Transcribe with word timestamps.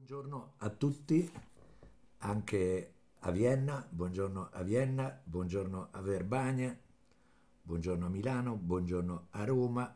Buongiorno 0.00 0.54
a 0.56 0.70
tutti, 0.70 1.30
anche 2.20 2.94
a 3.18 3.30
Vienna, 3.30 3.86
buongiorno 3.88 4.48
a 4.50 4.62
Vienna, 4.62 5.20
buongiorno 5.22 5.88
a 5.90 6.00
Verbania, 6.00 6.76
buongiorno 7.62 8.06
a 8.06 8.08
Milano, 8.08 8.56
buongiorno 8.56 9.26
a 9.28 9.44
Roma 9.44 9.94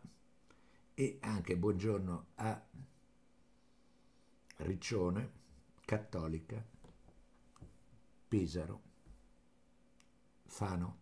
e 0.93 1.19
anche 1.23 1.57
buongiorno 1.57 2.27
a 2.35 2.67
Riccione, 4.57 5.33
Cattolica, 5.87 6.63
Pesaro, 8.29 8.83
Fano, 10.45 10.97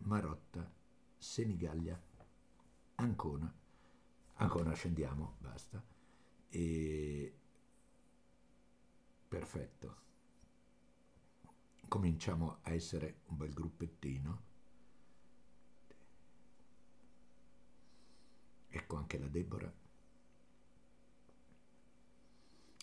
Marotta, 0.00 0.70
Senigallia, 1.16 1.98
Ancona. 2.96 3.52
Ancona 4.34 4.74
scendiamo, 4.74 5.36
basta. 5.40 5.82
E 6.50 7.37
Perfetto. 9.28 9.96
Cominciamo 11.86 12.58
a 12.62 12.72
essere 12.72 13.20
un 13.26 13.36
bel 13.36 13.52
gruppettino. 13.52 14.42
Ecco 18.68 18.96
anche 18.96 19.18
la 19.18 19.28
Deborah. 19.28 19.72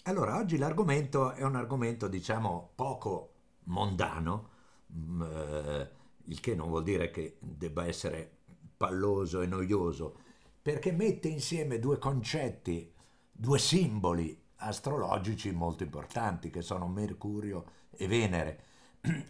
Allora, 0.03 0.37
oggi 0.37 0.57
l'argomento 0.57 1.31
è 1.31 1.43
un 1.43 1.55
argomento, 1.55 2.07
diciamo, 2.07 2.73
poco 2.75 3.33
mondano, 3.63 4.49
mm, 4.93 5.21
eh, 5.23 5.91
il 6.25 6.39
che 6.39 6.53
non 6.53 6.69
vuol 6.69 6.83
dire 6.83 7.09
che 7.09 7.37
debba 7.39 7.87
essere 7.87 8.37
palloso 8.77 9.41
e 9.41 9.47
noioso, 9.47 10.19
perché 10.61 10.91
mette 10.91 11.27
insieme 11.27 11.79
due 11.79 11.97
concetti, 11.97 12.93
due 13.31 13.57
simboli 13.57 14.44
astrologici 14.65 15.51
molto 15.51 15.83
importanti 15.83 16.49
che 16.49 16.61
sono 16.61 16.87
Mercurio 16.87 17.65
e 17.91 18.07
Venere. 18.07 18.63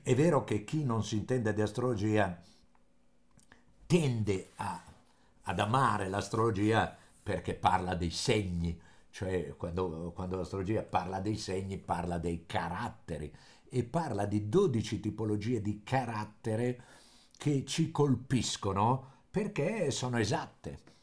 È 0.02 0.16
vero 0.16 0.44
che 0.44 0.64
chi 0.64 0.84
non 0.84 1.04
si 1.04 1.18
intende 1.18 1.54
di 1.54 1.62
astrologia 1.62 2.42
tende 3.86 4.52
a, 4.56 4.84
ad 5.44 5.60
amare 5.60 6.08
l'astrologia 6.08 6.96
perché 7.22 7.54
parla 7.56 7.96
dei 7.96 8.12
segni, 8.12 8.80
cioè 9.10 9.56
quando, 9.58 10.12
quando, 10.16 10.38
l'astrologia 10.38 10.84
parla 10.84 11.20
dei 11.20 11.38
segni 11.38 11.78
parla 11.78 12.18
dei 12.18 12.46
caratteri 12.46 13.34
e 13.68 13.84
parla 13.84 14.26
di 14.26 14.48
12 14.48 15.00
tipologie 15.00 15.62
di 15.62 15.82
carattere 15.84 16.84
che 17.38 17.66
ci 17.66 17.92
colpiscono 17.92 19.14
perché 19.30 19.92
sono 19.92 20.18
esatte 20.18 20.94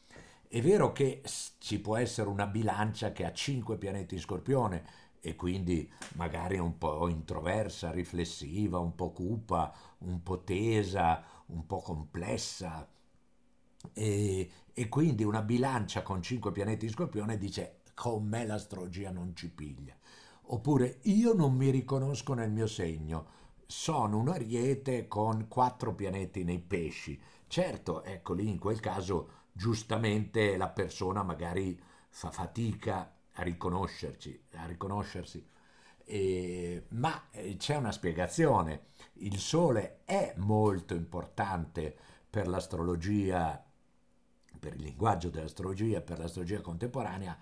è 0.53 0.61
vero 0.61 0.91
che 0.91 1.23
ci 1.57 1.79
può 1.79 1.97
essere 1.97 2.29
una 2.29 2.45
bilancia 2.45 3.11
che 3.11 3.25
ha 3.25 3.33
cinque 3.33 3.75
pianeti 3.75 4.13
in 4.13 4.21
scorpione 4.21 4.85
e 5.19 5.35
quindi 5.35 5.91
magari 6.13 6.59
un 6.59 6.77
po' 6.77 7.07
introversa, 7.07 7.89
riflessiva, 7.89 8.77
un 8.77 8.93
po' 8.93 9.09
cupa, 9.09 9.73
un 10.01 10.21
po' 10.21 10.43
tesa, 10.43 11.23
un 11.47 11.65
po' 11.65 11.79
complessa. 11.79 12.87
E, 13.93 14.51
e 14.71 14.89
quindi 14.89 15.23
una 15.23 15.41
bilancia 15.41 16.03
con 16.03 16.21
cinque 16.21 16.51
pianeti 16.51 16.85
in 16.85 16.91
scorpione 16.91 17.39
dice 17.39 17.79
con 17.95 18.23
me 18.23 18.45
l'astrologia 18.45 19.09
non 19.09 19.35
ci 19.35 19.49
piglia. 19.49 19.97
Oppure 20.49 20.99
io 21.05 21.33
non 21.33 21.55
mi 21.55 21.71
riconosco 21.71 22.35
nel 22.35 22.51
mio 22.51 22.67
segno, 22.67 23.25
sono 23.65 24.19
un 24.19 24.29
ariete 24.29 25.07
con 25.07 25.47
quattro 25.47 25.95
pianeti 25.95 26.43
nei 26.43 26.59
pesci. 26.59 27.19
Certo, 27.47 28.03
ecco 28.03 28.33
lì 28.33 28.47
in 28.47 28.59
quel 28.59 28.79
caso 28.79 29.41
giustamente 29.53 30.57
la 30.57 30.69
persona 30.69 31.23
magari 31.23 31.79
fa 32.09 32.31
fatica 32.31 33.15
a 33.33 33.43
riconoscerci, 33.43 34.45
a 34.55 34.65
riconoscersi. 34.65 35.47
Eh, 36.05 36.85
ma 36.89 37.29
c'è 37.57 37.75
una 37.75 37.91
spiegazione. 37.91 38.87
Il 39.13 39.39
Sole 39.39 40.01
è 40.03 40.33
molto 40.37 40.93
importante 40.93 41.95
per 42.29 42.47
l'astrologia, 42.47 43.63
per 44.59 44.73
il 44.73 44.81
linguaggio 44.81 45.29
dell'astrologia, 45.29 46.01
per 46.01 46.19
l'astrologia 46.19 46.61
contemporanea, 46.61 47.37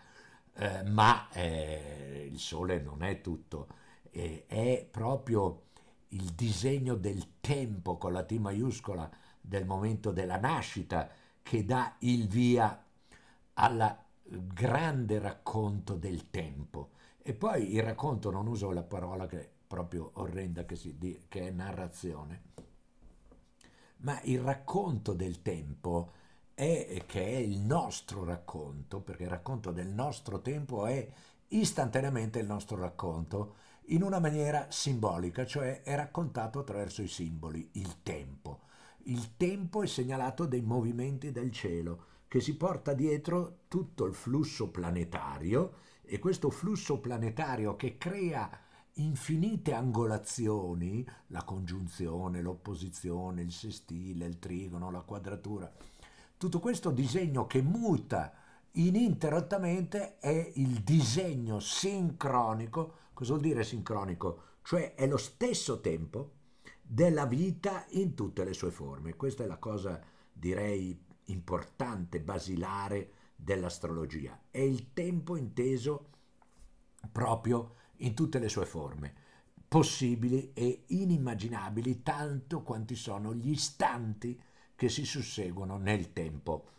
eh, 0.54 0.84
ma 0.84 1.30
eh, 1.32 2.28
il 2.30 2.40
Sole 2.40 2.80
non 2.82 3.02
è 3.04 3.22
tutto, 3.22 3.68
è 4.12 4.88
proprio 4.92 5.68
il 6.10 6.34
disegno 6.34 6.96
del 6.96 7.40
tempo 7.40 7.98
con 7.98 8.12
la 8.12 8.24
T 8.24 8.34
maiuscola 8.34 9.10
del 9.40 9.66
momento 9.66 10.12
della 10.12 10.38
nascita 10.38 11.10
che 11.42 11.66
dà 11.66 11.96
il 12.00 12.28
via 12.28 12.84
al 13.54 13.98
grande 14.24 15.20
racconto 15.20 15.96
del 15.96 16.30
tempo. 16.30 16.92
E 17.22 17.34
poi 17.34 17.74
il 17.74 17.84
racconto, 17.84 18.32
non 18.32 18.48
uso 18.48 18.72
la 18.72 18.84
parola 18.84 19.28
che 19.28 19.40
è 19.40 19.50
proprio 19.68 20.12
orrenda 20.16 20.66
che, 20.66 20.76
si, 20.76 20.98
che 21.28 21.48
è 21.48 21.52
narrazione, 21.52 22.42
ma 23.98 24.20
il 24.24 24.40
racconto 24.40 25.14
del 25.14 25.42
tempo 25.42 26.12
è 26.54 27.04
che 27.06 27.26
è 27.26 27.38
il 27.38 27.60
nostro 27.60 28.24
racconto, 28.24 29.00
perché 29.02 29.24
il 29.24 29.30
racconto 29.30 29.72
del 29.72 29.88
nostro 29.88 30.42
tempo 30.42 30.86
è 30.86 31.08
istantaneamente 31.50 32.40
il 32.40 32.46
nostro 32.46 32.78
racconto 32.78 33.56
in 33.86 34.04
una 34.04 34.20
maniera 34.20 34.68
simbolica, 34.70 35.46
cioè 35.46 35.82
è 35.84 35.96
raccontato 35.96 36.60
attraverso 36.60 37.02
i 37.02 37.08
simboli, 37.08 37.70
il 37.74 38.02
tempo. 38.04 38.62
Il 39.06 39.36
tempo 39.38 39.82
è 39.82 39.88
segnalato 39.88 40.46
dai 40.46 40.62
movimenti 40.62 41.32
del 41.32 41.52
cielo, 41.52 42.06
che 42.28 42.40
si 42.40 42.56
porta 42.56 42.94
dietro 42.94 43.64
tutto 43.68 44.06
il 44.06 44.14
flusso 44.14 44.70
planetario 44.70 45.74
e 46.04 46.20
questo 46.20 46.50
flusso 46.50 47.00
planetario 47.00 47.76
che 47.76 47.98
crea 47.98 48.50
infinite 48.96 49.74
angolazioni, 49.74 51.06
la 51.28 51.44
congiunzione, 51.44 52.42
l'opposizione, 52.42 53.42
il 53.42 53.52
sestile, 53.52 54.26
il 54.26 54.40
trigono, 54.40 54.92
la 54.92 55.02
quadratura, 55.02 55.72
tutto 56.38 56.60
questo 56.60 56.90
disegno 56.92 57.48
che 57.48 57.62
muta 57.62 58.34
ininterrottamente 58.72 60.18
è 60.20 60.52
il 60.56 60.82
disegno 60.82 61.60
sincronico. 61.60 62.96
Cosa 63.14 63.34
vuol 63.34 63.46
dire 63.46 63.64
sincronico? 63.64 64.44
Cioè 64.64 64.96
è 64.96 65.08
lo 65.08 65.18
stesso 65.18 65.82
tempo 65.82 66.32
della 66.94 67.26
vita 67.26 67.86
in 67.92 68.16
tutte 68.16 68.44
le 68.44 68.52
sue 68.52 68.70
forme. 68.70 69.16
Questa 69.16 69.46
è 69.46 69.48
la 69.48 69.56
cosa, 69.56 70.04
direi, 70.34 71.02
importante, 71.26 72.20
basilare 72.20 73.14
dell'astrologia. 73.34 74.48
È 74.52 74.60
il 74.60 74.92
tempo 74.92 75.38
inteso 75.38 76.10
proprio 77.10 77.76
in 78.00 78.14
tutte 78.14 78.40
le 78.40 78.50
sue 78.50 78.66
forme, 78.66 79.14
possibili 79.70 80.52
e 80.54 80.84
inimmaginabili 80.88 82.04
tanto 82.04 82.62
quanti 82.62 82.96
sono 82.96 83.34
gli 83.34 83.52
istanti 83.52 84.38
che 84.76 84.90
si 84.90 85.06
susseguono 85.06 85.78
nel 85.78 86.12
tempo. 86.12 86.72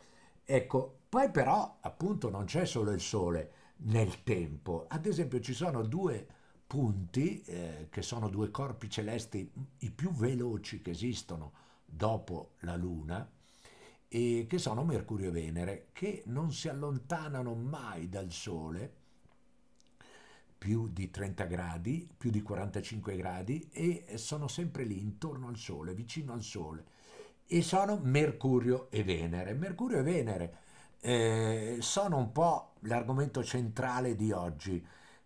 Ecco, 0.44 0.98
poi 1.08 1.30
però 1.30 1.78
appunto 1.80 2.28
non 2.28 2.44
c'è 2.44 2.66
solo 2.66 2.90
il 2.90 3.00
Sole 3.00 3.52
nel 3.84 4.22
tempo, 4.24 4.84
ad 4.88 5.06
esempio 5.06 5.40
ci 5.40 5.54
sono 5.54 5.82
due 5.82 6.26
punti 6.72 7.42
eh, 7.42 7.88
che 7.90 8.00
sono 8.00 8.30
due 8.30 8.50
corpi 8.50 8.88
celesti 8.88 9.52
i 9.80 9.90
più 9.90 10.10
veloci 10.10 10.80
che 10.80 10.92
esistono 10.92 11.52
dopo 11.84 12.52
la 12.60 12.76
Luna 12.76 13.30
e 14.08 14.46
che 14.48 14.56
sono 14.56 14.82
Mercurio 14.82 15.28
e 15.28 15.32
Venere 15.32 15.88
che 15.92 16.22
non 16.28 16.50
si 16.50 16.68
allontanano 16.68 17.54
mai 17.54 18.08
dal 18.08 18.32
Sole 18.32 18.90
più 20.56 20.88
di 20.88 21.10
30 21.10 21.44
gradi, 21.44 22.08
più 22.16 22.30
di 22.30 22.40
45 22.40 23.16
gradi 23.16 23.68
e 23.70 24.06
sono 24.14 24.48
sempre 24.48 24.84
lì 24.84 24.98
intorno 24.98 25.48
al 25.48 25.58
Sole, 25.58 25.92
vicino 25.92 26.32
al 26.32 26.42
Sole 26.42 26.86
e 27.46 27.60
sono 27.60 28.00
Mercurio 28.02 28.90
e 28.90 29.04
Venere. 29.04 29.52
Mercurio 29.52 29.98
e 29.98 30.02
Venere 30.02 30.56
eh, 31.00 31.76
sono 31.80 32.16
un 32.16 32.32
po' 32.32 32.76
l'argomento 32.84 33.44
centrale 33.44 34.16
di 34.16 34.32
oggi, 34.32 34.82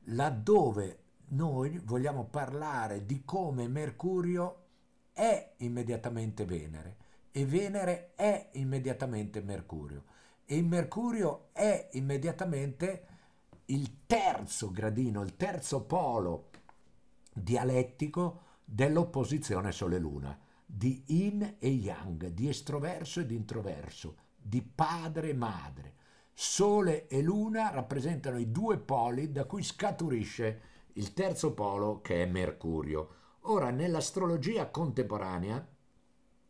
laddove 0.06 1.04
noi 1.28 1.80
vogliamo 1.84 2.24
parlare 2.24 3.04
di 3.04 3.24
come 3.24 3.68
Mercurio 3.68 4.64
è 5.12 5.54
immediatamente 5.58 6.44
Venere 6.44 6.96
e 7.32 7.44
Venere 7.44 8.12
è 8.14 8.50
immediatamente 8.52 9.40
Mercurio 9.40 10.04
e 10.44 10.62
Mercurio 10.62 11.48
è 11.52 11.88
immediatamente 11.92 13.06
il 13.66 14.06
terzo 14.06 14.70
gradino, 14.70 15.22
il 15.22 15.36
terzo 15.36 15.82
polo 15.82 16.50
dialettico 17.32 18.42
dell'opposizione 18.64 19.72
Sole-Luna, 19.72 20.38
di 20.64 21.02
yin 21.06 21.56
e 21.58 21.68
yang, 21.68 22.28
di 22.28 22.48
estroverso 22.48 23.20
e 23.20 23.26
di 23.26 23.34
introverso, 23.34 24.16
di 24.36 24.62
padre 24.62 25.30
e 25.30 25.34
madre. 25.34 25.94
Sole 26.32 27.08
e 27.08 27.22
Luna 27.22 27.70
rappresentano 27.70 28.38
i 28.38 28.50
due 28.52 28.78
poli 28.78 29.32
da 29.32 29.44
cui 29.44 29.62
scaturisce 29.62 30.74
il 30.96 31.12
terzo 31.12 31.52
polo 31.52 32.00
che 32.00 32.22
è 32.22 32.26
Mercurio. 32.26 33.14
Ora, 33.48 33.70
nell'astrologia 33.70 34.70
contemporanea, 34.70 35.66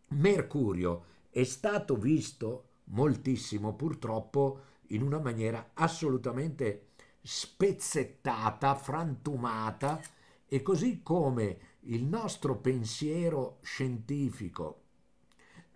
Mercurio 0.08 1.04
è 1.30 1.44
stato 1.44 1.96
visto 1.96 2.68
moltissimo 2.84 3.74
purtroppo 3.74 4.60
in 4.88 5.02
una 5.02 5.18
maniera 5.18 5.70
assolutamente 5.74 6.88
spezzettata, 7.20 8.74
frantumata 8.76 10.00
e 10.46 10.62
così 10.62 11.02
come 11.02 11.58
il 11.80 12.04
nostro 12.04 12.56
pensiero 12.58 13.58
scientifico 13.62 14.82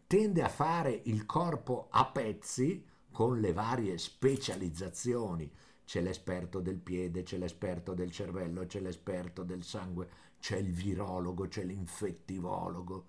tende 0.06 0.42
a 0.42 0.48
fare 0.48 1.02
il 1.04 1.26
corpo 1.26 1.86
a 1.90 2.04
pezzi 2.06 2.84
con 3.12 3.38
le 3.38 3.52
varie 3.52 3.96
specializzazioni, 3.96 5.48
c'è 5.90 6.00
l'esperto 6.02 6.60
del 6.60 6.78
piede, 6.78 7.24
c'è 7.24 7.36
l'esperto 7.36 7.94
del 7.94 8.12
cervello, 8.12 8.64
c'è 8.64 8.78
l'esperto 8.78 9.42
del 9.42 9.64
sangue, 9.64 10.08
c'è 10.38 10.56
il 10.56 10.70
virologo, 10.70 11.48
c'è 11.48 11.64
l'infettivologo. 11.64 13.06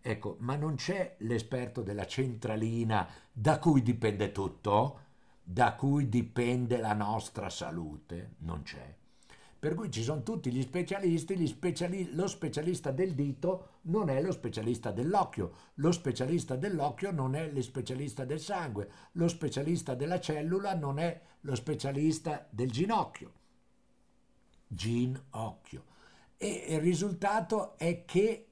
Ecco, 0.00 0.36
ma 0.38 0.54
non 0.54 0.76
c'è 0.76 1.16
l'esperto 1.18 1.82
della 1.82 2.06
centralina 2.06 3.10
da 3.32 3.58
cui 3.58 3.82
dipende 3.82 4.30
tutto, 4.30 5.00
da 5.42 5.74
cui 5.74 6.08
dipende 6.08 6.76
la 6.78 6.92
nostra 6.92 7.50
salute, 7.50 8.34
non 8.42 8.62
c'è. 8.62 8.99
Per 9.60 9.74
cui 9.74 9.90
ci 9.90 10.02
sono 10.02 10.22
tutti 10.22 10.50
gli 10.50 10.62
specialisti, 10.62 11.36
gli 11.36 11.46
speciali- 11.46 12.14
lo 12.14 12.26
specialista 12.26 12.92
del 12.92 13.14
dito 13.14 13.80
non 13.82 14.08
è 14.08 14.22
lo 14.22 14.32
specialista 14.32 14.90
dell'occhio, 14.90 15.52
lo 15.74 15.92
specialista 15.92 16.56
dell'occhio 16.56 17.10
non 17.10 17.34
è 17.34 17.50
lo 17.52 17.60
specialista 17.60 18.24
del 18.24 18.40
sangue, 18.40 18.90
lo 19.12 19.28
specialista 19.28 19.94
della 19.94 20.18
cellula 20.18 20.74
non 20.74 20.98
è 20.98 21.20
lo 21.40 21.54
specialista 21.54 22.48
del 22.48 22.70
ginocchio. 22.70 23.32
Ginocchio. 24.66 25.84
E 26.38 26.64
il 26.68 26.80
risultato 26.80 27.76
è 27.76 28.06
che 28.06 28.46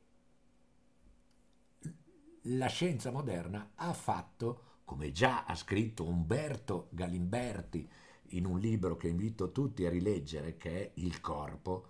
la 2.43 2.66
scienza 2.66 3.11
moderna 3.11 3.70
ha 3.76 3.94
fatto, 3.94 4.81
come 4.84 5.11
già 5.11 5.44
ha 5.46 5.54
scritto 5.54 6.04
Umberto 6.04 6.88
Galimberti 6.90 7.90
in 8.30 8.46
un 8.46 8.58
libro 8.58 8.96
che 8.96 9.08
invito 9.08 9.52
tutti 9.52 9.86
a 9.86 9.90
rileggere, 9.90 10.56
che 10.56 10.70
è 10.70 10.90
Il 10.94 11.20
corpo, 11.20 11.86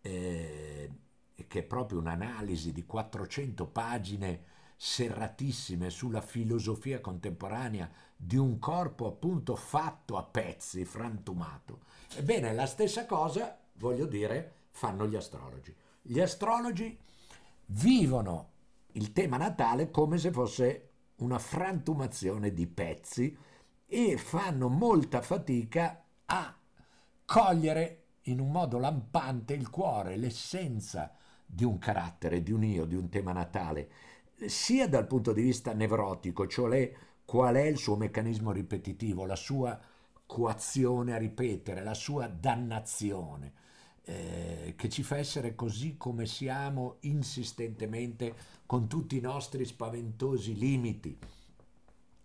eh, 0.00 0.90
che 1.46 1.58
è 1.60 1.62
proprio 1.62 1.98
un'analisi 1.98 2.72
di 2.72 2.84
400 2.84 3.66
pagine 3.66 4.44
serratissime 4.76 5.90
sulla 5.90 6.20
filosofia 6.20 7.00
contemporanea 7.00 7.90
di 8.16 8.36
un 8.36 8.58
corpo 8.58 9.06
appunto 9.06 9.54
fatto 9.54 10.16
a 10.16 10.24
pezzi, 10.24 10.84
frantumato. 10.84 11.82
Ebbene, 12.16 12.52
la 12.52 12.66
stessa 12.66 13.06
cosa, 13.06 13.58
voglio 13.74 14.06
dire, 14.06 14.54
fanno 14.70 15.06
gli 15.06 15.16
astrologi. 15.16 15.74
Gli 16.00 16.20
astrologi 16.20 16.98
vivono 17.66 18.50
il 18.92 19.12
tema 19.12 19.36
natale 19.36 19.90
come 19.90 20.18
se 20.18 20.32
fosse 20.32 20.90
una 21.16 21.38
frantumazione 21.38 22.52
di 22.52 22.66
pezzi 22.66 23.36
e 23.94 24.16
fanno 24.16 24.70
molta 24.70 25.20
fatica 25.20 26.02
a 26.24 26.56
cogliere 27.26 28.04
in 28.22 28.40
un 28.40 28.50
modo 28.50 28.78
lampante 28.78 29.52
il 29.52 29.68
cuore, 29.68 30.16
l'essenza 30.16 31.14
di 31.44 31.64
un 31.64 31.76
carattere, 31.76 32.42
di 32.42 32.52
un 32.52 32.64
io, 32.64 32.86
di 32.86 32.94
un 32.94 33.10
tema 33.10 33.32
natale, 33.32 33.90
sia 34.46 34.88
dal 34.88 35.06
punto 35.06 35.34
di 35.34 35.42
vista 35.42 35.74
nevrotico, 35.74 36.46
cioè 36.46 36.90
qual 37.26 37.56
è 37.56 37.64
il 37.64 37.76
suo 37.76 37.96
meccanismo 37.96 38.50
ripetitivo, 38.50 39.26
la 39.26 39.36
sua 39.36 39.78
coazione 40.24 41.12
a 41.12 41.18
ripetere, 41.18 41.84
la 41.84 41.92
sua 41.92 42.28
dannazione, 42.28 43.52
eh, 44.04 44.72
che 44.74 44.88
ci 44.88 45.02
fa 45.02 45.18
essere 45.18 45.54
così 45.54 45.98
come 45.98 46.24
siamo 46.24 46.96
insistentemente 47.00 48.34
con 48.64 48.88
tutti 48.88 49.18
i 49.18 49.20
nostri 49.20 49.66
spaventosi 49.66 50.56
limiti, 50.56 51.18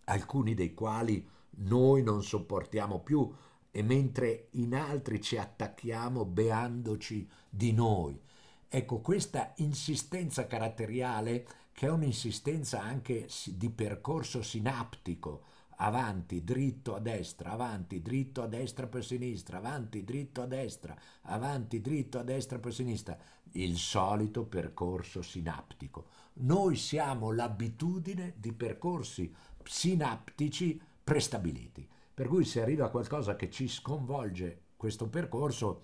alcuni 0.06 0.54
dei 0.54 0.74
quali 0.74 1.36
noi 1.60 2.04
non 2.04 2.24
sopportiamo 2.24 3.00
più 3.00 3.32
e 3.72 3.82
mentre 3.84 4.48
in 4.52 4.76
altri 4.76 5.22
ci 5.22 5.38
attacchiamo 5.38 6.26
beandoci 6.26 7.30
di 7.50 7.72
noi. 7.74 8.20
Ecco, 8.68 9.00
questa 9.00 9.54
insistenza 9.58 10.46
caratteriale, 10.46 11.48
che 11.72 11.88
è 11.88 11.92
un'insistenza 11.92 12.82
anche 12.82 13.28
di 13.46 13.70
percorso 13.70 14.42
sinaptico, 14.42 15.44
avanti, 15.78 16.44
dritto 16.44 16.96
a 16.96 17.00
destra, 17.00 17.52
avanti, 17.52 18.02
dritto 18.02 18.42
a 18.42 18.48
destra 18.48 18.88
per 18.88 19.06
sinistra, 19.06 19.58
avanti, 19.58 20.04
dritto 20.04 20.42
a 20.42 20.48
destra, 20.48 20.96
avanti, 21.24 21.82
dritto 21.82 22.20
a 22.20 22.24
destra 22.24 22.60
per 22.60 22.74
sinistra, 22.74 23.18
il 23.52 23.78
solito 23.78 24.44
percorso 24.44 25.22
sinaptico. 25.22 26.08
Noi 26.40 26.76
siamo 26.76 27.32
l'abitudine 27.32 28.34
di 28.38 28.54
percorsi 28.54 29.34
sinaptici 29.64 30.82
prestabiliti, 31.08 31.88
per 32.14 32.28
cui 32.28 32.44
se 32.44 32.62
arriva 32.62 32.90
qualcosa 32.90 33.38
che 33.38 33.50
ci 33.50 33.70
sconvolge 33.70 34.64
questo 34.76 35.08
percorso, 35.08 35.84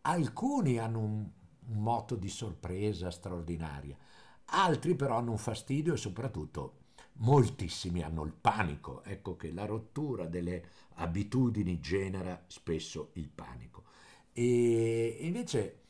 alcuni 0.00 0.78
hanno 0.78 1.00
un, 1.00 1.28
moto 1.74 2.14
di 2.14 2.30
sorpresa 2.30 3.10
straordinaria, 3.10 3.98
altri 4.46 4.94
però 4.94 5.18
hanno 5.18 5.32
un 5.32 5.36
fastidio 5.36 5.92
e 5.92 5.98
soprattutto 5.98 6.84
moltissimi 7.18 8.02
hanno 8.02 8.24
il 8.24 8.32
panico, 8.32 9.04
ecco 9.04 9.36
che 9.36 9.52
la 9.52 9.66
rottura 9.66 10.24
delle 10.24 10.64
abitudini 10.94 11.78
genera 11.78 12.42
spesso 12.46 13.10
il 13.14 13.28
panico. 13.28 13.84
E 14.32 15.18
invece 15.20 15.80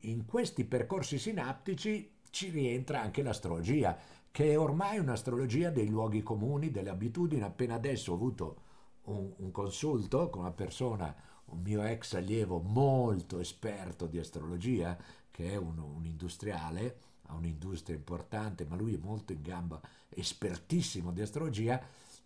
in 0.00 0.26
questi 0.26 0.66
percorsi 0.66 1.18
sinaptici 1.18 2.18
ci 2.28 2.50
rientra 2.50 3.00
anche 3.00 3.22
l'astrologia, 3.22 3.96
che 4.30 4.52
è 4.52 4.58
ormai 4.58 4.98
un'astrologia 4.98 5.70
dei 5.70 5.88
luoghi 5.88 6.22
comuni, 6.22 6.70
delle 6.70 6.90
abitudini. 6.90 7.42
Appena 7.42 7.74
adesso 7.74 8.12
ho 8.12 8.14
avuto 8.14 8.56
un, 9.04 9.32
un 9.36 9.50
consulto 9.50 10.28
con 10.28 10.42
una 10.42 10.52
persona, 10.52 11.14
un 11.46 11.60
mio 11.62 11.82
ex 11.82 12.14
allievo 12.14 12.60
molto 12.60 13.40
esperto 13.40 14.06
di 14.06 14.18
astrologia, 14.18 14.96
che 15.30 15.52
è 15.52 15.56
un, 15.56 15.78
un 15.78 16.04
industriale, 16.04 16.98
ha 17.26 17.34
un'industria 17.34 17.96
importante, 17.96 18.64
ma 18.64 18.76
lui 18.76 18.94
è 18.94 18.98
molto 18.98 19.32
in 19.32 19.42
gamba, 19.42 19.80
espertissimo 20.08 21.12
di 21.12 21.20
astrologia, 21.20 21.80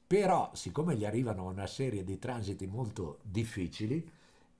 però 0.06 0.50
siccome 0.54 0.96
gli 0.96 1.04
arrivano 1.04 1.44
una 1.44 1.66
serie 1.66 2.04
di 2.04 2.18
transiti 2.18 2.66
molto 2.66 3.18
difficili, 3.22 4.06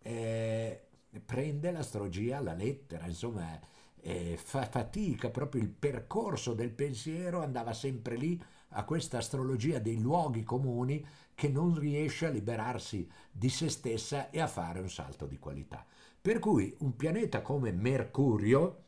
eh, 0.01 0.81
prende 1.25 1.71
l'astrologia 1.71 2.39
alla 2.39 2.55
lettera, 2.55 3.07
insomma 3.07 3.59
eh, 4.07 4.37
fa 4.37 4.67
fatica, 4.67 5.31
proprio 5.31 5.63
il 5.63 5.71
percorso 5.71 6.53
del 6.53 6.71
pensiero 6.71 7.43
andava 7.43 7.73
sempre 7.73 8.17
lì 8.17 8.41
a 8.77 8.85
questa 8.85 9.19
astrologia 9.19 9.79
dei 9.79 9.99
luoghi 9.99 10.43
comuni 10.43 11.05
che 11.35 11.49
non 11.49 11.79
riesce 11.79 12.27
a 12.27 12.31
liberarsi 12.31 13.09
di 13.33 13.49
se 13.49 13.71
stessa 13.71 14.29
e 14.29 14.41
a 14.41 14.47
fare 14.47 14.81
un 14.81 14.91
salto 14.91 15.25
di 15.25 15.39
qualità. 15.39 15.85
Per 16.21 16.39
cui 16.39 16.75
un 16.81 16.95
pianeta 16.97 17.41
come 17.41 17.73
Mercurio, 17.73 18.83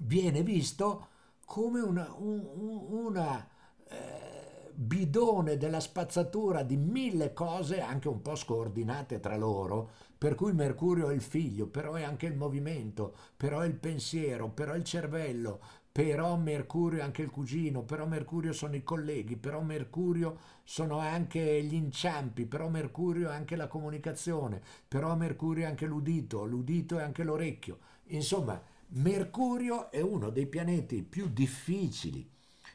viene 0.00 0.42
visto 0.42 1.08
come 1.46 1.80
una, 1.80 2.12
un, 2.18 2.46
una 2.90 3.48
eh, 3.88 4.70
bidone 4.74 5.56
della 5.56 5.80
spazzatura 5.80 6.62
di 6.62 6.76
mille 6.76 7.32
cose 7.32 7.80
anche 7.80 8.08
un 8.08 8.20
po' 8.20 8.36
scordinate 8.36 9.20
tra 9.20 9.36
loro, 9.36 9.90
per 10.18 10.34
cui 10.34 10.52
Mercurio 10.52 11.10
è 11.10 11.14
il 11.14 11.22
figlio, 11.22 11.68
però 11.68 11.94
è 11.94 12.02
anche 12.02 12.26
il 12.26 12.36
movimento, 12.36 13.14
però 13.36 13.60
è 13.60 13.66
il 13.66 13.76
pensiero, 13.76 14.48
però 14.48 14.72
è 14.72 14.76
il 14.76 14.84
cervello, 14.84 15.60
però 15.92 16.36
Mercurio 16.36 17.00
è 17.00 17.02
anche 17.02 17.22
il 17.22 17.30
cugino, 17.30 17.82
però 17.82 18.06
Mercurio 18.06 18.52
sono 18.52 18.74
i 18.74 18.82
colleghi, 18.82 19.36
però 19.36 19.62
Mercurio 19.62 20.38
sono 20.64 20.98
anche 20.98 21.62
gli 21.62 21.74
inciampi, 21.74 22.46
però 22.46 22.68
Mercurio 22.68 23.30
è 23.30 23.34
anche 23.34 23.56
la 23.56 23.68
comunicazione, 23.68 24.60
però 24.86 25.14
Mercurio 25.16 25.64
è 25.64 25.68
anche 25.68 25.86
l'udito, 25.86 26.44
l'udito 26.44 26.98
è 26.98 27.02
anche 27.02 27.24
l'orecchio. 27.24 27.78
Insomma, 28.06 28.60
Mercurio 28.90 29.90
è 29.90 30.00
uno 30.00 30.30
dei 30.30 30.46
pianeti 30.46 31.02
più 31.02 31.28
difficili 31.28 32.28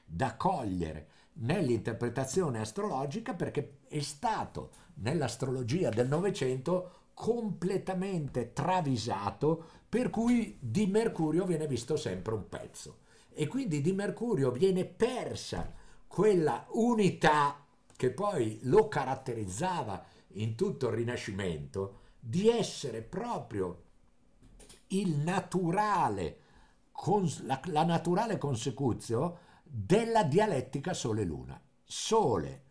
da 0.06 0.36
cogliere 0.36 1.08
nell'interpretazione 1.36 2.60
astrologica 2.60 3.34
perché 3.34 3.80
è 3.88 4.00
stato 4.02 4.72
nell'astrologia 4.96 5.90
del 5.90 6.08
Novecento 6.08 7.03
completamente 7.14 8.54
travisato 8.54 9.64
per 9.88 10.10
cui 10.10 10.58
di 10.60 10.88
Mercurio 10.88 11.46
viene 11.46 11.68
visto 11.68 11.96
sempre 11.96 12.34
un 12.34 12.50
pezzo 12.50 12.98
e 13.32 13.48
quindi 13.48 13.82
di 13.82 13.94
Mercurio 13.94 14.52
viene 14.52 14.86
persa 14.86 15.74
quella 16.08 16.66
unità 16.72 17.66
che 17.96 18.12
poi 18.12 18.60
lo 18.64 18.88
caratterizzava 18.88 20.04
in 20.34 20.56
tutto 20.56 20.88
il 20.88 20.96
Rinascimento 20.96 22.00
di 22.20 22.50
essere 22.50 23.02
proprio 23.02 23.82
il 24.88 25.18
naturale, 25.18 26.40
la, 27.42 27.60
la 27.66 27.84
naturale 27.84 28.38
consecuzio 28.38 29.38
della 29.64 30.24
dialettica 30.24 30.94
Sole-Luna. 30.94 31.60
Sole, 31.84 32.64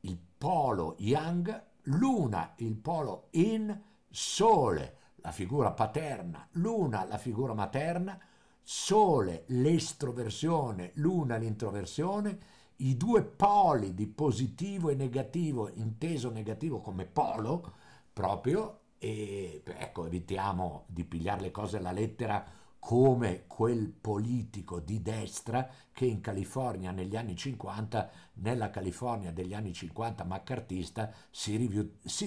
il 0.00 0.18
polo 0.38 0.94
yang, 0.98 1.70
Luna, 1.86 2.54
il 2.56 2.76
polo 2.76 3.28
in, 3.30 3.76
Sole, 4.08 4.96
la 5.16 5.32
figura 5.32 5.72
paterna, 5.72 6.46
Luna, 6.52 7.04
la 7.04 7.18
figura 7.18 7.54
materna, 7.54 8.18
Sole, 8.62 9.44
l'estroversione, 9.46 10.92
Luna, 10.94 11.36
l'introversione, 11.36 12.38
i 12.76 12.96
due 12.96 13.22
poli 13.22 13.94
di 13.94 14.06
positivo 14.06 14.90
e 14.90 14.94
negativo, 14.94 15.68
inteso 15.68 16.30
negativo 16.30 16.80
come 16.80 17.04
polo, 17.04 17.74
proprio 18.12 18.80
E 18.98 19.62
ecco, 19.64 20.06
evitiamo 20.06 20.84
di 20.86 21.04
pigliare 21.04 21.40
le 21.40 21.50
cose 21.50 21.78
alla 21.78 21.90
lettera 21.90 22.44
come 22.84 23.44
quel 23.46 23.92
politico 23.92 24.80
di 24.80 25.00
destra 25.02 25.70
che 25.92 26.04
in 26.04 26.20
California 26.20 26.90
negli 26.90 27.14
anni 27.14 27.36
50, 27.36 28.10
nella 28.34 28.70
California 28.70 29.30
degli 29.30 29.54
anni 29.54 29.72
50 29.72 30.24
maccartista, 30.24 31.12
si, 31.30 31.56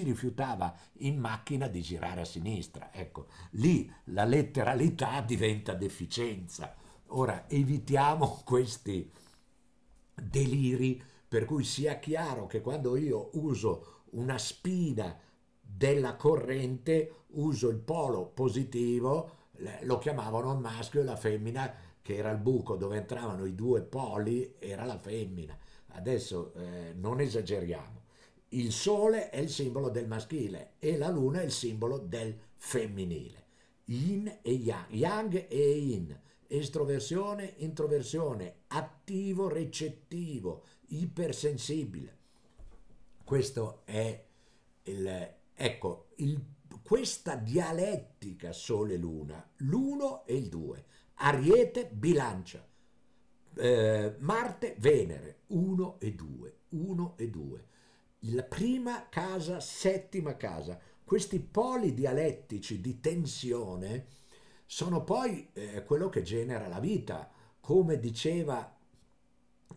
rifiutava 0.02 0.74
in 1.00 1.18
macchina 1.18 1.68
di 1.68 1.82
girare 1.82 2.22
a 2.22 2.24
sinistra. 2.24 2.90
Ecco, 2.90 3.26
lì 3.50 3.92
la 4.04 4.24
letteralità 4.24 5.20
diventa 5.20 5.74
deficienza. 5.74 6.74
Ora 7.08 7.46
evitiamo 7.50 8.40
questi 8.42 9.12
deliri 10.14 11.02
per 11.28 11.44
cui 11.44 11.64
sia 11.64 11.98
chiaro 11.98 12.46
che 12.46 12.62
quando 12.62 12.96
io 12.96 13.28
uso 13.34 14.04
una 14.12 14.38
spina 14.38 15.14
della 15.60 16.16
corrente 16.16 17.24
uso 17.32 17.68
il 17.68 17.78
polo 17.78 18.24
positivo 18.24 19.35
lo 19.82 19.98
chiamavano 19.98 20.52
il 20.52 20.58
maschio 20.58 21.00
e 21.00 21.04
la 21.04 21.16
femmina, 21.16 21.72
che 22.02 22.16
era 22.16 22.30
il 22.30 22.38
buco 22.38 22.76
dove 22.76 22.96
entravano 22.96 23.44
i 23.44 23.54
due 23.54 23.82
poli, 23.82 24.54
era 24.58 24.84
la 24.84 24.98
femmina. 24.98 25.56
Adesso 25.88 26.52
eh, 26.54 26.92
non 26.94 27.20
esageriamo. 27.20 28.04
Il 28.50 28.70
sole 28.70 29.30
è 29.30 29.38
il 29.38 29.50
simbolo 29.50 29.88
del 29.88 30.06
maschile 30.06 30.74
e 30.78 30.96
la 30.96 31.08
luna 31.08 31.40
è 31.40 31.44
il 31.44 31.50
simbolo 31.50 31.98
del 31.98 32.38
femminile. 32.54 33.44
Yin 33.86 34.38
e 34.42 34.52
yang, 34.52 34.86
yang 34.90 35.46
e 35.48 35.70
yin, 35.70 36.20
estroversione, 36.46 37.54
introversione, 37.58 38.62
attivo, 38.68 39.48
recettivo, 39.48 40.62
ipersensibile. 40.88 42.16
Questo 43.24 43.82
è 43.84 44.24
il, 44.84 45.34
ecco, 45.54 46.06
il 46.16 46.40
questa 46.86 47.34
dialettica 47.34 48.52
Sole-Luna, 48.52 49.44
l'uno 49.56 50.24
e 50.24 50.36
il 50.36 50.48
due, 50.48 50.84
Ariete, 51.14 51.90
Bilancia, 51.92 52.64
eh, 53.56 54.14
Marte, 54.20 54.76
Venere, 54.78 55.40
uno 55.48 55.98
e 55.98 56.14
due, 56.14 56.58
uno 56.68 57.14
e 57.16 57.28
due. 57.28 57.66
La 58.20 58.44
prima 58.44 59.08
casa, 59.08 59.58
settima 59.58 60.36
casa. 60.36 60.78
Questi 61.02 61.40
poli 61.40 61.92
dialettici 61.92 62.80
di 62.80 63.00
tensione 63.00 64.06
sono 64.64 65.02
poi 65.02 65.48
eh, 65.54 65.82
quello 65.84 66.08
che 66.08 66.22
genera 66.22 66.68
la 66.68 66.78
vita. 66.78 67.28
Come 67.58 67.98
diceva 67.98 68.78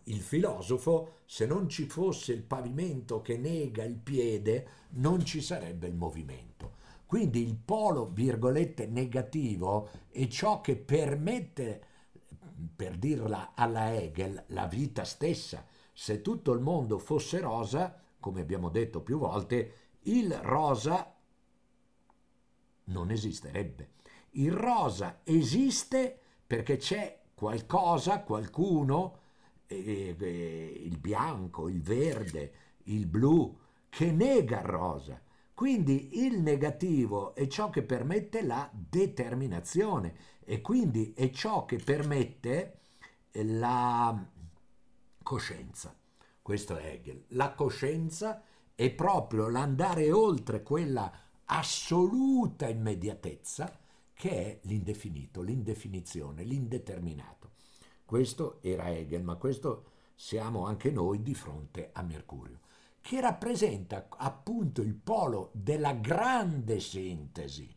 il 0.04 0.20
filosofo, 0.20 1.22
se 1.24 1.44
non 1.44 1.68
ci 1.68 1.86
fosse 1.86 2.32
il 2.32 2.44
pavimento 2.44 3.20
che 3.20 3.36
nega 3.36 3.82
il 3.82 3.96
piede, 3.96 4.68
non 4.90 5.24
ci 5.24 5.40
sarebbe 5.40 5.88
il 5.88 5.94
movimento. 5.96 6.78
Quindi 7.10 7.42
il 7.42 7.56
polo, 7.56 8.06
virgolette, 8.06 8.86
negativo 8.86 9.88
è 10.10 10.28
ciò 10.28 10.60
che 10.60 10.76
permette, 10.76 11.84
per 12.76 12.96
dirla 12.98 13.50
alla 13.56 13.92
Hegel, 13.92 14.44
la 14.50 14.68
vita 14.68 15.02
stessa. 15.02 15.66
Se 15.92 16.22
tutto 16.22 16.52
il 16.52 16.60
mondo 16.60 16.98
fosse 16.98 17.40
rosa, 17.40 18.00
come 18.20 18.42
abbiamo 18.42 18.68
detto 18.68 19.00
più 19.00 19.18
volte, 19.18 19.74
il 20.02 20.32
rosa 20.34 21.12
non 22.84 23.10
esisterebbe. 23.10 23.88
Il 24.34 24.52
rosa 24.52 25.22
esiste 25.24 26.16
perché 26.46 26.76
c'è 26.76 27.22
qualcosa, 27.34 28.22
qualcuno, 28.22 29.18
eh, 29.66 30.14
eh, 30.16 30.82
il 30.84 30.96
bianco, 30.98 31.68
il 31.68 31.82
verde, 31.82 32.52
il 32.84 33.06
blu, 33.06 33.58
che 33.88 34.12
nega 34.12 34.60
il 34.60 34.66
rosa 34.66 35.20
quindi 35.60 36.24
il 36.24 36.40
negativo 36.40 37.34
è 37.34 37.46
ciò 37.46 37.68
che 37.68 37.82
permette 37.82 38.42
la 38.42 38.70
determinazione 38.72 40.14
e 40.42 40.62
quindi 40.62 41.12
è 41.12 41.28
ciò 41.28 41.66
che 41.66 41.76
permette 41.76 42.78
la 43.32 44.26
coscienza. 45.22 45.94
Questo 46.40 46.78
è 46.78 46.86
Hegel. 46.86 47.24
La 47.32 47.52
coscienza 47.52 48.42
è 48.74 48.90
proprio 48.90 49.50
l'andare 49.50 50.10
oltre 50.10 50.62
quella 50.62 51.12
assoluta 51.44 52.66
immediatezza 52.66 53.78
che 54.14 54.30
è 54.30 54.60
l'indefinito, 54.62 55.42
l'indefinizione, 55.42 56.42
l'indeterminato. 56.42 57.50
Questo 58.06 58.60
era 58.62 58.88
Hegel, 58.88 59.22
ma 59.22 59.34
questo 59.34 59.90
siamo 60.14 60.64
anche 60.64 60.90
noi 60.90 61.22
di 61.22 61.34
fronte 61.34 61.90
a 61.92 62.00
Mercurio 62.00 62.60
che 63.00 63.20
rappresenta 63.20 64.06
appunto 64.16 64.82
il 64.82 64.94
polo 64.94 65.50
della 65.52 65.92
grande 65.92 66.80
sintesi 66.80 67.76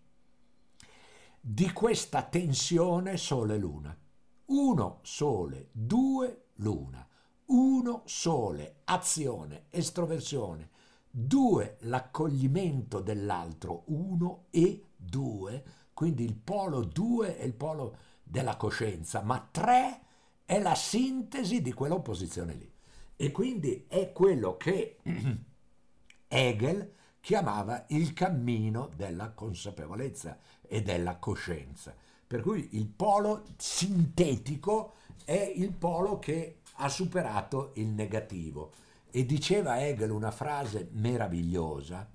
di 1.39 1.71
questa 1.71 2.23
tensione 2.23 3.17
Sole-Luna. 3.17 3.97
Uno 4.45 4.99
Sole, 5.01 5.69
due 5.71 6.45
Luna, 6.55 7.05
uno 7.45 8.01
Sole, 8.05 8.81
azione, 8.85 9.65
estroversione, 9.69 10.69
due 11.09 11.77
l'accoglimento 11.81 12.99
dell'altro, 12.99 13.83
uno 13.87 14.45
e 14.51 14.91
due, 14.95 15.63
quindi 15.93 16.23
il 16.23 16.35
polo 16.35 16.83
due 16.83 17.37
è 17.37 17.43
il 17.43 17.53
polo 17.53 17.97
della 18.23 18.55
coscienza, 18.57 19.21
ma 19.21 19.47
tre 19.51 20.01
è 20.45 20.59
la 20.59 20.75
sintesi 20.75 21.61
di 21.61 21.73
quell'opposizione 21.73 22.53
lì. 22.53 22.72
E 23.15 23.31
quindi 23.31 23.85
è 23.87 24.11
quello 24.11 24.57
che 24.57 24.97
Hegel 26.27 26.91
chiamava 27.19 27.85
il 27.89 28.13
cammino 28.13 28.89
della 28.95 29.31
consapevolezza 29.31 30.39
e 30.67 30.81
della 30.81 31.17
coscienza. 31.17 31.95
Per 32.25 32.41
cui 32.41 32.69
il 32.71 32.87
polo 32.87 33.45
sintetico 33.57 34.95
è 35.23 35.53
il 35.55 35.71
polo 35.71 36.19
che 36.19 36.61
ha 36.77 36.89
superato 36.89 37.71
il 37.75 37.87
negativo. 37.87 38.71
E 39.09 39.25
diceva 39.25 39.79
Hegel 39.79 40.09
una 40.09 40.31
frase 40.31 40.89
meravigliosa, 40.91 42.09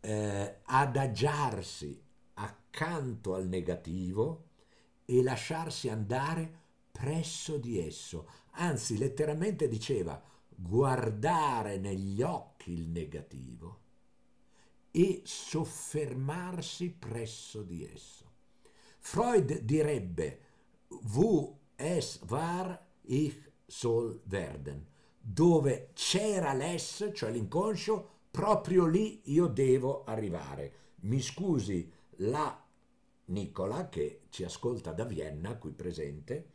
eh, 0.00 0.56
adagiarsi 0.64 2.02
accanto 2.34 3.34
al 3.34 3.46
negativo 3.46 4.44
e 5.04 5.22
lasciarsi 5.22 5.88
andare 5.88 6.64
presso 6.96 7.58
di 7.58 7.78
esso, 7.78 8.26
anzi 8.52 8.96
letteralmente 8.96 9.68
diceva 9.68 10.20
guardare 10.48 11.76
negli 11.76 12.22
occhi 12.22 12.72
il 12.72 12.88
negativo 12.88 13.80
e 14.90 15.20
soffermarsi 15.22 16.90
presso 16.90 17.62
di 17.62 17.86
esso. 17.86 18.24
Freud 18.98 19.60
direbbe 19.60 20.40
Wo 21.12 21.58
es 21.76 22.18
war 22.28 22.82
ich 23.02 23.36
soll 23.66 24.22
werden, 24.24 24.86
dove 25.20 25.90
c'era 25.92 26.54
l'ess, 26.54 27.10
cioè 27.12 27.30
l'inconscio, 27.30 28.08
proprio 28.30 28.86
lì 28.86 29.20
io 29.24 29.48
devo 29.48 30.04
arrivare. 30.04 30.72
Mi 31.00 31.20
scusi 31.20 31.92
la 32.20 32.64
Nicola 33.26 33.90
che 33.90 34.22
ci 34.30 34.44
ascolta 34.44 34.92
da 34.92 35.04
Vienna, 35.04 35.56
qui 35.56 35.72
presente, 35.72 36.54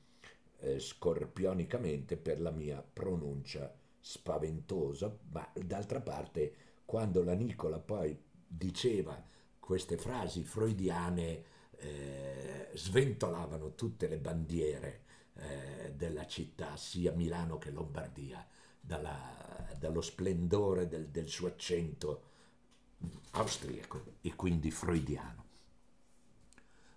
eh, 0.62 0.80
scorpionicamente 0.80 2.18
per 2.18 2.39
la 2.39 2.51
mia 2.51 2.82
pronuncia 2.82 3.74
spaventosa, 4.00 5.15
ma 5.32 5.48
d'altra 5.53 6.01
parte 6.01 6.56
quando 6.86 7.24
la 7.24 7.34
Nicola 7.34 7.80
poi 7.80 8.18
diceva 8.48 9.24
queste 9.60 9.98
frasi 9.98 10.44
freudiane 10.44 11.44
eh, 11.77 12.70
sventolavano 12.74 13.75
tutte 13.75 14.08
le 14.08 14.18
bandiere 14.18 15.03
eh, 15.36 15.94
della 15.96 16.25
città, 16.27 16.75
sia 16.75 17.12
Milano 17.12 17.58
che 17.58 17.72
Lombardia, 17.72 18.46
dalla, 18.80 19.75
dallo 19.77 20.01
splendore 20.01 20.88
del, 20.88 21.08
del 21.08 21.27
suo 21.27 21.48
accento 21.48 22.30
austriaco 23.32 24.03
e 24.22 24.36
quindi 24.36 24.72
freudiano. 24.72 25.46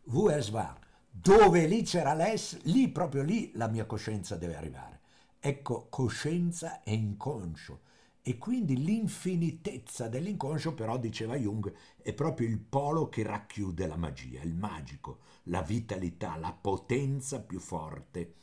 Wo 0.04 0.30
es 0.30 0.50
war, 0.50 0.78
dove 1.16 1.66
lì 1.68 1.82
c'era 1.84 2.12
l'ess, 2.12 2.60
lì 2.64 2.88
proprio 2.88 3.22
lì 3.22 3.52
la 3.54 3.68
mia 3.68 3.86
coscienza 3.86 4.34
deve 4.34 4.56
arrivare. 4.56 5.00
Ecco, 5.38 5.86
coscienza 5.88 6.82
e 6.82 6.92
inconscio. 6.92 7.82
E 8.20 8.36
quindi 8.36 8.82
l'infinitezza 8.82 10.08
dell'inconscio, 10.08 10.74
però, 10.74 10.98
diceva 10.98 11.36
Jung, 11.36 11.72
è 12.02 12.12
proprio 12.14 12.48
il 12.48 12.58
polo 12.58 13.08
che 13.08 13.22
racchiude 13.22 13.86
la 13.86 13.96
magia, 13.96 14.42
il 14.42 14.54
magico, 14.54 15.20
la 15.44 15.62
vitalità, 15.62 16.34
la 16.36 16.52
potenza 16.52 17.40
più 17.40 17.60
forte 17.60 18.34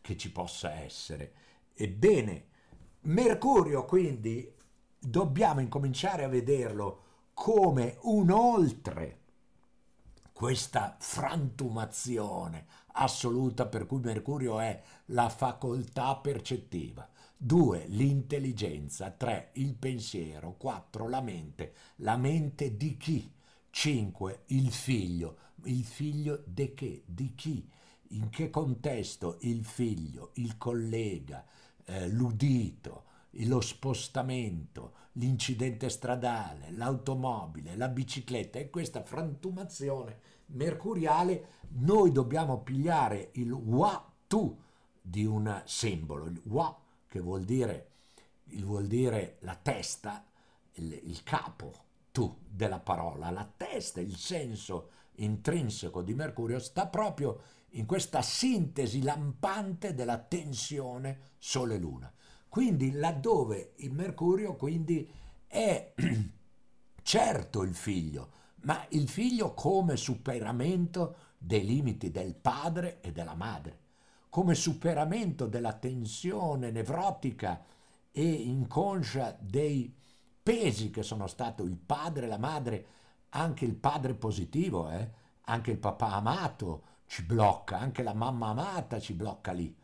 che 0.00 0.16
ci 0.16 0.30
possa 0.30 0.72
essere. 0.72 1.32
Ebbene, 1.74 2.46
Mercurio 3.00 3.84
quindi 3.86 4.54
dobbiamo 5.00 5.60
incominciare 5.60 6.22
a 6.22 6.28
vederlo 6.28 7.02
come 7.34 7.98
un 8.02 8.30
oltre 8.30 9.23
questa 10.34 10.96
frantumazione 10.98 12.66
assoluta 12.94 13.66
per 13.66 13.86
cui 13.86 14.00
Mercurio 14.00 14.58
è 14.58 14.82
la 15.06 15.28
facoltà 15.28 16.16
percettiva. 16.16 17.08
2. 17.36 17.84
L'intelligenza. 17.86 19.10
3. 19.10 19.50
Il 19.54 19.74
pensiero. 19.74 20.56
4. 20.58 21.08
La 21.08 21.20
mente. 21.20 21.74
La 21.96 22.16
mente 22.16 22.76
di 22.76 22.96
chi? 22.96 23.32
5. 23.70 24.42
Il 24.46 24.72
figlio. 24.72 25.36
Il 25.66 25.84
figlio 25.84 26.42
di 26.44 26.74
che? 26.74 27.04
Di 27.06 27.34
chi? 27.36 27.70
In 28.08 28.28
che 28.28 28.50
contesto 28.50 29.38
il 29.42 29.64
figlio, 29.64 30.32
il 30.34 30.58
collega, 30.58 31.44
eh, 31.84 32.08
l'udito, 32.08 33.04
lo 33.46 33.60
spostamento, 33.60 34.92
l'incidente 35.12 35.88
stradale, 35.88 36.70
l'automobile, 36.72 37.76
la 37.76 37.88
bicicletta 37.88 38.58
e 38.58 38.70
questa 38.70 39.02
frantumazione 39.02 40.20
mercuriale 40.46 41.62
noi 41.76 42.12
dobbiamo 42.12 42.60
pigliare 42.60 43.30
il 43.34 43.52
wa 43.52 44.12
tu 44.26 44.56
di 45.00 45.24
un 45.24 45.62
simbolo, 45.64 46.26
il 46.26 46.40
wa 46.44 46.76
che 47.08 47.20
vuol 47.20 47.44
dire, 47.44 47.90
vuol 48.62 48.86
dire 48.86 49.38
la 49.40 49.56
testa, 49.56 50.24
il, 50.74 50.92
il 51.04 51.22
capo, 51.22 51.72
tu 52.12 52.36
della 52.48 52.80
parola, 52.80 53.30
la 53.30 53.50
testa, 53.56 54.00
il 54.00 54.16
senso 54.16 54.90
intrinseco 55.16 56.02
di 56.02 56.14
Mercurio 56.14 56.58
sta 56.58 56.86
proprio 56.86 57.40
in 57.70 57.86
questa 57.86 58.22
sintesi 58.22 59.02
lampante 59.02 59.94
della 59.94 60.18
tensione 60.18 61.32
Sole-Luna. 61.38 62.12
Quindi 62.54 62.92
laddove 62.92 63.72
il 63.78 63.92
Mercurio 63.92 64.54
quindi 64.54 65.10
è 65.44 65.92
certo 67.02 67.62
il 67.64 67.74
figlio, 67.74 68.30
ma 68.60 68.86
il 68.90 69.08
figlio 69.08 69.54
come 69.54 69.96
superamento 69.96 71.16
dei 71.36 71.64
limiti 71.64 72.12
del 72.12 72.36
padre 72.36 73.00
e 73.00 73.10
della 73.10 73.34
madre, 73.34 73.78
come 74.28 74.54
superamento 74.54 75.48
della 75.48 75.72
tensione 75.72 76.70
nevrotica 76.70 77.60
e 78.12 78.24
inconscia 78.24 79.36
dei 79.40 79.92
pesi 80.40 80.90
che 80.90 81.02
sono 81.02 81.26
stato 81.26 81.64
il 81.64 81.74
padre, 81.74 82.28
la 82.28 82.38
madre, 82.38 82.86
anche 83.30 83.64
il 83.64 83.74
padre 83.74 84.14
positivo, 84.14 84.92
eh? 84.92 85.10
anche 85.46 85.72
il 85.72 85.78
papà 85.78 86.12
amato 86.12 86.82
ci 87.06 87.24
blocca, 87.24 87.80
anche 87.80 88.04
la 88.04 88.14
mamma 88.14 88.50
amata 88.50 89.00
ci 89.00 89.14
blocca 89.14 89.50
lì 89.50 89.82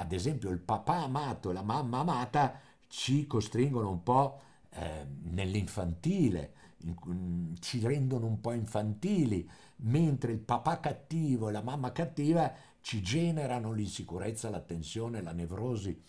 ad 0.00 0.12
esempio 0.12 0.48
il 0.50 0.60
papà 0.60 1.02
amato 1.02 1.50
e 1.50 1.52
la 1.52 1.62
mamma 1.62 1.98
amata 1.98 2.58
ci 2.88 3.26
costringono 3.26 3.90
un 3.90 4.02
po' 4.02 4.40
eh, 4.70 5.06
nell'infantile, 5.24 6.54
in, 6.84 7.54
ci 7.60 7.80
rendono 7.80 8.26
un 8.26 8.40
po' 8.40 8.52
infantili, 8.52 9.48
mentre 9.82 10.32
il 10.32 10.38
papà 10.38 10.80
cattivo 10.80 11.48
e 11.48 11.52
la 11.52 11.62
mamma 11.62 11.92
cattiva 11.92 12.52
ci 12.80 13.02
generano 13.02 13.72
l'insicurezza, 13.72 14.48
la 14.48 14.60
tensione, 14.60 15.20
la 15.20 15.32
nevrosi. 15.32 16.02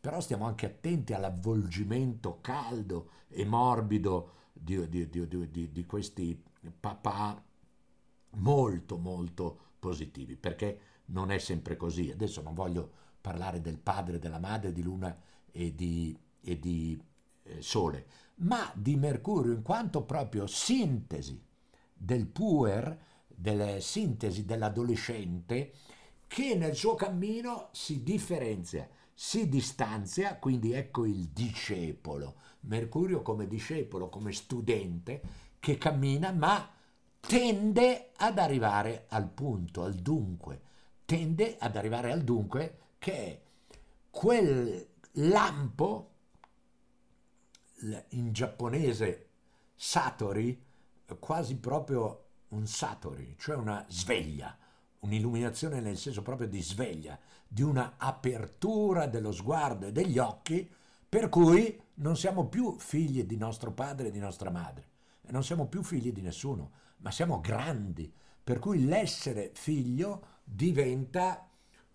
Però 0.00 0.20
stiamo 0.20 0.46
anche 0.46 0.66
attenti 0.66 1.12
all'avvolgimento 1.12 2.38
caldo 2.40 3.10
e 3.28 3.44
morbido 3.44 4.34
di, 4.52 4.88
di, 4.88 5.08
di, 5.10 5.72
di 5.72 5.86
questi 5.86 6.40
papà 6.78 7.42
molto 8.36 8.98
molto 8.98 9.58
positivi, 9.80 10.36
perché 10.36 10.80
non 11.06 11.32
è 11.32 11.38
sempre 11.38 11.76
così. 11.76 12.10
Adesso 12.10 12.40
non 12.42 12.54
voglio 12.54 13.00
parlare 13.22 13.62
del 13.62 13.78
padre, 13.78 14.18
della 14.18 14.38
madre, 14.40 14.72
di 14.72 14.82
luna 14.82 15.16
e 15.50 15.74
di, 15.74 16.14
e 16.42 16.58
di 16.58 17.00
eh, 17.44 17.62
sole, 17.62 18.06
ma 18.36 18.70
di 18.74 18.96
Mercurio 18.96 19.52
in 19.52 19.62
quanto 19.62 20.02
proprio 20.02 20.46
sintesi 20.46 21.40
del 21.94 22.26
puer, 22.26 22.98
delle 23.28 23.80
sintesi 23.80 24.44
dell'adolescente 24.44 25.72
che 26.26 26.54
nel 26.54 26.74
suo 26.74 26.94
cammino 26.94 27.68
si 27.72 28.02
differenzia, 28.02 28.88
si 29.14 29.48
distanzia, 29.48 30.36
quindi 30.36 30.72
ecco 30.72 31.04
il 31.04 31.28
discepolo, 31.28 32.34
Mercurio 32.60 33.22
come 33.22 33.46
discepolo, 33.46 34.08
come 34.08 34.32
studente 34.32 35.20
che 35.60 35.78
cammina 35.78 36.32
ma 36.32 36.68
tende 37.20 38.10
ad 38.16 38.38
arrivare 38.38 39.06
al 39.08 39.28
punto, 39.28 39.84
al 39.84 39.94
dunque, 39.94 40.60
tende 41.04 41.56
ad 41.58 41.76
arrivare 41.76 42.10
al 42.10 42.22
dunque 42.22 42.78
che 43.02 43.40
quel 44.10 44.86
lampo, 45.14 46.10
in 48.10 48.32
giapponese 48.32 49.30
satori, 49.74 50.64
quasi 51.18 51.56
proprio 51.56 52.26
un 52.50 52.64
satori, 52.68 53.34
cioè 53.40 53.56
una 53.56 53.84
sveglia, 53.88 54.56
un'illuminazione 55.00 55.80
nel 55.80 55.98
senso 55.98 56.22
proprio 56.22 56.46
di 56.46 56.62
sveglia, 56.62 57.18
di 57.48 57.62
una 57.62 57.94
apertura 57.96 59.08
dello 59.08 59.32
sguardo 59.32 59.88
e 59.88 59.92
degli 59.92 60.18
occhi, 60.18 60.70
per 61.08 61.28
cui 61.28 61.82
non 61.94 62.16
siamo 62.16 62.46
più 62.46 62.78
figli 62.78 63.24
di 63.24 63.36
nostro 63.36 63.72
padre 63.72 64.08
e 64.08 64.10
di 64.12 64.20
nostra 64.20 64.50
madre, 64.50 64.90
e 65.22 65.32
non 65.32 65.42
siamo 65.42 65.66
più 65.66 65.82
figli 65.82 66.12
di 66.12 66.20
nessuno, 66.20 66.70
ma 66.98 67.10
siamo 67.10 67.40
grandi, 67.40 68.14
per 68.44 68.60
cui 68.60 68.84
l'essere 68.84 69.50
figlio 69.54 70.38
diventa 70.44 71.48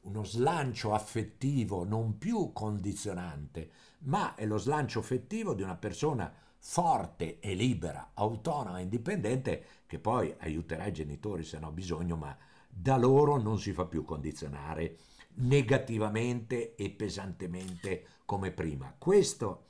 uno 0.08 0.24
slancio 0.24 0.94
affettivo 0.94 1.84
non 1.84 2.18
più 2.18 2.54
condizionante, 2.54 3.70
ma 4.00 4.36
è 4.36 4.46
lo 4.46 4.58
slancio 4.58 5.00
affettivo 5.00 5.54
di 5.54 5.64
una 5.64 5.76
persona 5.76 6.34
forte 6.60 7.40
e 7.40 7.54
libera, 7.54 8.12
autonoma 8.14 8.80
e 8.80 8.84
indipendente, 8.84 9.66
che 9.86 10.00
poi 10.00 10.34
aiuterà 10.40 10.86
i 10.86 10.94
genitori 10.94 11.44
se 11.44 11.58
hanno 11.58 11.72
bisogno, 11.72 12.16
ma 12.16 12.36
da 12.70 12.98
loro 12.98 13.38
non 13.38 13.60
si 13.60 13.74
fa 13.74 13.86
più 13.86 14.04
condizionare 14.04 14.98
negativamente 15.36 16.76
e 16.76 16.90
pesantemente 16.90 18.06
come 18.26 18.52
prima. 18.52 18.94
Questo 18.98 19.66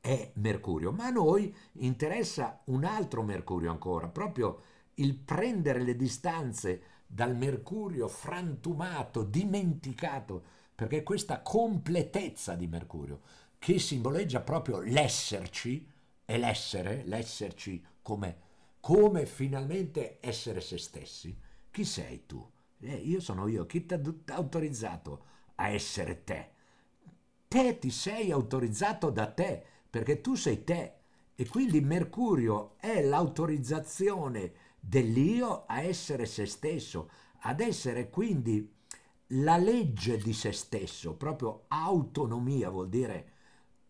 è 0.00 0.30
Mercurio, 0.34 0.92
ma 0.92 1.06
a 1.06 1.10
noi 1.10 1.54
interessa 1.72 2.60
un 2.66 2.84
altro 2.84 3.22
Mercurio 3.22 3.72
ancora, 3.72 4.08
proprio 4.08 4.62
il 4.94 5.16
prendere 5.16 5.82
le 5.82 5.96
distanze 5.96 6.82
dal 7.06 7.36
Mercurio 7.36 8.08
frantumato, 8.08 9.22
dimenticato, 9.22 10.42
perché 10.74 11.02
questa 11.02 11.40
completezza 11.40 12.54
di 12.54 12.66
Mercurio, 12.66 13.20
che 13.58 13.78
simboleggia 13.78 14.40
proprio 14.40 14.80
l'esserci, 14.80 15.94
e 16.28 16.38
l'essere, 16.38 17.04
l'esserci 17.04 17.82
come, 18.02 18.38
come 18.80 19.26
finalmente 19.26 20.18
essere 20.20 20.60
se 20.60 20.76
stessi, 20.76 21.34
chi 21.70 21.84
sei 21.84 22.26
tu? 22.26 22.44
Eh, 22.80 22.96
io 22.96 23.20
sono 23.20 23.46
io, 23.46 23.64
chi 23.64 23.86
ti 23.86 23.94
ha 23.94 24.00
autorizzato 24.34 25.24
a 25.54 25.68
essere 25.68 26.24
te? 26.24 26.50
Te 27.48 27.78
ti 27.78 27.90
sei 27.90 28.32
autorizzato 28.32 29.10
da 29.10 29.30
te, 29.30 29.64
perché 29.88 30.20
tu 30.20 30.34
sei 30.34 30.64
te. 30.64 30.94
E 31.36 31.46
quindi 31.46 31.80
Mercurio 31.80 32.74
è 32.78 33.02
l'autorizzazione 33.02 34.52
dell'io 34.88 35.64
a 35.66 35.80
essere 35.80 36.26
se 36.26 36.46
stesso, 36.46 37.10
ad 37.40 37.60
essere 37.60 38.08
quindi 38.08 38.72
la 39.30 39.56
legge 39.56 40.16
di 40.18 40.32
se 40.32 40.52
stesso, 40.52 41.16
proprio 41.16 41.64
autonomia 41.68 42.70
vuol 42.70 42.88
dire 42.88 43.32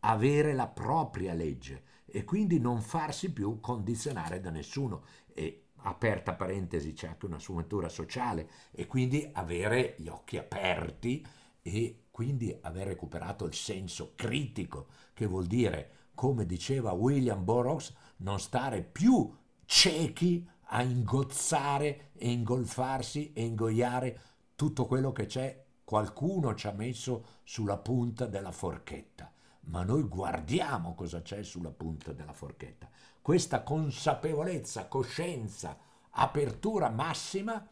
avere 0.01 0.55
la 0.55 0.69
propria 0.69 1.35
legge 1.35 1.83
e 2.07 2.25
quindi 2.25 2.59
non 2.59 2.81
farsi 2.81 3.31
più 3.31 3.61
condizionare 3.61 4.41
da 4.41 4.51
nessuno. 4.51 5.05
E 5.35 5.65
aperta 5.83 6.35
parentesi 6.35 6.95
c'è 6.95 7.09
anche 7.09 7.27
una 7.27 7.39
sfumatura 7.39 7.91
sociale 7.91 8.49
e 8.71 8.87
quindi 8.87 9.29
avere 9.35 9.97
gli 9.99 10.09
occhi 10.09 10.39
aperti 10.39 11.25
e 11.61 12.05
quindi 12.11 12.57
aver 12.63 12.87
recuperato 12.87 13.45
il 13.45 13.55
senso 13.55 14.13
critico, 14.15 14.87
che 15.13 15.27
vuol 15.27 15.45
dire, 15.45 15.91
come 16.15 16.47
diceva 16.47 16.93
William 16.93 17.45
Burroughs, 17.45 17.95
non 18.19 18.41
stare 18.41 18.83
più 18.83 19.31
ciechi 19.67 20.49
a 20.69 20.83
ingozzare 20.83 22.11
e 22.15 22.31
ingolfarsi 22.31 23.33
e 23.33 23.45
ingoiare 23.45 24.21
tutto 24.55 24.87
quello 24.87 25.13
che 25.13 25.27
c'è, 25.27 25.65
qualcuno 25.85 26.55
ci 26.55 26.67
ha 26.67 26.73
messo 26.73 27.41
sulla 27.45 27.77
punta 27.77 28.27
della 28.27 28.51
forchetta, 28.51 29.33
ma 29.67 29.83
noi 29.83 30.03
guardiamo 30.03 30.95
cosa 30.95 31.23
c'è 31.23 31.43
sulla 31.43 31.71
punta 31.71 32.13
della 32.13 32.33
forchetta. 32.33 32.89
Questa 33.23 33.63
consapevolezza, 33.63 34.89
coscienza, 34.89 35.79
apertura 36.11 36.91
massima 36.91 37.69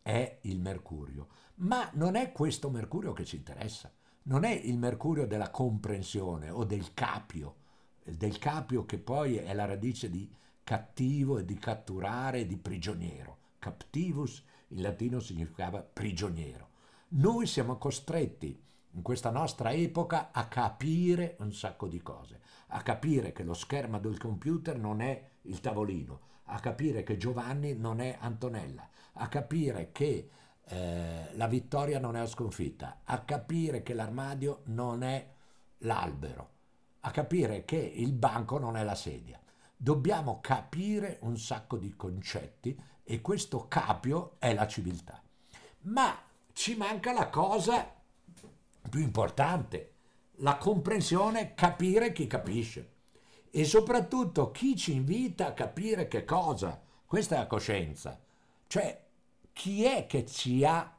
è 0.00 0.38
il 0.42 0.60
mercurio, 0.60 1.28
ma 1.56 1.90
non 1.94 2.14
è 2.14 2.32
questo 2.32 2.70
mercurio 2.70 3.12
che 3.12 3.24
ci 3.24 3.36
interessa, 3.36 3.92
non 4.24 4.44
è 4.44 4.50
il 4.50 4.78
mercurio 4.78 5.26
della 5.26 5.50
comprensione 5.50 6.50
o 6.50 6.64
del 6.64 6.94
capio, 6.94 7.56
del 8.04 8.38
capio 8.38 8.86
che 8.86 8.98
poi 8.98 9.36
è 9.36 9.52
la 9.52 9.66
radice 9.66 10.08
di 10.08 10.30
cattivo 10.68 11.38
e 11.38 11.46
di 11.46 11.54
catturare 11.54 12.46
di 12.46 12.58
prigioniero. 12.58 13.38
Captivus 13.58 14.44
in 14.68 14.82
latino 14.82 15.18
significava 15.18 15.80
prigioniero. 15.80 16.68
Noi 17.12 17.46
siamo 17.46 17.78
costretti 17.78 18.62
in 18.90 19.00
questa 19.00 19.30
nostra 19.30 19.72
epoca 19.72 20.28
a 20.30 20.46
capire 20.46 21.36
un 21.38 21.54
sacco 21.54 21.88
di 21.88 22.02
cose, 22.02 22.40
a 22.66 22.82
capire 22.82 23.32
che 23.32 23.44
lo 23.44 23.54
schermo 23.54 23.98
del 23.98 24.18
computer 24.18 24.76
non 24.76 25.00
è 25.00 25.30
il 25.42 25.58
tavolino, 25.60 26.20
a 26.44 26.60
capire 26.60 27.02
che 27.02 27.16
Giovanni 27.16 27.74
non 27.74 28.02
è 28.02 28.18
Antonella, 28.20 28.86
a 29.14 29.26
capire 29.28 29.90
che 29.90 30.28
eh, 30.66 31.28
la 31.32 31.46
vittoria 31.46 31.98
non 31.98 32.14
è 32.14 32.18
la 32.18 32.26
sconfitta, 32.26 33.00
a 33.04 33.20
capire 33.20 33.82
che 33.82 33.94
l'armadio 33.94 34.60
non 34.64 35.02
è 35.02 35.32
l'albero, 35.78 36.50
a 37.00 37.10
capire 37.10 37.64
che 37.64 37.78
il 37.78 38.12
banco 38.12 38.58
non 38.58 38.76
è 38.76 38.84
la 38.84 38.94
sedia. 38.94 39.40
Dobbiamo 39.80 40.40
capire 40.40 41.18
un 41.22 41.38
sacco 41.38 41.76
di 41.76 41.94
concetti 41.94 42.76
e 43.04 43.20
questo 43.20 43.66
capio 43.68 44.34
è 44.38 44.52
la 44.52 44.66
civiltà. 44.66 45.22
Ma 45.82 46.20
ci 46.52 46.74
manca 46.74 47.12
la 47.12 47.28
cosa 47.28 47.94
più 48.90 49.00
importante, 49.00 49.92
la 50.40 50.56
comprensione, 50.56 51.54
capire 51.54 52.12
chi 52.12 52.26
capisce 52.26 52.96
e 53.50 53.64
soprattutto 53.64 54.50
chi 54.50 54.76
ci 54.76 54.92
invita 54.92 55.46
a 55.46 55.52
capire 55.52 56.08
che 56.08 56.24
cosa. 56.24 56.82
Questa 57.06 57.36
è 57.36 57.38
la 57.38 57.46
coscienza. 57.46 58.20
Cioè, 58.66 59.06
chi 59.52 59.84
è 59.84 60.06
che 60.06 60.26
ci 60.26 60.64
ha, 60.64 60.96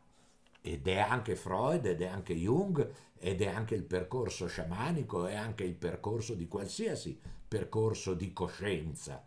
ed 0.61 0.87
è 0.87 0.97
anche 0.97 1.35
Freud, 1.35 1.85
ed 1.85 2.01
è 2.01 2.07
anche 2.07 2.33
Jung, 2.33 2.91
ed 3.17 3.41
è 3.41 3.47
anche 3.47 3.75
il 3.75 3.83
percorso 3.83 4.47
sciamanico, 4.47 5.25
è 5.25 5.35
anche 5.35 5.63
il 5.63 5.75
percorso 5.75 6.33
di 6.33 6.47
qualsiasi 6.47 7.19
percorso 7.49 8.13
di 8.13 8.31
coscienza, 8.31 9.25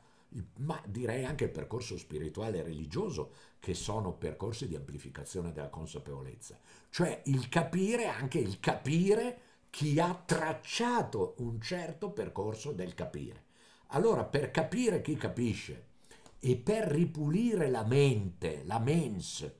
ma 0.58 0.80
direi 0.87 1.24
anche 1.24 1.48
percorso 1.48 1.98
spirituale 1.98 2.58
e 2.58 2.62
religioso, 2.62 3.32
che 3.58 3.74
sono 3.74 4.12
percorsi 4.14 4.66
di 4.66 4.76
amplificazione 4.76 5.52
della 5.52 5.68
consapevolezza. 5.68 6.58
Cioè 6.88 7.22
il 7.26 7.48
capire, 7.48 8.06
anche 8.06 8.38
il 8.38 8.61
capire 8.61 9.40
chi 9.68 9.98
ha 9.98 10.14
tracciato 10.14 11.35
un 11.38 11.61
certo 11.61 12.11
percorso 12.11 12.72
del 12.72 12.94
capire. 12.94 13.44
Allora, 13.88 14.24
per 14.24 14.50
capire 14.50 15.02
chi 15.02 15.16
capisce 15.16 15.87
e 16.38 16.56
per 16.56 16.85
ripulire 16.85 17.68
la 17.68 17.85
mente, 17.85 18.62
la 18.64 18.78
mens, 18.78 19.50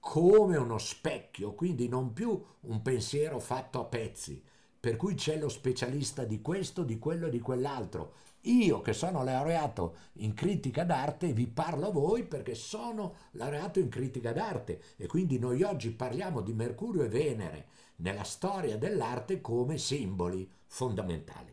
come 0.00 0.56
uno 0.56 0.78
specchio, 0.78 1.54
quindi 1.54 1.88
non 1.88 2.12
più 2.12 2.42
un 2.60 2.82
pensiero 2.82 3.38
fatto 3.38 3.80
a 3.80 3.84
pezzi, 3.84 4.42
per 4.80 4.96
cui 4.96 5.14
c'è 5.14 5.38
lo 5.38 5.50
specialista 5.50 6.24
di 6.24 6.40
questo, 6.40 6.82
di 6.82 6.98
quello 6.98 7.26
e 7.26 7.30
di 7.30 7.38
quell'altro. 7.38 8.14
Io 8.44 8.80
che 8.80 8.94
sono 8.94 9.22
laureato 9.22 9.96
in 10.14 10.32
critica 10.32 10.84
d'arte 10.84 11.34
vi 11.34 11.46
parlo 11.46 11.88
a 11.88 11.92
voi 11.92 12.24
perché 12.24 12.54
sono 12.54 13.16
laureato 13.32 13.78
in 13.78 13.90
critica 13.90 14.32
d'arte 14.32 14.80
e 14.96 15.06
quindi 15.06 15.38
noi 15.38 15.62
oggi 15.62 15.90
parliamo 15.90 16.40
di 16.40 16.54
Mercurio 16.54 17.02
e 17.02 17.08
Venere 17.08 17.66
nella 17.96 18.24
storia 18.24 18.78
dell'arte 18.78 19.42
come 19.42 19.76
simboli 19.76 20.50
fondamentali. 20.66 21.52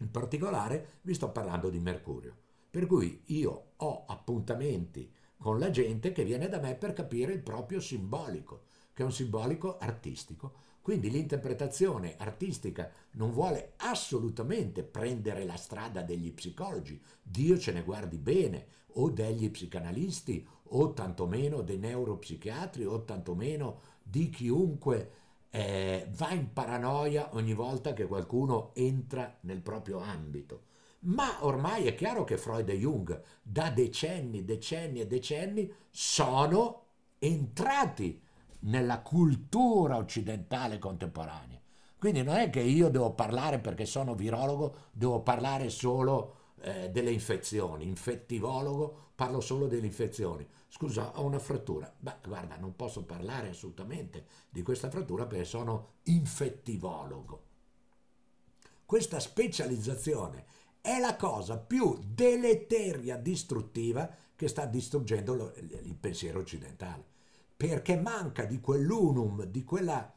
In 0.00 0.10
particolare 0.10 0.98
vi 1.02 1.14
sto 1.14 1.30
parlando 1.30 1.70
di 1.70 1.78
Mercurio, 1.78 2.36
per 2.68 2.86
cui 2.86 3.22
io 3.26 3.70
ho 3.76 4.04
appuntamenti 4.06 5.08
con 5.36 5.60
la 5.60 5.70
gente 5.70 6.10
che 6.10 6.24
viene 6.24 6.48
da 6.48 6.58
me 6.58 6.74
per 6.74 6.92
capire 6.92 7.32
il 7.32 7.42
proprio 7.42 7.80
simbolico, 7.80 8.64
che 8.92 9.02
è 9.02 9.06
un 9.06 9.12
simbolico 9.12 9.78
artistico. 9.78 10.66
Quindi 10.80 11.10
l'interpretazione 11.10 12.14
artistica 12.16 12.90
non 13.12 13.30
vuole 13.30 13.72
assolutamente 13.76 14.82
prendere 14.82 15.44
la 15.44 15.56
strada 15.56 16.02
degli 16.02 16.32
psicologi, 16.32 17.00
Dio 17.22 17.58
ce 17.58 17.72
ne 17.72 17.82
guardi 17.82 18.16
bene, 18.16 18.66
o 18.94 19.10
degli 19.10 19.50
psicanalisti, 19.50 20.46
o 20.70 20.92
tantomeno 20.92 21.60
dei 21.62 21.78
neuropsichiatri, 21.78 22.84
o 22.84 23.04
tantomeno 23.04 23.80
di 24.02 24.30
chiunque 24.30 25.10
eh, 25.50 26.08
va 26.16 26.30
in 26.30 26.52
paranoia 26.52 27.34
ogni 27.34 27.54
volta 27.54 27.92
che 27.92 28.06
qualcuno 28.06 28.70
entra 28.74 29.38
nel 29.42 29.60
proprio 29.60 29.98
ambito. 30.00 30.62
Ma 31.00 31.44
ormai 31.44 31.86
è 31.86 31.94
chiaro 31.94 32.24
che 32.24 32.36
Freud 32.36 32.68
e 32.68 32.76
Jung 32.76 33.22
da 33.42 33.70
decenni, 33.70 34.44
decenni 34.44 35.00
e 35.00 35.06
decenni 35.06 35.72
sono 35.90 36.86
entrati 37.18 38.20
nella 38.60 39.00
cultura 39.00 39.96
occidentale 39.96 40.78
contemporanea. 40.78 41.60
Quindi 41.98 42.22
non 42.22 42.36
è 42.36 42.48
che 42.50 42.60
io 42.60 42.88
devo 42.88 43.12
parlare 43.12 43.58
perché 43.58 43.84
sono 43.84 44.14
virologo, 44.14 44.74
devo 44.92 45.20
parlare 45.20 45.68
solo 45.68 46.34
eh, 46.60 46.90
delle 46.90 47.10
infezioni, 47.10 47.86
infettivologo, 47.86 49.10
parlo 49.14 49.40
solo 49.40 49.66
delle 49.66 49.86
infezioni. 49.86 50.46
Scusa, 50.68 51.18
ho 51.18 51.24
una 51.24 51.38
frattura. 51.38 51.92
Beh, 51.98 52.16
guarda, 52.24 52.56
non 52.56 52.76
posso 52.76 53.04
parlare 53.04 53.48
assolutamente 53.48 54.26
di 54.48 54.62
questa 54.62 54.90
frattura 54.90 55.26
perché 55.26 55.44
sono 55.44 55.94
infettivologo. 56.04 57.42
Questa 58.84 59.18
specializzazione 59.18 60.44
è 60.80 60.98
la 61.00 61.16
cosa 61.16 61.58
più 61.58 61.98
deleteria, 62.06 63.16
distruttiva 63.16 64.08
che 64.36 64.48
sta 64.48 64.66
distruggendo 64.66 65.52
il 65.56 65.96
pensiero 65.96 66.38
occidentale, 66.38 67.04
perché 67.58 67.96
manca 67.96 68.44
di 68.44 68.60
quell'unum, 68.60 69.42
di 69.42 69.64
quel 69.64 70.12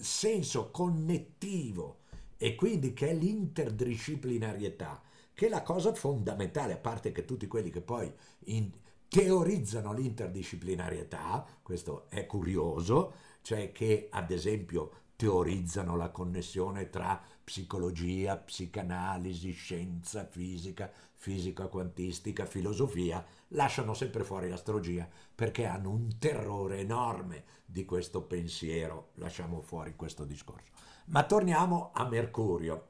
senso 0.00 0.70
connettivo 0.70 2.00
e 2.36 2.54
quindi 2.54 2.92
che 2.92 3.08
è 3.08 3.14
l'interdisciplinarietà 3.14 5.02
che 5.38 5.46
è 5.46 5.48
la 5.48 5.62
cosa 5.62 5.94
fondamentale, 5.94 6.72
a 6.72 6.78
parte 6.78 7.12
che 7.12 7.24
tutti 7.24 7.46
quelli 7.46 7.70
che 7.70 7.80
poi 7.80 8.12
in, 8.46 8.72
teorizzano 9.06 9.92
l'interdisciplinarietà, 9.92 11.46
questo 11.62 12.10
è 12.10 12.26
curioso, 12.26 13.12
cioè 13.42 13.70
che 13.70 14.08
ad 14.10 14.32
esempio 14.32 14.90
teorizzano 15.14 15.96
la 15.96 16.10
connessione 16.10 16.90
tra 16.90 17.22
psicologia, 17.44 18.36
psicanalisi, 18.36 19.52
scienza, 19.52 20.26
fisica, 20.26 20.90
fisica 21.20 21.66
quantistica, 21.66 22.46
filosofia, 22.46 23.24
lasciano 23.48 23.92
sempre 23.92 24.22
fuori 24.22 24.48
l'astrologia 24.48 25.08
perché 25.34 25.66
hanno 25.66 25.90
un 25.90 26.16
terrore 26.18 26.78
enorme 26.78 27.44
di 27.64 27.84
questo 27.84 28.22
pensiero, 28.22 29.10
lasciamo 29.14 29.60
fuori 29.60 29.96
questo 29.96 30.24
discorso. 30.24 30.70
Ma 31.06 31.24
torniamo 31.24 31.90
a 31.92 32.08
Mercurio. 32.08 32.86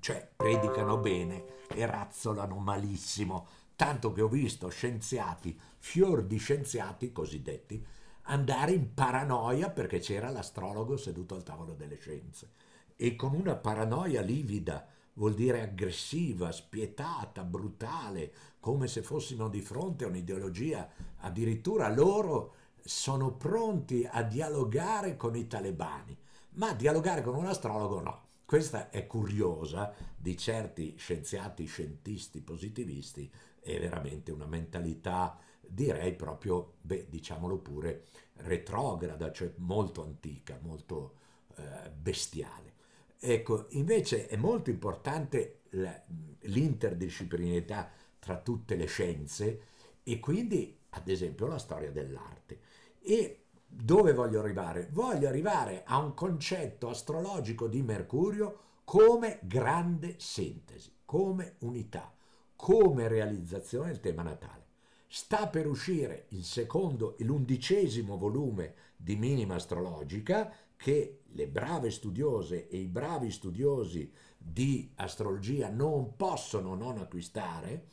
Cioè 0.00 0.30
predicano 0.34 0.96
bene 0.96 1.44
e 1.68 1.84
razzolano 1.84 2.56
malissimo, 2.56 3.46
tanto 3.76 4.12
che 4.12 4.22
ho 4.22 4.28
visto 4.28 4.68
scienziati, 4.68 5.58
fior 5.78 6.24
di 6.24 6.38
scienziati 6.38 7.12
cosiddetti, 7.12 7.84
andare 8.22 8.72
in 8.72 8.94
paranoia 8.94 9.68
perché 9.68 9.98
c'era 9.98 10.30
l'astrologo 10.30 10.96
seduto 10.96 11.34
al 11.34 11.42
tavolo 11.42 11.74
delle 11.74 11.96
scienze. 11.96 12.52
E 12.96 13.14
con 13.14 13.34
una 13.34 13.56
paranoia 13.56 14.22
livida, 14.22 14.86
vuol 15.14 15.34
dire 15.34 15.62
aggressiva, 15.62 16.52
spietata, 16.52 17.42
brutale, 17.44 18.32
come 18.60 18.86
se 18.86 19.02
fossimo 19.02 19.48
di 19.48 19.60
fronte 19.60 20.04
a 20.04 20.08
un'ideologia, 20.08 20.88
addirittura 21.18 21.92
loro 21.92 22.54
sono 22.82 23.32
pronti 23.32 24.06
a 24.10 24.22
dialogare 24.22 25.16
con 25.16 25.36
i 25.36 25.46
talebani, 25.46 26.16
ma 26.50 26.74
dialogare 26.74 27.22
con 27.22 27.34
un 27.34 27.46
astrologo 27.46 28.00
no. 28.00 28.22
Questa 28.44 28.90
è 28.90 29.06
curiosa 29.06 29.92
di 30.16 30.36
certi 30.36 30.94
scienziati, 30.96 31.64
scientisti, 31.64 32.40
positivisti, 32.42 33.30
è 33.60 33.80
veramente 33.80 34.30
una 34.32 34.46
mentalità, 34.46 35.38
direi 35.60 36.14
proprio, 36.14 36.74
beh, 36.82 37.06
diciamolo 37.08 37.58
pure, 37.58 38.04
retrograda, 38.36 39.32
cioè 39.32 39.52
molto 39.56 40.02
antica, 40.02 40.58
molto 40.60 41.14
eh, 41.56 41.90
bestiale. 41.90 42.73
Ecco, 43.26 43.68
invece 43.70 44.26
è 44.26 44.36
molto 44.36 44.68
importante 44.68 45.62
l'interdisciplinarietà 46.40 47.90
tra 48.18 48.36
tutte 48.36 48.76
le 48.76 48.84
scienze 48.84 49.62
e 50.02 50.20
quindi, 50.20 50.78
ad 50.90 51.08
esempio, 51.08 51.46
la 51.46 51.56
storia 51.56 51.90
dell'arte. 51.90 52.60
E 53.00 53.44
dove 53.66 54.12
voglio 54.12 54.40
arrivare? 54.40 54.90
Voglio 54.92 55.26
arrivare 55.26 55.84
a 55.86 55.96
un 55.96 56.12
concetto 56.12 56.90
astrologico 56.90 57.66
di 57.66 57.80
Mercurio 57.80 58.58
come 58.84 59.38
grande 59.44 60.16
sintesi, 60.18 60.92
come 61.06 61.54
unità, 61.60 62.14
come 62.54 63.08
realizzazione 63.08 63.86
del 63.86 64.00
tema 64.00 64.20
natale. 64.20 64.66
Sta 65.06 65.48
per 65.48 65.66
uscire 65.66 66.26
il 66.30 66.44
secondo 66.44 67.16
e 67.16 67.24
l'undicesimo 67.24 68.18
volume 68.18 68.74
di 68.96 69.16
Minima 69.16 69.54
Astrologica 69.54 70.52
che 70.76 71.20
le 71.34 71.46
brave 71.46 71.90
studiose 71.90 72.68
e 72.68 72.78
i 72.78 72.86
bravi 72.86 73.30
studiosi 73.30 74.10
di 74.36 74.90
astrologia 74.96 75.68
non 75.68 76.16
possono 76.16 76.74
non 76.74 76.98
acquistare 76.98 77.86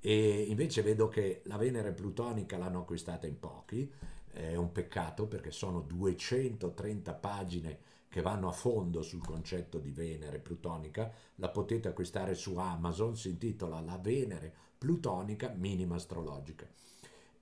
e 0.00 0.42
invece 0.48 0.82
vedo 0.82 1.08
che 1.08 1.42
la 1.44 1.56
Venere 1.56 1.92
plutonica 1.92 2.56
l'hanno 2.56 2.80
acquistata 2.80 3.26
in 3.26 3.38
pochi 3.38 3.92
è 4.30 4.54
un 4.54 4.70
peccato 4.70 5.26
perché 5.26 5.50
sono 5.50 5.80
230 5.80 7.14
pagine 7.14 7.78
che 8.08 8.22
vanno 8.22 8.48
a 8.48 8.52
fondo 8.52 9.02
sul 9.02 9.24
concetto 9.24 9.78
di 9.78 9.90
Venere 9.90 10.38
plutonica, 10.38 11.12
la 11.36 11.48
potete 11.50 11.88
acquistare 11.88 12.34
su 12.34 12.56
Amazon, 12.56 13.16
si 13.16 13.30
intitola 13.30 13.80
La 13.80 13.98
Venere 13.98 14.52
plutonica 14.78 15.52
minima 15.56 15.96
astrologica. 15.96 16.66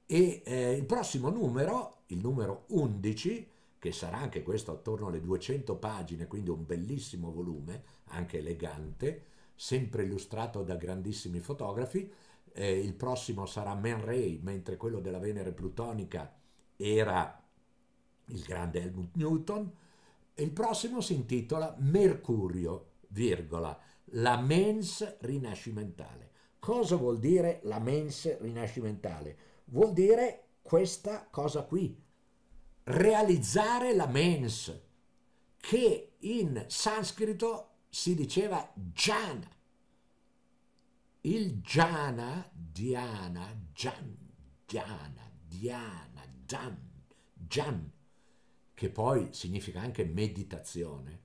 E 0.06 0.42
eh, 0.44 0.72
il 0.72 0.84
prossimo 0.84 1.28
numero, 1.30 1.98
il 2.06 2.18
numero 2.18 2.64
11, 2.68 3.48
che 3.86 3.92
sarà 3.92 4.18
anche 4.18 4.42
questo 4.42 4.72
attorno 4.72 5.06
alle 5.06 5.20
200 5.20 5.76
pagine, 5.76 6.26
quindi 6.26 6.50
un 6.50 6.66
bellissimo 6.66 7.30
volume, 7.30 7.84
anche 8.06 8.38
elegante, 8.38 9.26
sempre 9.54 10.02
illustrato 10.02 10.64
da 10.64 10.74
grandissimi 10.74 11.38
fotografi, 11.38 12.12
eh, 12.52 12.80
il 12.80 12.94
prossimo 12.94 13.46
sarà 13.46 13.76
Man 13.76 14.04
Ray, 14.04 14.40
mentre 14.42 14.76
quello 14.76 14.98
della 14.98 15.20
Venere 15.20 15.52
plutonica 15.52 16.34
era 16.76 17.40
il 18.24 18.40
grande 18.40 18.82
Helmut 18.82 19.14
Newton, 19.14 19.72
il 20.34 20.50
prossimo 20.50 21.00
si 21.00 21.14
intitola 21.14 21.76
Mercurio, 21.78 22.94
virgola, 23.10 23.78
la 24.06 24.36
mens 24.36 25.18
rinascimentale. 25.20 26.30
Cosa 26.58 26.96
vuol 26.96 27.20
dire 27.20 27.60
la 27.62 27.78
mens 27.78 28.36
rinascimentale? 28.40 29.36
Vuol 29.66 29.92
dire 29.92 30.46
questa 30.60 31.28
cosa 31.30 31.62
qui, 31.62 32.02
realizzare 32.88 33.94
la 33.94 34.06
mens, 34.06 34.80
che 35.56 36.12
in 36.18 36.64
sanscrito 36.68 37.70
si 37.88 38.14
diceva 38.14 38.72
jhana. 38.74 39.50
Il 41.22 41.60
jhana, 41.60 42.48
dhyana, 42.52 43.60
jan, 43.72 44.16
dhyana, 44.64 45.30
dhyana, 45.48 46.22
jan, 46.46 46.78
jan, 47.34 47.90
che 48.72 48.90
poi 48.90 49.32
significa 49.32 49.80
anche 49.80 50.04
meditazione, 50.04 51.22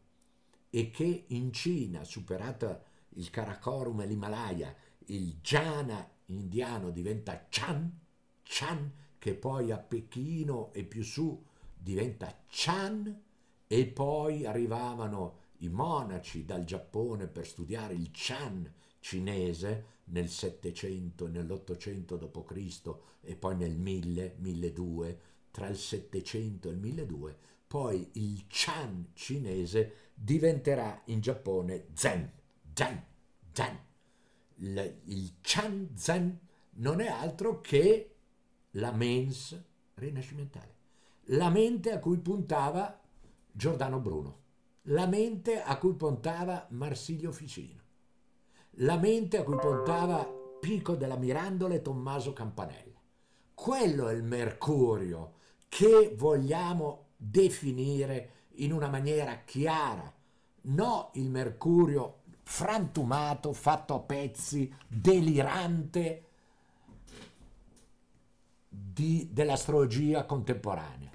e 0.71 0.89
che 0.89 1.25
in 1.27 1.53
Cina, 1.53 2.03
superata 2.03 2.83
il 3.09 3.29
Karakorum 3.29 4.01
e 4.01 4.05
l'Himalaya, 4.07 4.75
il 5.07 5.35
jhana 5.41 6.09
indiano 6.25 6.89
diventa 6.89 7.45
chan, 7.49 7.99
chan, 8.41 8.91
che 9.19 9.35
poi 9.35 9.69
a 9.69 9.77
Pechino 9.77 10.73
e 10.73 10.83
più 10.83 11.03
su 11.03 11.49
diventa 11.81 12.43
chan, 12.47 13.21
e 13.67 13.87
poi 13.87 14.45
arrivavano 14.45 15.39
i 15.59 15.69
monaci 15.69 16.45
dal 16.45 16.63
Giappone 16.63 17.27
per 17.27 17.47
studiare 17.47 17.93
il 17.93 18.09
Chan 18.11 18.71
cinese 18.99 19.99
nel 20.05 20.29
700 20.29 21.25
e 21.25 21.29
nell'800 21.29 22.17
d.C. 22.17 22.95
e 23.21 23.35
poi 23.35 23.55
nel 23.55 23.77
1000, 23.77 24.35
1200, 24.37 25.19
tra 25.51 25.67
il 25.67 25.77
700 25.77 26.69
e 26.69 26.71
il 26.71 26.77
1200, 26.77 27.37
poi 27.67 28.09
il 28.13 28.45
Chan 28.47 29.11
cinese 29.13 30.09
diventerà 30.13 31.01
in 31.05 31.21
Giappone 31.21 31.87
Zen, 31.93 32.29
Zen, 32.73 33.05
Zen. 33.51 33.79
Il, 34.55 34.99
il 35.05 35.33
Chan 35.41 35.89
Zen 35.95 36.39
non 36.71 36.99
è 36.99 37.07
altro 37.07 37.61
che 37.61 38.15
la 38.71 38.91
mens 38.91 39.59
rinascimentale, 39.95 40.75
la 41.31 41.49
mente 41.49 41.91
a 41.91 41.99
cui 41.99 42.17
puntava 42.17 42.99
Giordano 43.51 43.99
Bruno, 43.99 44.39
la 44.83 45.05
mente 45.05 45.61
a 45.61 45.77
cui 45.77 45.93
puntava 45.93 46.67
Marsilio 46.71 47.31
Ficino, 47.31 47.81
la 48.75 48.97
mente 48.97 49.37
a 49.37 49.43
cui 49.43 49.57
puntava 49.57 50.27
Pico 50.59 50.95
della 50.95 51.15
Mirandola 51.15 51.75
e 51.75 51.81
Tommaso 51.81 52.33
Campanella. 52.33 52.99
Quello 53.53 54.07
è 54.09 54.13
il 54.13 54.23
Mercurio 54.23 55.35
che 55.69 56.13
vogliamo 56.17 57.09
definire 57.15 58.47
in 58.55 58.73
una 58.73 58.89
maniera 58.89 59.43
chiara, 59.45 60.11
no 60.63 61.11
il 61.13 61.29
Mercurio 61.29 62.23
frantumato, 62.43 63.53
fatto 63.53 63.93
a 63.93 63.99
pezzi, 63.99 64.73
delirante 64.85 66.25
di, 68.67 69.29
dell'astrologia 69.31 70.25
contemporanea 70.25 71.10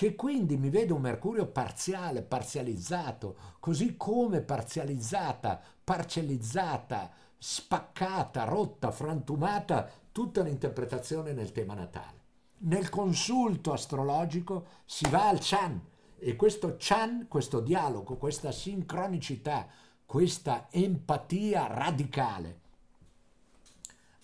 che 0.00 0.14
quindi 0.14 0.56
mi 0.56 0.70
vede 0.70 0.94
un 0.94 1.02
Mercurio 1.02 1.44
parziale, 1.48 2.22
parzializzato, 2.22 3.36
così 3.60 3.98
come 3.98 4.40
parzializzata, 4.40 5.60
parcellizzata, 5.84 7.12
spaccata, 7.36 8.44
rotta, 8.44 8.92
frantumata, 8.92 9.90
tutta 10.10 10.40
l'interpretazione 10.40 11.34
nel 11.34 11.52
tema 11.52 11.74
natale. 11.74 12.18
Nel 12.60 12.88
consulto 12.88 13.74
astrologico 13.74 14.68
si 14.86 15.06
va 15.10 15.28
al 15.28 15.36
Chan 15.38 15.78
e 16.16 16.34
questo 16.34 16.76
Chan, 16.78 17.26
questo 17.28 17.60
dialogo, 17.60 18.16
questa 18.16 18.52
sincronicità, 18.52 19.68
questa 20.06 20.68
empatia 20.70 21.66
radicale, 21.66 22.60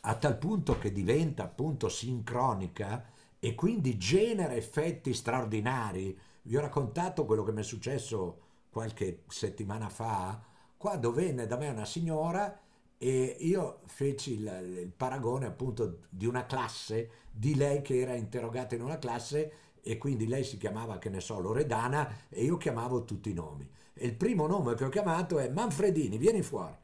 a 0.01 0.15
tal 0.15 0.39
punto 0.39 0.79
che 0.79 0.91
diventa 0.91 1.43
appunto 1.43 1.91
sincronica, 1.91 3.13
e 3.39 3.55
quindi 3.55 3.99
genera 3.99 4.55
effetti 4.55 5.13
straordinari. 5.13 6.19
Vi 6.43 6.57
ho 6.57 6.61
raccontato 6.61 7.25
quello 7.25 7.43
che 7.43 7.53
mi 7.53 7.61
è 7.61 7.65
successo 7.65 8.41
qualche 8.71 9.23
settimana 9.29 9.89
fa, 9.89 10.43
quando 10.77 11.11
venne 11.13 11.47
da 11.47 11.57
me 11.57 11.69
una 11.69 11.85
signora 11.85 12.61
e 12.99 13.37
io 13.41 13.81
feci 13.87 14.35
il, 14.35 14.81
il, 14.83 14.93
paragone 14.95 15.47
appunto 15.47 16.01
di 16.09 16.27
una 16.27 16.47
classe, 16.47 17.11
di 17.31 17.55
lei 17.55 17.83
che 17.83 18.01
era 18.01 18.15
interrogata 18.15 18.75
in 18.75 18.83
una 18.83 18.99
classe 18.99 19.53
e 19.83 19.99
quindi 19.99 20.27
lei 20.27 20.45
si 20.45 20.57
chiamava, 20.57 20.99
che 20.99 21.09
ne 21.09 21.21
so, 21.21 21.39
Loredana 21.39 22.29
e 22.29 22.45
io 22.45 22.57
chiamavo 22.57 23.05
tutti 23.05 23.31
i 23.31 23.35
nomi. 23.35 23.69
E 23.93 24.07
il 24.07 24.15
primo 24.15 24.47
nome 24.47 24.75
che 24.75 24.85
ho 24.85 24.89
chiamato 24.89 25.39
è 25.39 25.49
Manfredini, 25.49 26.19
vieni 26.19 26.43
fuori. 26.43 26.75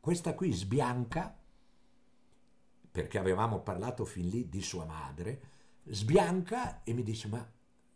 Questa 0.00 0.34
qui 0.34 0.50
sbianca, 0.52 1.36
perché 2.90 3.18
avevamo 3.18 3.60
parlato 3.60 4.04
fin 4.04 4.28
lì 4.28 4.48
di 4.48 4.62
sua 4.62 4.84
madre, 4.84 5.50
sbianca 5.84 6.82
e 6.84 6.92
mi 6.92 7.02
dice 7.02 7.28
ma 7.28 7.50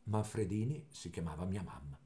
Manfredini 0.04 0.86
si 0.90 1.10
chiamava 1.10 1.44
mia 1.44 1.62
mamma. 1.62 1.98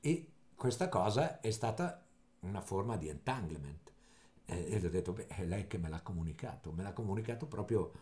E 0.00 0.32
questa 0.54 0.88
cosa 0.88 1.40
è 1.40 1.50
stata 1.50 2.06
una 2.40 2.60
forma 2.60 2.96
di 2.96 3.08
entanglement. 3.08 3.92
E 4.44 4.78
gli 4.78 4.84
ho 4.84 4.90
detto, 4.90 5.12
beh, 5.12 5.26
è 5.26 5.44
lei 5.44 5.66
che 5.66 5.78
me 5.78 5.88
l'ha 5.88 6.00
comunicato, 6.00 6.72
me 6.72 6.82
l'ha 6.82 6.92
comunicato 6.92 7.46
proprio 7.46 7.92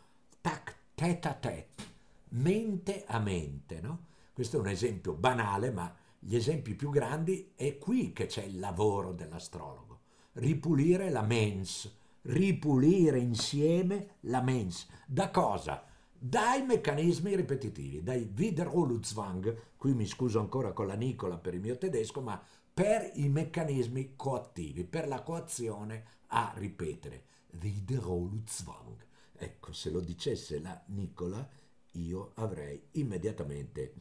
tac, 0.40 0.76
tête 0.94 1.28
a 1.28 1.34
tête, 1.34 1.84
mente 2.30 3.04
a 3.06 3.18
mente, 3.18 3.80
no? 3.80 4.06
Questo 4.32 4.56
è 4.56 4.60
un 4.60 4.68
esempio 4.68 5.14
banale, 5.14 5.70
ma 5.70 5.94
gli 6.18 6.34
esempi 6.36 6.74
più 6.74 6.90
grandi 6.90 7.52
è 7.54 7.78
qui 7.78 8.12
che 8.12 8.26
c'è 8.26 8.44
il 8.44 8.58
lavoro 8.58 9.12
dell'astrologo, 9.12 10.00
ripulire 10.34 11.10
la 11.10 11.22
mens, 11.22 11.96
ripulire 12.22 13.18
insieme 13.18 14.16
la 14.20 14.42
mens. 14.42 14.86
Da 15.06 15.30
cosa? 15.30 15.84
Dai 16.20 16.62
meccanismi 16.64 17.36
ripetitivi, 17.36 18.02
dai 18.02 18.32
Wiederholungszwang, 18.36 19.74
qui 19.76 19.94
mi 19.94 20.06
scuso 20.06 20.40
ancora 20.40 20.72
con 20.72 20.86
la 20.86 20.94
Nicola 20.94 21.38
per 21.38 21.54
il 21.54 21.60
mio 21.60 21.78
tedesco, 21.78 22.20
ma 22.20 22.42
per 22.74 23.12
i 23.14 23.28
meccanismi 23.28 24.14
coattivi, 24.16 24.84
per 24.84 25.06
la 25.06 25.22
coazione 25.22 26.04
a 26.28 26.52
ripetere. 26.56 27.24
Wiederholungszwang. 27.60 29.06
Ecco, 29.36 29.72
se 29.72 29.90
lo 29.90 30.00
dicesse 30.00 30.58
la 30.58 30.82
Nicola, 30.86 31.48
io 31.92 32.32
avrei 32.34 32.88
immediatamente 32.92 33.94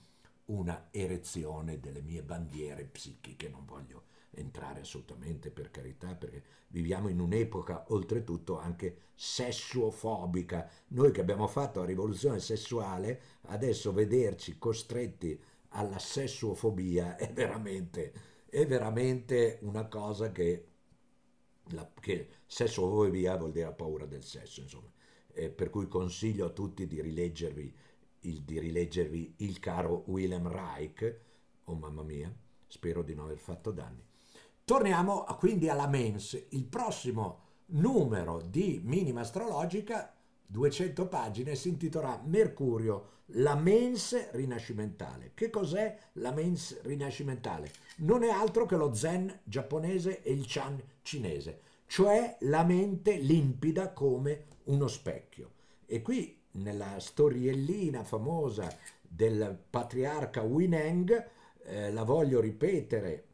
una 0.45 0.87
erezione 0.91 1.79
delle 1.79 2.01
mie 2.01 2.23
bandiere 2.23 2.85
psichiche, 2.85 3.49
non 3.49 3.65
voglio 3.65 4.03
entrare 4.37 4.81
assolutamente 4.81 5.51
per 5.51 5.71
carità, 5.71 6.15
perché 6.15 6.43
viviamo 6.67 7.09
in 7.09 7.19
un'epoca 7.19 7.85
oltretutto 7.89 8.57
anche 8.57 8.97
sessuofobica. 9.13 10.69
Noi 10.89 11.11
che 11.11 11.21
abbiamo 11.21 11.47
fatto 11.47 11.79
la 11.79 11.85
rivoluzione 11.85 12.39
sessuale, 12.39 13.21
adesso 13.47 13.91
vederci 13.91 14.57
costretti 14.57 15.39
alla 15.69 15.99
sessuofobia 15.99 17.17
è 17.17 17.31
veramente, 17.33 18.13
è 18.49 18.65
veramente 18.65 19.59
una 19.61 19.87
cosa 19.87 20.31
che, 20.31 20.67
la, 21.71 21.91
che 21.99 22.29
sessuofobia 22.45 23.35
vuol 23.37 23.51
dire 23.51 23.71
paura 23.73 24.05
del 24.05 24.23
sesso, 24.23 24.61
insomma. 24.61 24.91
Eh, 25.33 25.49
per 25.49 25.69
cui 25.69 25.87
consiglio 25.87 26.45
a 26.47 26.49
tutti 26.49 26.87
di 26.87 26.99
rileggervi 27.01 27.75
il, 28.21 28.41
di 28.43 28.59
rileggervi 28.59 29.35
il 29.37 29.59
caro 29.59 30.03
Wilhelm 30.07 30.47
Reich, 30.47 31.19
oh 31.65 31.75
mamma 31.75 32.01
mia, 32.01 32.33
spero 32.65 33.03
di 33.03 33.13
non 33.13 33.25
aver 33.25 33.37
fatto 33.37 33.71
danni. 33.71 34.03
Torniamo 34.67 35.23
quindi 35.39 35.69
alla 35.69 35.87
mens. 35.87 36.47
Il 36.49 36.65
prossimo 36.65 37.39
numero 37.67 38.41
di 38.41 38.81
minima 38.83 39.21
astrologica, 39.21 40.13
200 40.45 41.07
pagine, 41.07 41.55
si 41.55 41.69
intitolerà 41.69 42.21
Mercurio, 42.25 43.21
la 43.27 43.55
mens 43.55 44.31
rinascimentale. 44.31 45.31
Che 45.35 45.49
cos'è 45.49 45.97
la 46.15 46.31
mens 46.31 46.81
rinascimentale? 46.81 47.71
Non 47.99 48.23
è 48.23 48.29
altro 48.29 48.65
che 48.65 48.75
lo 48.75 48.93
zen 48.93 49.39
giapponese 49.45 50.21
e 50.21 50.33
il 50.33 50.43
chan 50.45 50.77
cinese, 51.01 51.61
cioè 51.85 52.35
la 52.41 52.65
mente 52.65 53.15
limpida 53.15 53.93
come 53.93 54.47
uno 54.65 54.89
specchio. 54.89 55.51
E 55.85 56.01
qui 56.01 56.41
nella 56.55 56.99
storiellina 56.99 58.03
famosa 58.03 58.69
del 59.01 59.57
patriarca 59.69 60.41
Wineng, 60.41 61.29
eh, 61.63 61.89
la 61.93 62.03
voglio 62.03 62.41
ripetere 62.41 63.26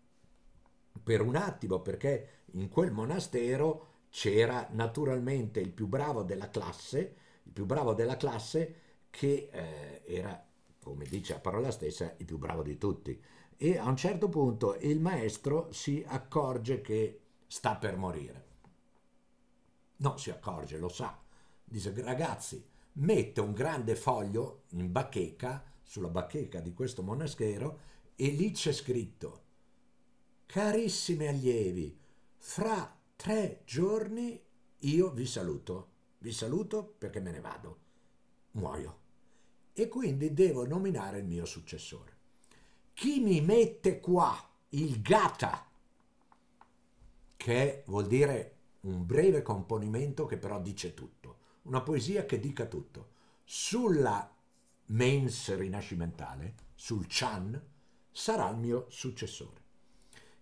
per 1.04 1.22
un 1.22 1.36
attimo 1.36 1.82
perché 1.82 2.44
in 2.54 2.70
quel 2.70 2.92
monastero 2.92 3.88
c'era 4.10 4.68
naturalmente 4.72 5.60
il 5.60 5.72
più 5.72 5.88
bravo 5.88 6.24
della 6.24 6.50
classe, 6.50 7.16
il 7.44 7.52
più 7.52 7.66
bravo 7.66 7.94
della 7.94 8.16
classe 8.16 8.76
che 9.10 9.50
eh, 9.52 10.04
era, 10.06 10.48
come 10.82 11.06
dice 11.06 11.34
la 11.34 11.40
parola 11.40 11.72
stessa, 11.72 12.14
il 12.18 12.26
più 12.26 12.38
bravo 12.38 12.64
di 12.64 12.78
tutti. 12.78 13.22
E 13.58 13.78
a 13.78 13.88
un 13.88 13.96
certo 13.96 14.30
punto 14.30 14.76
il 14.82 15.00
maestro 15.00 15.72
si 15.72 16.04
accorge 16.08 16.82
che 16.82 17.22
sta 17.48 17.76
per 17.76 17.98
morire. 17.98 18.46
Non 19.98 20.18
si 20.20 20.30
accorge, 20.30 20.78
lo 20.78 20.90
sa. 20.90 21.20
Dice, 21.64 21.94
ragazzi, 22.02 22.64
mette 22.94 23.42
un 23.42 23.54
grande 23.54 23.96
foglio 23.96 24.64
in 24.70 24.92
bacheca, 24.92 25.64
sulla 25.82 26.10
bacheca 26.10 26.60
di 26.60 26.74
questo 26.74 27.04
monastero, 27.04 27.80
e 28.16 28.28
lì 28.28 28.52
c'è 28.52 28.72
scritto 28.72 29.43
carissimi 30.54 31.26
allievi, 31.26 31.98
fra 32.38 32.96
tre 33.16 33.64
giorni 33.66 34.40
io 34.78 35.10
vi 35.10 35.26
saluto. 35.26 35.88
Vi 36.20 36.32
saluto 36.32 36.94
perché 36.96 37.20
me 37.20 37.32
ne 37.32 37.40
vado. 37.40 37.80
Muoio. 38.52 39.00
E 39.74 39.88
quindi 39.88 40.32
devo 40.32 40.68
nominare 40.68 41.18
il 41.18 41.26
mio 41.26 41.46
successore. 41.46 42.18
Chi 42.94 43.20
mi 43.20 43.42
mette 43.42 44.00
qua 44.00 44.48
il 44.70 45.02
gata, 45.02 45.72
che 47.36 47.84
vuol 47.88 48.06
dire 48.06 48.58
un 48.82 49.08
breve 49.08 49.42
componimento 49.42 50.28
che 50.28 50.38
però 50.38 50.62
dice 50.62 50.94
tutto, 50.94 51.38
una 51.64 51.82
poesia 51.82 52.28
che 52.28 52.40
dica 52.40 52.68
tutto, 52.68 53.14
sulla 53.44 54.32
mens 54.86 55.56
rinascimentale, 55.56 56.54
sul 56.76 57.08
Chan, 57.10 57.60
sarà 58.12 58.48
il 58.52 58.58
mio 58.58 58.86
successore. 58.90 59.63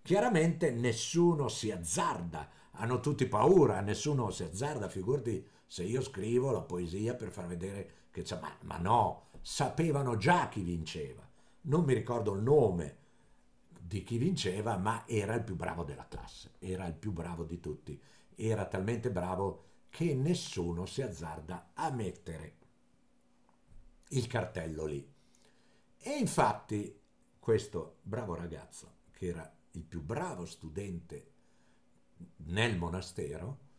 Chiaramente 0.02 0.72
nessuno 0.72 1.48
si 1.48 1.72
azzarda, 1.72 2.50
hanno 2.72 3.00
tutti 3.00 3.28
paura, 3.28 3.82
nessuno 3.82 4.32
si 4.32 4.44
azzarda, 4.44 4.90
figurati 4.90 5.48
se 5.68 5.84
io 5.84 6.02
scrivo 6.02 6.52
la 6.52 6.62
poesia 6.62 7.14
per 7.14 7.30
far 7.30 7.48
vedere 7.48 8.08
che 8.12 8.24
c'è, 8.24 8.40
ma, 8.40 8.52
ma 8.64 8.78
no, 8.78 9.28
sapevano 9.42 10.18
già 10.18 10.50
chi 10.50 10.62
vinceva, 10.62 11.28
non 11.62 11.84
mi 11.84 11.94
ricordo 11.94 12.34
il 12.34 12.42
nome 12.42 12.98
di 13.80 14.04
chi 14.04 14.18
vinceva, 14.18 14.78
ma 14.78 15.04
era 15.08 15.36
il 15.36 15.44
più 15.44 15.56
bravo 15.56 15.84
della 15.84 16.08
classe, 16.08 16.54
era 16.60 16.88
il 16.88 16.96
più 16.96 17.12
bravo 17.12 17.44
di 17.44 17.60
tutti, 17.60 18.02
era 18.36 18.66
talmente 18.66 19.12
bravo 19.12 19.66
che 19.90 20.16
nessuno 20.16 20.86
si 20.86 21.02
azzarda 21.02 21.72
a 21.74 21.92
mettere 21.92 22.56
il 24.10 24.28
cartello 24.28 24.86
lì. 24.86 25.08
E 25.98 26.12
infatti 26.18 27.00
questo 27.38 27.98
bravo 28.02 28.34
ragazzo, 28.34 28.96
che 29.12 29.28
era 29.28 29.56
il 29.72 29.84
più 29.84 30.02
bravo 30.02 30.46
studente 30.46 31.32
nel 32.38 32.78
monastero, 32.78 33.70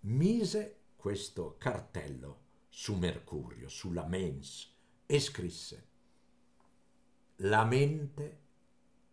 mise 0.00 0.80
questo 0.96 1.56
cartello 1.58 2.40
su 2.68 2.94
Mercurio, 2.96 3.68
sulla 3.68 4.06
mens, 4.06 4.72
e 5.06 5.20
scrisse 5.20 5.88
La 7.36 7.64
mente 7.64 8.40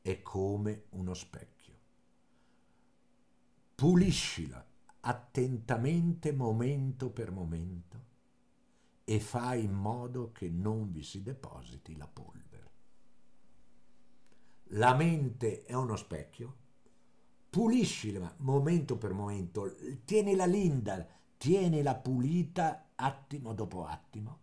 è 0.01 0.21
come 0.21 0.85
uno 0.89 1.13
specchio. 1.13 1.77
Puliscila 3.75 4.65
attentamente 5.01 6.31
momento 6.33 7.09
per 7.09 7.31
momento 7.31 8.07
e 9.03 9.19
fai 9.19 9.63
in 9.63 9.73
modo 9.73 10.31
che 10.31 10.49
non 10.49 10.91
vi 10.91 11.01
si 11.01 11.23
depositi 11.23 11.95
la 11.95 12.07
polvere. 12.07 12.48
La 14.73 14.93
mente 14.93 15.63
è 15.63 15.73
uno 15.73 15.95
specchio, 15.95 16.55
puliscila 17.49 18.35
momento 18.37 18.97
per 18.97 19.13
momento, 19.13 19.75
tienila 20.05 20.45
linda, 20.45 21.05
tienila 21.37 21.95
pulita 21.95 22.89
attimo 22.95 23.53
dopo 23.53 23.85
attimo 23.85 24.39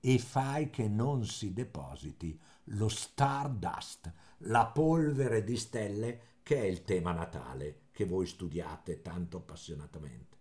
e 0.00 0.18
fai 0.18 0.68
che 0.68 0.86
non 0.86 1.24
si 1.24 1.54
depositi 1.54 2.38
lo 2.64 2.88
stardust, 2.88 4.12
la 4.38 4.66
polvere 4.66 5.42
di 5.42 5.56
stelle 5.56 6.20
che 6.42 6.58
è 6.58 6.64
il 6.64 6.84
tema 6.84 7.12
natale 7.12 7.84
che 7.90 8.04
voi 8.04 8.26
studiate 8.26 9.00
tanto 9.00 9.38
appassionatamente. 9.38 10.36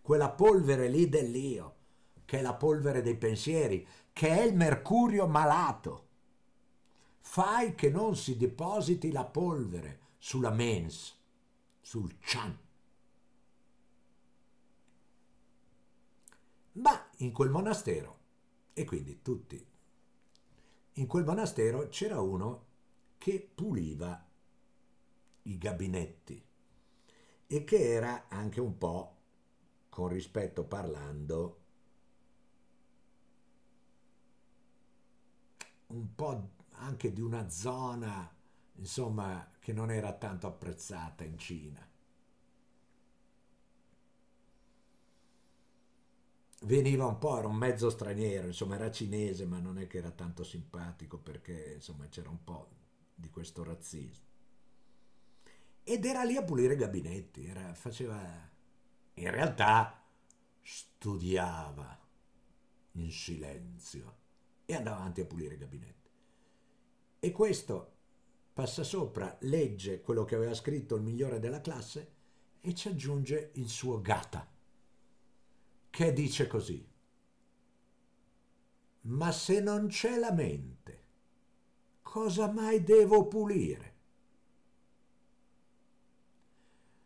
Quella 0.00 0.30
polvere 0.30 0.88
lì 0.88 1.06
dell'io, 1.10 1.74
che 2.24 2.38
è 2.38 2.42
la 2.42 2.54
polvere 2.54 3.02
dei 3.02 3.16
pensieri, 3.16 3.86
che 4.10 4.28
è 4.28 4.42
il 4.42 4.56
mercurio 4.56 5.26
malato. 5.26 6.07
Fai 7.20 7.74
che 7.74 7.90
non 7.90 8.16
si 8.16 8.36
depositi 8.36 9.12
la 9.12 9.24
polvere 9.24 10.00
sulla 10.18 10.50
mens, 10.50 11.16
sul 11.80 12.18
chan. 12.20 12.58
Ma 16.72 17.10
in 17.18 17.32
quel 17.32 17.50
monastero, 17.50 18.18
e 18.72 18.84
quindi 18.84 19.20
tutti, 19.22 19.66
in 20.94 21.06
quel 21.06 21.24
monastero 21.24 21.88
c'era 21.88 22.20
uno 22.20 22.66
che 23.18 23.50
puliva 23.54 24.26
i 25.42 25.58
gabinetti 25.58 26.44
e 27.46 27.64
che 27.64 27.92
era 27.92 28.28
anche 28.28 28.60
un 28.60 28.76
po', 28.78 29.16
con 29.88 30.08
rispetto 30.08 30.64
parlando, 30.64 31.60
un 35.88 36.14
po' 36.14 36.50
anche 36.78 37.12
di 37.12 37.20
una 37.20 37.48
zona, 37.48 38.34
insomma, 38.76 39.50
che 39.58 39.72
non 39.72 39.90
era 39.90 40.12
tanto 40.12 40.46
apprezzata 40.46 41.24
in 41.24 41.38
Cina. 41.38 41.86
Veniva 46.62 47.06
un 47.06 47.18
po', 47.18 47.38
era 47.38 47.46
un 47.46 47.56
mezzo 47.56 47.88
straniero, 47.88 48.48
insomma, 48.48 48.74
era 48.74 48.90
cinese, 48.90 49.46
ma 49.46 49.58
non 49.58 49.78
è 49.78 49.86
che 49.86 49.98
era 49.98 50.10
tanto 50.10 50.42
simpatico 50.42 51.18
perché, 51.18 51.74
insomma, 51.74 52.08
c'era 52.08 52.30
un 52.30 52.42
po' 52.42 52.68
di 53.14 53.30
questo 53.30 53.62
razzismo. 53.62 54.26
Ed 55.84 56.04
era 56.04 56.22
lì 56.24 56.36
a 56.36 56.42
pulire 56.42 56.74
i 56.74 56.76
gabinetti, 56.76 57.46
era, 57.46 57.74
faceva... 57.74 58.50
In 59.14 59.30
realtà 59.30 60.04
studiava 60.62 61.98
in 62.92 63.10
silenzio 63.10 64.16
e 64.64 64.74
andava 64.74 64.96
avanti 64.96 65.20
a 65.22 65.24
pulire 65.24 65.54
i 65.54 65.58
gabinetti. 65.58 66.07
E 67.20 67.32
questo 67.32 67.96
passa 68.52 68.84
sopra, 68.84 69.36
legge 69.42 70.00
quello 70.00 70.24
che 70.24 70.34
aveva 70.34 70.54
scritto 70.54 70.94
il 70.96 71.02
migliore 71.02 71.38
della 71.38 71.60
classe 71.60 72.14
e 72.60 72.74
ci 72.74 72.88
aggiunge 72.88 73.50
il 73.54 73.68
suo 73.68 74.00
gata, 74.00 74.48
che 75.90 76.12
dice 76.12 76.46
così. 76.46 76.86
Ma 79.02 79.32
se 79.32 79.60
non 79.60 79.86
c'è 79.86 80.16
la 80.18 80.32
mente, 80.32 81.06
cosa 82.02 82.50
mai 82.50 82.82
devo 82.82 83.26
pulire? 83.26 83.96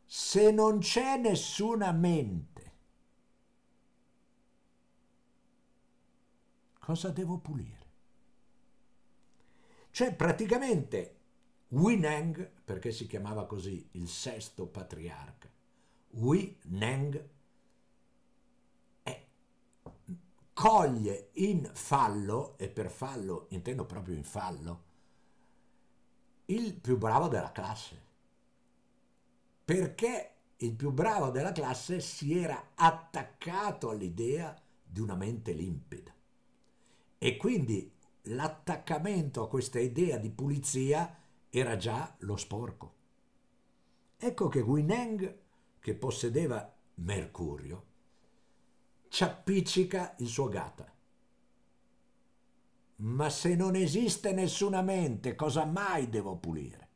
Se 0.05 0.51
non 0.51 0.79
c'è 0.81 1.17
nessuna 1.17 1.93
mente, 1.93 2.73
cosa 6.79 7.11
devo 7.11 7.39
pulire? 7.39 7.82
Cioè 9.93 10.15
praticamente 10.15 11.17
Wineng, 11.69 12.51
perché 12.65 12.91
si 12.93 13.07
chiamava 13.07 13.47
così 13.47 13.89
il 13.93 14.09
sesto 14.09 14.67
patriarca, 14.67 15.51
Wineng 16.13 17.29
coglie 20.55 21.31
in 21.35 21.71
fallo, 21.75 22.57
e 22.57 22.69
per 22.69 22.91
fallo 22.91 23.47
intendo 23.51 23.85
proprio 23.85 24.15
in 24.15 24.25
fallo, 24.25 24.85
il 26.47 26.75
più 26.75 26.97
bravo 26.97 27.29
della 27.29 27.53
classe. 27.53 28.01
Perché 29.65 30.35
il 30.57 30.75
più 30.75 30.91
bravo 30.91 31.31
della 31.31 31.53
classe 31.53 32.01
si 32.01 32.39
era 32.39 32.71
attaccato 32.75 33.91
all'idea 33.91 34.59
di 34.83 35.01
una 35.01 35.17
mente 35.17 35.53
limpida. 35.53 36.15
E 37.19 37.37
quindi 37.37 37.93
l'attaccamento 38.27 39.43
a 39.43 39.49
questa 39.49 39.81
idea 39.81 40.17
di 40.17 40.31
pulizia 40.31 41.19
era 41.49 41.77
già 41.77 42.15
lo 42.21 42.37
sporco. 42.37 42.95
Ecco 44.17 44.49
che 44.49 44.63
Guineng, 44.63 45.39
che 45.81 45.95
possedeva 45.95 46.73
Mercurio, 46.95 47.87
ci 49.09 49.25
appiccica 49.25 50.15
il 50.19 50.29
suo 50.29 50.49
gata. 50.49 50.91
Ma 52.97 53.29
se 53.29 53.57
non 53.57 53.75
esiste 53.75 54.33
nessuna 54.33 54.81
mente, 54.81 55.35
cosa 55.35 55.65
mai 55.65 56.09
devo 56.09 56.37
pulire? 56.37 56.89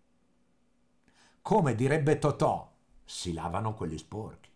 Come 1.43 1.75
direbbe 1.75 2.19
Totò, 2.19 2.73
si 3.05 3.33
lavano 3.33 3.75
quelli 3.75 3.99
sporchi. 3.99 4.51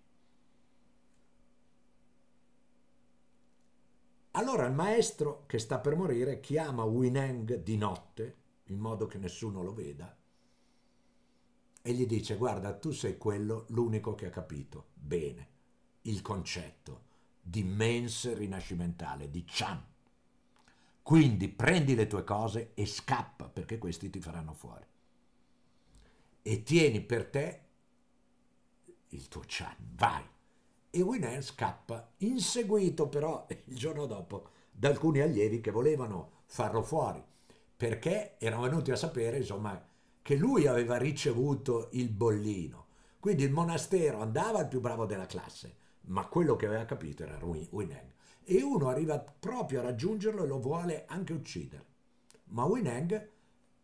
Allora 4.32 4.64
il 4.64 4.72
maestro 4.72 5.44
che 5.46 5.58
sta 5.58 5.80
per 5.80 5.96
morire 5.96 6.38
chiama 6.38 6.84
Wineng 6.84 7.62
di 7.62 7.76
notte, 7.76 8.36
in 8.66 8.78
modo 8.78 9.06
che 9.06 9.18
nessuno 9.18 9.60
lo 9.62 9.74
veda, 9.74 10.16
e 11.82 11.92
gli 11.92 12.06
dice 12.06 12.36
guarda 12.36 12.76
tu 12.78 12.92
sei 12.92 13.18
quello 13.18 13.64
l'unico 13.70 14.14
che 14.14 14.26
ha 14.26 14.30
capito 14.30 14.90
bene 14.94 15.48
il 16.02 16.22
concetto 16.22 17.08
di 17.40 17.64
mens 17.64 18.32
rinascimentale, 18.36 19.30
di 19.30 19.44
Chan. 19.44 19.84
Quindi 21.02 21.48
prendi 21.48 21.96
le 21.96 22.06
tue 22.06 22.22
cose 22.22 22.72
e 22.74 22.86
scappa 22.86 23.48
perché 23.48 23.78
questi 23.78 24.10
ti 24.10 24.20
faranno 24.20 24.52
fuori. 24.52 24.86
E 26.42 26.62
tieni 26.62 27.00
per 27.00 27.28
te 27.28 27.64
il 29.08 29.26
tuo 29.26 29.42
Chan, 29.44 29.74
vai 29.94 30.24
e 30.90 31.00
Winner 31.02 31.42
scappa, 31.42 32.12
inseguito 32.18 33.08
però 33.08 33.46
il 33.66 33.76
giorno 33.76 34.06
dopo 34.06 34.48
da 34.70 34.88
alcuni 34.88 35.20
allievi 35.20 35.60
che 35.60 35.70
volevano 35.70 36.42
farlo 36.46 36.82
fuori, 36.82 37.22
perché 37.76 38.36
erano 38.38 38.62
venuti 38.62 38.90
a 38.90 38.96
sapere 38.96 39.38
insomma 39.38 39.86
che 40.22 40.36
lui 40.36 40.66
aveva 40.66 40.96
ricevuto 40.96 41.88
il 41.92 42.08
bollino. 42.10 42.86
Quindi 43.20 43.44
il 43.44 43.52
monastero 43.52 44.20
andava 44.20 44.60
il 44.60 44.68
più 44.68 44.80
bravo 44.80 45.06
della 45.06 45.26
classe, 45.26 45.76
ma 46.02 46.26
quello 46.26 46.56
che 46.56 46.66
aveva 46.66 46.84
capito 46.84 47.22
era 47.22 47.38
Wineng. 47.44 48.12
E 48.42 48.62
uno 48.62 48.88
arriva 48.88 49.18
proprio 49.18 49.80
a 49.80 49.84
raggiungerlo 49.84 50.44
e 50.44 50.46
lo 50.46 50.58
vuole 50.58 51.04
anche 51.06 51.32
uccidere. 51.32 51.84
Ma 52.44 52.64
Wineng 52.64 53.28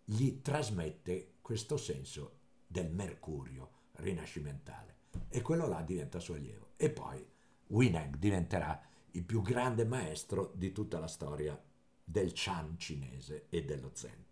gli 0.05 0.41
trasmette 0.41 1.35
questo 1.43 1.77
senso 1.77 2.39
del 2.67 2.91
mercurio 2.91 3.71
rinascimentale 3.97 4.95
e 5.29 5.43
quello 5.43 5.67
là 5.67 5.83
diventa 5.83 6.19
suo 6.19 6.35
allievo. 6.35 6.66
E 6.77 6.91
poi 6.91 7.27
Wineng 7.69 8.17
diventerà 8.17 8.81
il 9.13 9.25
più 9.25 9.41
grande 9.43 9.85
maestro 9.85 10.53
di 10.55 10.73
tutta 10.73 10.99
la 10.99 11.09
storia 11.09 11.61
del 12.05 12.33
Chan 12.35 12.79
cinese 12.79 13.47
e 13.49 13.65
dello 13.65 13.91
Zen, 13.95 14.25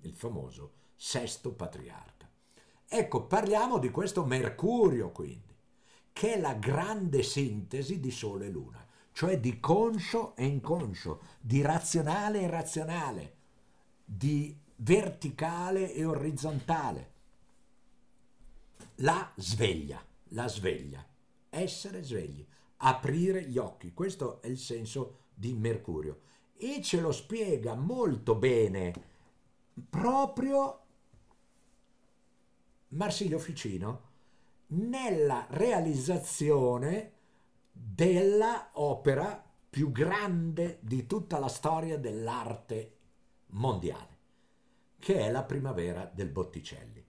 il 0.00 0.12
famoso 0.12 0.72
sesto 0.96 1.52
patriarca. 1.52 2.28
Ecco, 2.88 3.26
parliamo 3.26 3.78
di 3.78 3.90
questo 3.90 4.24
Mercurio 4.24 5.10
quindi, 5.10 5.54
che 6.12 6.34
è 6.34 6.40
la 6.40 6.54
grande 6.54 7.22
sintesi 7.22 8.00
di 8.00 8.10
Sole 8.10 8.46
e 8.46 8.50
Luna, 8.50 8.84
cioè 9.12 9.38
di 9.38 9.60
conscio 9.60 10.34
e 10.36 10.44
inconscio, 10.44 11.22
di 11.40 11.62
razionale 11.62 12.40
e 12.40 12.44
irrazionale, 12.44 13.34
di 14.04 14.56
verticale 14.76 15.92
e 15.92 16.04
orizzontale. 16.04 17.12
La 18.96 19.30
sveglia, 19.36 20.02
la 20.30 20.48
sveglia, 20.48 21.04
essere 21.60 22.02
svegli, 22.02 22.46
aprire 22.78 23.42
gli 23.42 23.58
occhi, 23.58 23.92
questo 23.92 24.40
è 24.42 24.46
il 24.48 24.58
senso 24.58 25.24
di 25.34 25.52
Mercurio 25.54 26.20
e 26.56 26.80
ce 26.82 27.00
lo 27.00 27.12
spiega 27.12 27.74
molto 27.74 28.34
bene 28.34 28.92
proprio 29.90 30.80
Marsilio 32.88 33.38
Ficino 33.38 34.02
nella 34.68 35.46
realizzazione 35.50 37.12
della 37.70 38.70
opera 38.74 39.44
più 39.68 39.92
grande 39.92 40.78
di 40.80 41.06
tutta 41.06 41.38
la 41.38 41.48
storia 41.48 41.98
dell'arte 41.98 42.96
mondiale, 43.48 44.18
che 44.98 45.20
è 45.20 45.30
la 45.30 45.42
primavera 45.42 46.10
del 46.12 46.30
Botticelli. 46.30 47.05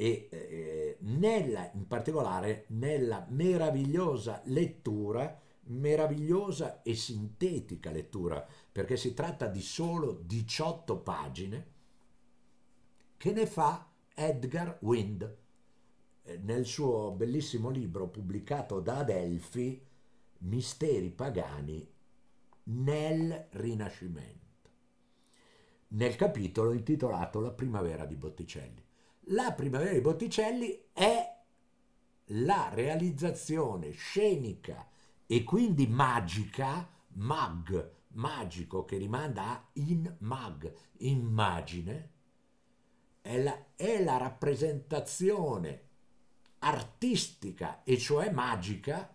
E 0.00 0.28
eh, 0.30 0.96
nella, 1.00 1.70
in 1.74 1.86
particolare 1.86 2.64
nella 2.68 3.26
meravigliosa 3.28 4.40
lettura, 4.44 5.38
meravigliosa 5.64 6.80
e 6.80 6.94
sintetica 6.94 7.90
lettura, 7.90 8.46
perché 8.72 8.96
si 8.96 9.12
tratta 9.12 9.46
di 9.46 9.60
solo 9.60 10.22
18 10.24 10.96
pagine, 11.00 11.66
che 13.18 13.32
ne 13.32 13.44
fa 13.44 13.90
Edgar 14.14 14.78
Wind 14.80 15.36
eh, 16.22 16.38
nel 16.38 16.64
suo 16.64 17.10
bellissimo 17.10 17.68
libro 17.68 18.08
pubblicato 18.08 18.80
da 18.80 19.00
Adelphi, 19.00 19.86
Misteri 20.38 21.10
pagani 21.10 21.86
nel 22.62 23.48
Rinascimento 23.50 24.48
nel 25.88 26.16
capitolo 26.16 26.72
intitolato 26.72 27.40
La 27.40 27.50
primavera 27.50 28.06
di 28.06 28.16
Botticelli. 28.16 28.89
La 29.24 29.52
primavera 29.52 29.92
di 29.92 30.00
Botticelli 30.00 30.86
è 30.92 31.38
la 32.32 32.70
realizzazione 32.72 33.90
scenica 33.90 34.88
e 35.26 35.44
quindi 35.44 35.86
magica, 35.86 36.88
mag, 37.14 37.92
magico 38.08 38.84
che 38.84 38.96
rimanda 38.96 39.50
a 39.50 39.68
in 39.74 40.16
mag, 40.18 40.72
immagine, 40.98 42.10
è 43.20 43.40
la, 43.40 43.66
è 43.76 44.02
la 44.02 44.16
rappresentazione 44.16 45.88
artistica 46.60 47.82
e 47.84 47.98
cioè 47.98 48.30
magica, 48.30 49.14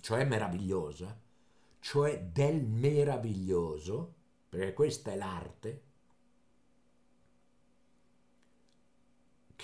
cioè 0.00 0.24
meravigliosa, 0.24 1.18
cioè 1.78 2.20
del 2.22 2.64
meraviglioso, 2.64 4.14
perché 4.48 4.72
questa 4.72 5.12
è 5.12 5.16
l'arte, 5.16 5.82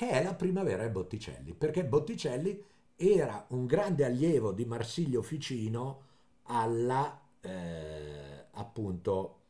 che 0.00 0.08
è 0.08 0.22
la 0.22 0.32
primavera 0.32 0.86
di 0.86 0.90
Botticelli, 0.90 1.52
perché 1.52 1.84
Botticelli 1.84 2.58
era 2.96 3.44
un 3.50 3.66
grande 3.66 4.06
allievo 4.06 4.50
di 4.50 4.64
Marsilio 4.64 5.20
Ficino 5.20 6.04
alla 6.44 7.20
eh, 7.42 8.46
appunto 8.52 9.40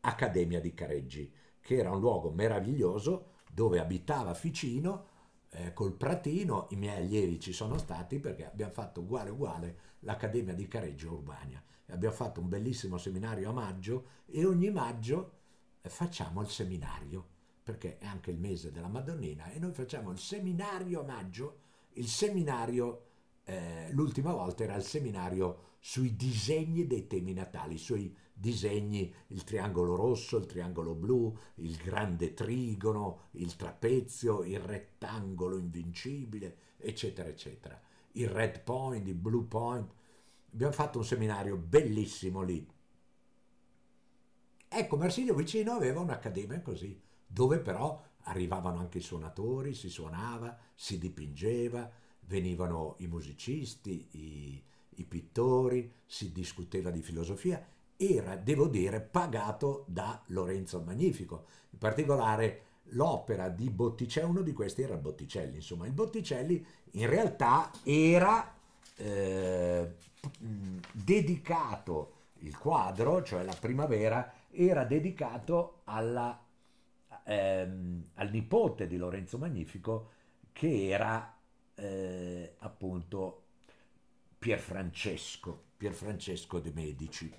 Accademia 0.00 0.58
di 0.58 0.72
Careggi, 0.72 1.30
che 1.60 1.76
era 1.76 1.90
un 1.90 2.00
luogo 2.00 2.30
meraviglioso 2.30 3.32
dove 3.52 3.78
abitava 3.78 4.32
Ficino 4.32 5.04
eh, 5.50 5.74
col 5.74 5.92
Pratino, 5.92 6.68
i 6.70 6.76
miei 6.76 7.02
allievi 7.02 7.38
ci 7.38 7.52
sono 7.52 7.76
stati 7.76 8.20
perché 8.20 8.46
abbiamo 8.46 8.72
fatto 8.72 9.00
uguale 9.00 9.28
uguale 9.28 9.78
l'Accademia 9.98 10.54
di 10.54 10.66
Careggio 10.66 11.12
Urbania. 11.12 11.62
Abbiamo 11.88 12.14
fatto 12.14 12.40
un 12.40 12.48
bellissimo 12.48 12.96
seminario 12.96 13.50
a 13.50 13.52
maggio 13.52 14.06
e 14.24 14.46
ogni 14.46 14.70
maggio 14.70 15.32
eh, 15.82 15.90
facciamo 15.90 16.40
il 16.40 16.48
seminario, 16.48 17.26
perché 17.70 17.98
è 17.98 18.06
anche 18.06 18.30
il 18.30 18.38
mese 18.38 18.72
della 18.72 18.88
Madonnina, 18.88 19.50
e 19.50 19.58
noi 19.58 19.72
facciamo 19.72 20.10
il 20.10 20.18
seminario 20.18 21.00
a 21.00 21.04
maggio, 21.04 21.58
il 21.92 22.08
seminario, 22.08 23.04
eh, 23.44 23.88
l'ultima 23.92 24.32
volta 24.32 24.64
era 24.64 24.74
il 24.74 24.82
seminario 24.82 25.68
sui 25.78 26.16
disegni 26.16 26.86
dei 26.86 27.06
temi 27.06 27.32
natali, 27.32 27.78
sui 27.78 28.14
disegni, 28.32 29.12
il 29.28 29.44
triangolo 29.44 29.94
rosso, 29.94 30.36
il 30.36 30.46
triangolo 30.46 30.94
blu, 30.94 31.36
il 31.56 31.76
grande 31.76 32.34
trigono, 32.34 33.28
il 33.32 33.54
trapezio, 33.54 34.42
il 34.42 34.58
rettangolo 34.58 35.56
invincibile, 35.56 36.56
eccetera, 36.76 37.28
eccetera. 37.28 37.80
Il 38.12 38.28
red 38.28 38.62
point, 38.62 39.06
il 39.06 39.14
blue 39.14 39.44
point, 39.44 39.88
Abbiamo 40.52 40.72
fatto 40.72 40.98
un 40.98 41.04
seminario 41.04 41.56
bellissimo 41.56 42.42
lì. 42.42 42.66
Ecco, 44.68 44.96
Marsilio 44.96 45.34
vicino 45.34 45.72
aveva 45.72 46.00
un'accademia 46.00 46.60
così, 46.60 47.00
dove 47.32 47.58
però 47.58 48.02
arrivavano 48.24 48.80
anche 48.80 48.98
i 48.98 49.02
suonatori, 49.02 49.72
si 49.72 49.88
suonava, 49.88 50.56
si 50.74 50.98
dipingeva, 50.98 51.88
venivano 52.26 52.96
i 52.98 53.06
musicisti, 53.06 54.08
i, 54.12 54.62
i 54.96 55.04
pittori, 55.04 55.92
si 56.04 56.32
discuteva 56.32 56.90
di 56.90 57.02
filosofia. 57.02 57.64
Era, 57.96 58.34
devo 58.34 58.66
dire, 58.66 59.00
pagato 59.00 59.84
da 59.86 60.20
Lorenzo 60.26 60.80
Magnifico. 60.80 61.44
In 61.70 61.78
particolare 61.78 62.62
l'opera 62.94 63.48
di 63.48 63.70
Botticelli, 63.70 64.28
uno 64.28 64.42
di 64.42 64.52
questi 64.52 64.82
era 64.82 64.96
Botticelli, 64.96 65.56
insomma, 65.56 65.86
il 65.86 65.92
Botticelli 65.92 66.64
in 66.92 67.08
realtà 67.08 67.70
era 67.84 68.52
eh, 68.96 69.94
dedicato 70.92 72.12
il 72.38 72.58
quadro, 72.58 73.22
cioè 73.22 73.44
la 73.44 73.56
primavera, 73.58 74.32
era 74.50 74.84
dedicato 74.84 75.82
alla, 75.84 76.36
ehm, 77.24 78.10
al 78.14 78.30
nipote 78.30 78.86
di 78.86 78.96
Lorenzo 78.96 79.38
Magnifico 79.38 80.10
che 80.52 80.88
era 80.88 81.36
eh, 81.74 82.54
appunto 82.58 83.44
Pierfrancesco, 84.38 85.64
Pierfrancesco 85.76 86.60
de' 86.60 86.72
Medici. 86.72 87.32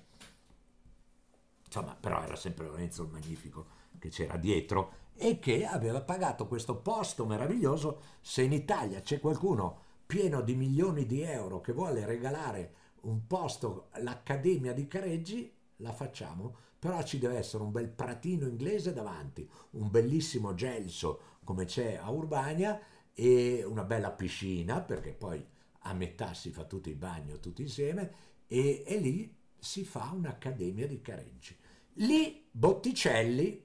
Insomma, 1.64 1.96
però 1.98 2.22
era 2.22 2.36
sempre 2.36 2.66
Lorenzo 2.66 3.02
il 3.02 3.10
Magnifico 3.10 3.66
che 3.98 4.08
c'era 4.08 4.36
dietro 4.36 5.00
e 5.14 5.38
che 5.38 5.64
aveva 5.66 6.00
pagato 6.00 6.46
questo 6.46 6.76
posto 6.76 7.26
meraviglioso 7.26 8.00
se 8.20 8.42
in 8.42 8.52
Italia 8.52 9.00
c'è 9.00 9.20
qualcuno 9.20 9.90
pieno 10.06 10.42
di 10.42 10.54
milioni 10.54 11.06
di 11.06 11.22
euro 11.22 11.60
che 11.60 11.72
vuole 11.72 12.04
regalare 12.04 12.74
un 13.02 13.26
posto 13.26 13.88
all'Accademia 13.92 14.72
di 14.72 14.86
Careggi, 14.86 15.52
la 15.76 15.92
facciamo, 15.92 16.56
però 16.82 17.00
ci 17.04 17.20
deve 17.20 17.36
essere 17.38 17.62
un 17.62 17.70
bel 17.70 17.88
pratino 17.88 18.44
inglese 18.44 18.92
davanti, 18.92 19.48
un 19.72 19.88
bellissimo 19.88 20.52
gelso 20.54 21.38
come 21.44 21.64
c'è 21.64 21.94
a 21.94 22.10
Urbania 22.10 22.76
e 23.14 23.62
una 23.62 23.84
bella 23.84 24.10
piscina, 24.10 24.80
perché 24.80 25.12
poi 25.12 25.46
a 25.82 25.94
metà 25.94 26.34
si 26.34 26.50
fa 26.50 26.64
tutto 26.64 26.88
il 26.88 26.96
bagno 26.96 27.38
tutti 27.38 27.62
insieme 27.62 28.12
e, 28.48 28.82
e 28.84 28.98
lì 28.98 29.32
si 29.56 29.84
fa 29.84 30.10
un'Accademia 30.12 30.88
di 30.88 31.00
Careggi. 31.00 31.56
Lì 31.98 32.48
Botticelli, 32.50 33.64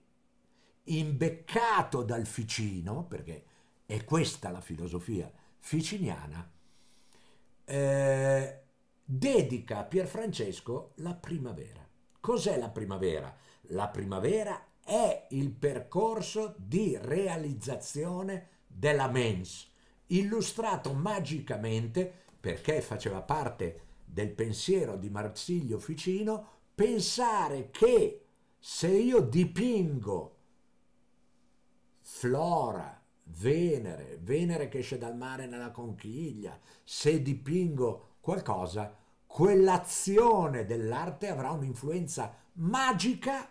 imbeccato 0.84 2.04
dal 2.04 2.28
Ficino, 2.28 3.04
perché 3.06 3.46
è 3.88 4.04
questa 4.04 4.52
la 4.52 4.62
filosofia 4.62 5.32
ficiniana, 5.58 6.52
eh, 7.66 8.62
dedica 9.04 9.80
a 9.80 9.84
Pierfrancesco 9.86 10.92
la 10.98 11.16
primavera. 11.16 11.87
Cos'è 12.20 12.58
la 12.58 12.70
primavera? 12.70 13.36
La 13.72 13.88
primavera 13.88 14.74
è 14.84 15.28
il 15.32 15.52
percorso 15.52 16.56
di 16.58 16.98
realizzazione 17.00 18.50
della 18.68 19.08
mens, 19.10 19.70
illustrato 20.08 20.94
magicamente 20.94 22.26
perché 22.40 22.82
faceva 22.82 23.22
parte 23.22 23.82
del 24.06 24.32
pensiero 24.32 24.96
di 24.96 25.10
Marsilio 25.10 25.80
Ficino, 25.80 26.62
pensare 26.74 27.70
che 27.72 28.26
se 28.58 28.88
io 28.88 29.20
dipingo 29.20 30.36
Flora, 32.00 33.04
Venere, 33.24 34.18
Venere 34.22 34.70
che 34.70 34.80
esce 34.80 34.98
dal 34.98 35.18
mare 35.18 35.46
nella 35.46 35.72
conchiglia, 35.72 36.58
se 36.84 37.22
dipingo 37.22 38.16
qualcosa, 38.22 38.96
quell'azione 39.38 40.66
dell'arte 40.66 41.28
avrà 41.28 41.52
un'influenza 41.52 42.36
magica 42.54 43.48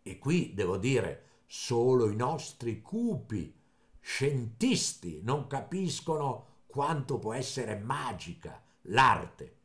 e 0.00 0.18
qui 0.18 0.54
devo 0.54 0.78
dire 0.78 1.42
solo 1.44 2.08
i 2.08 2.16
nostri 2.16 2.80
cupi 2.80 3.54
scientisti 4.00 5.20
non 5.22 5.46
capiscono 5.46 6.62
quanto 6.64 7.18
può 7.18 7.34
essere 7.34 7.76
magica 7.76 8.62
l'arte. 8.84 9.56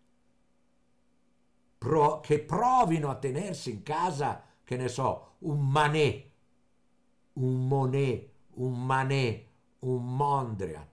Pro, 1.78 2.20
che 2.20 2.41
provino 2.41 3.10
a 3.10 3.16
tenersi 3.16 3.72
in 3.72 3.82
casa, 3.82 4.43
che 4.66 4.76
ne 4.76 4.89
so, 4.89 5.36
un 5.39 5.70
Manet, 5.70 6.32
un 7.36 7.66
Monet, 7.66 8.30
un 8.55 8.86
Manet, 8.86 9.45
un 9.80 10.18
Mondrian, 10.18 10.86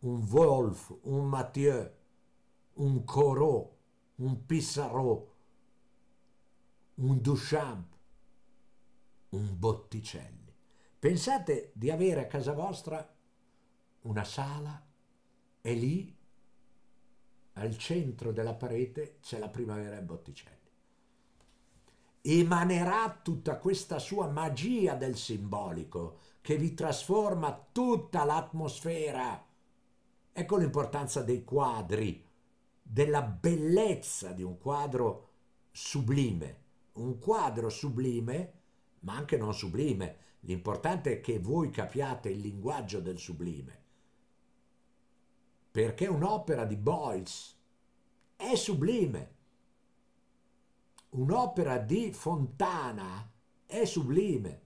un 0.00 0.26
Wolf, 0.28 0.92
un 1.02 1.28
Mathieu, 1.28 1.88
un 2.74 3.04
Corot, 3.04 3.76
un 4.16 4.46
Pissarro, 4.46 5.34
un 6.94 7.20
Duchamp, 7.20 7.96
un 9.30 9.58
Botticelli. 9.58 10.54
Pensate 10.98 11.72
di 11.74 11.90
avere 11.90 12.20
a 12.20 12.26
casa 12.26 12.52
vostra 12.52 13.14
una 14.02 14.24
sala 14.24 14.84
e 15.60 15.74
lì 15.74 16.16
al 17.54 17.76
centro 17.76 18.32
della 18.32 18.54
parete 18.54 19.18
c'è 19.20 19.38
la 19.38 19.48
primavera 19.48 19.96
in 19.96 20.06
Botticelli. 20.06 20.60
Emanerà 22.22 23.18
tutta 23.22 23.58
questa 23.58 23.98
sua 23.98 24.28
magia 24.28 24.94
del 24.94 25.16
simbolico 25.16 26.18
che 26.40 26.56
vi 26.56 26.72
trasforma 26.72 27.52
tutta 27.72 28.24
l'atmosfera. 28.24 29.44
Ecco 30.32 30.56
l'importanza 30.56 31.22
dei 31.22 31.44
quadri, 31.44 32.24
della 32.92 33.22
bellezza 33.22 34.32
di 34.32 34.42
un 34.42 34.58
quadro 34.58 35.28
sublime. 35.70 36.60
Un 36.94 37.18
quadro 37.18 37.68
sublime, 37.68 38.52
ma 39.00 39.14
anche 39.14 39.36
non 39.36 39.54
sublime. 39.54 40.16
L'importante 40.40 41.12
è 41.12 41.20
che 41.20 41.38
voi 41.38 41.70
capiate 41.70 42.28
il 42.28 42.40
linguaggio 42.40 43.00
del 43.00 43.18
sublime 43.18 43.80
perché 45.72 46.06
un'opera 46.06 46.66
di 46.66 46.76
Boyce 46.76 47.54
è 48.36 48.54
sublime. 48.54 49.36
Un'opera 51.10 51.78
di 51.78 52.12
Fontana 52.12 53.30
è 53.64 53.84
sublime. 53.86 54.60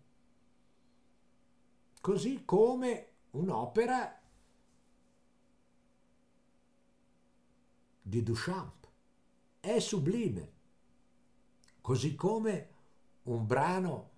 Così 2.00 2.44
come 2.44 3.06
un'opera 3.30 4.15
di 8.06 8.22
Duchamp 8.22 8.86
è 9.60 9.78
sublime. 9.80 10.52
Così 11.80 12.14
come 12.14 12.68
un 13.24 13.46
brano 13.46 14.10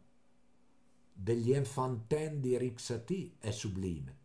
degli 1.12 1.52
Enfantins 1.52 2.40
di 2.40 2.54
Eric 2.54 2.80
Satie 2.80 3.36
è 3.38 3.50
sublime 3.50 4.18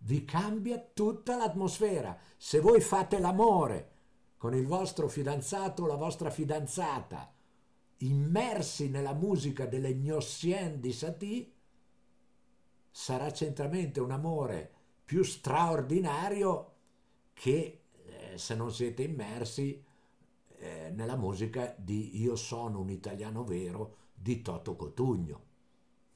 vi 0.00 0.24
cambia 0.24 0.78
tutta 0.78 1.36
l'atmosfera. 1.36 2.18
Se 2.36 2.60
voi 2.60 2.80
fate 2.80 3.18
l'amore 3.18 3.92
con 4.36 4.54
il 4.54 4.66
vostro 4.66 5.08
fidanzato 5.08 5.82
o 5.82 5.86
la 5.86 5.96
vostra 5.96 6.30
fidanzata, 6.30 7.32
immersi 7.98 8.88
nella 8.88 9.14
musica 9.14 9.66
delle 9.66 9.94
Gnossienne 9.94 10.78
di 10.78 10.92
Satie, 10.92 11.52
sarà 12.90 13.32
centralmente 13.32 14.00
un 14.00 14.12
amore 14.12 14.72
più 15.04 15.22
straordinario 15.22 16.74
che 17.32 17.77
se 18.38 18.54
non 18.54 18.72
siete 18.72 19.02
immersi 19.02 19.84
eh, 20.58 20.90
nella 20.94 21.16
musica 21.16 21.74
di 21.76 22.20
Io 22.20 22.36
sono 22.36 22.80
un 22.80 22.90
italiano 22.90 23.44
vero 23.44 23.96
di 24.14 24.42
Toto 24.42 24.76
Cotugno. 24.76 25.46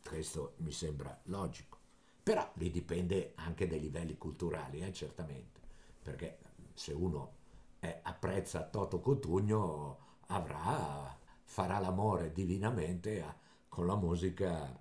Questo 0.03 0.55
mi 0.59 0.73
sembra 0.73 1.19
logico. 1.25 1.79
Però 2.23 2.49
lì 2.55 2.71
dipende 2.71 3.33
anche 3.37 3.67
dai 3.67 3.81
livelli 3.81 4.17
culturali, 4.17 4.81
eh, 4.81 4.93
certamente, 4.93 5.61
perché 6.03 6.39
se 6.75 6.93
uno 6.93 7.35
è, 7.81 8.01
apprezza 8.03 8.63
Toto 8.63 9.01
Cotugno 9.01 9.99
avrà, 10.29 11.19
farà 11.43 11.79
l'amore 11.81 12.33
divinamente 12.33 13.23
a, 13.23 13.37
con 13.69 13.87
la 13.87 13.97
musica 13.97 14.81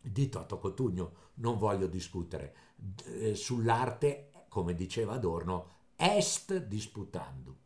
di 0.00 0.28
Toto 0.28 0.58
Cotugno. 0.58 1.22
Non 1.34 1.58
voglio 1.58 1.88
discutere 1.88 2.54
eh, 3.06 3.34
sull'arte, 3.34 4.30
come 4.48 4.74
diceva 4.74 5.14
Adorno, 5.14 5.74
est 5.96 6.56
disputando. 6.58 7.58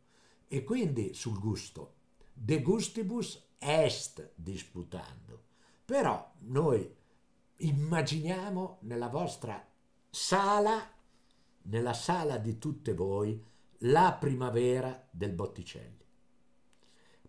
E 0.47 0.63
quindi 0.63 1.13
sul 1.13 1.39
gusto, 1.39 1.95
de 2.33 2.61
gustibus 2.61 3.49
est 3.59 4.31
disputando. 4.35 5.43
Però 5.85 6.33
noi 6.39 6.95
immaginiamo 7.57 8.77
nella 8.81 9.09
vostra 9.09 9.67
sala, 10.09 10.91
nella 11.63 11.93
sala 11.93 12.37
di 12.37 12.57
tutte 12.57 12.93
voi, 12.93 13.43
la 13.83 14.15
primavera 14.19 15.07
del 15.11 15.33
Botticelli. 15.33 16.05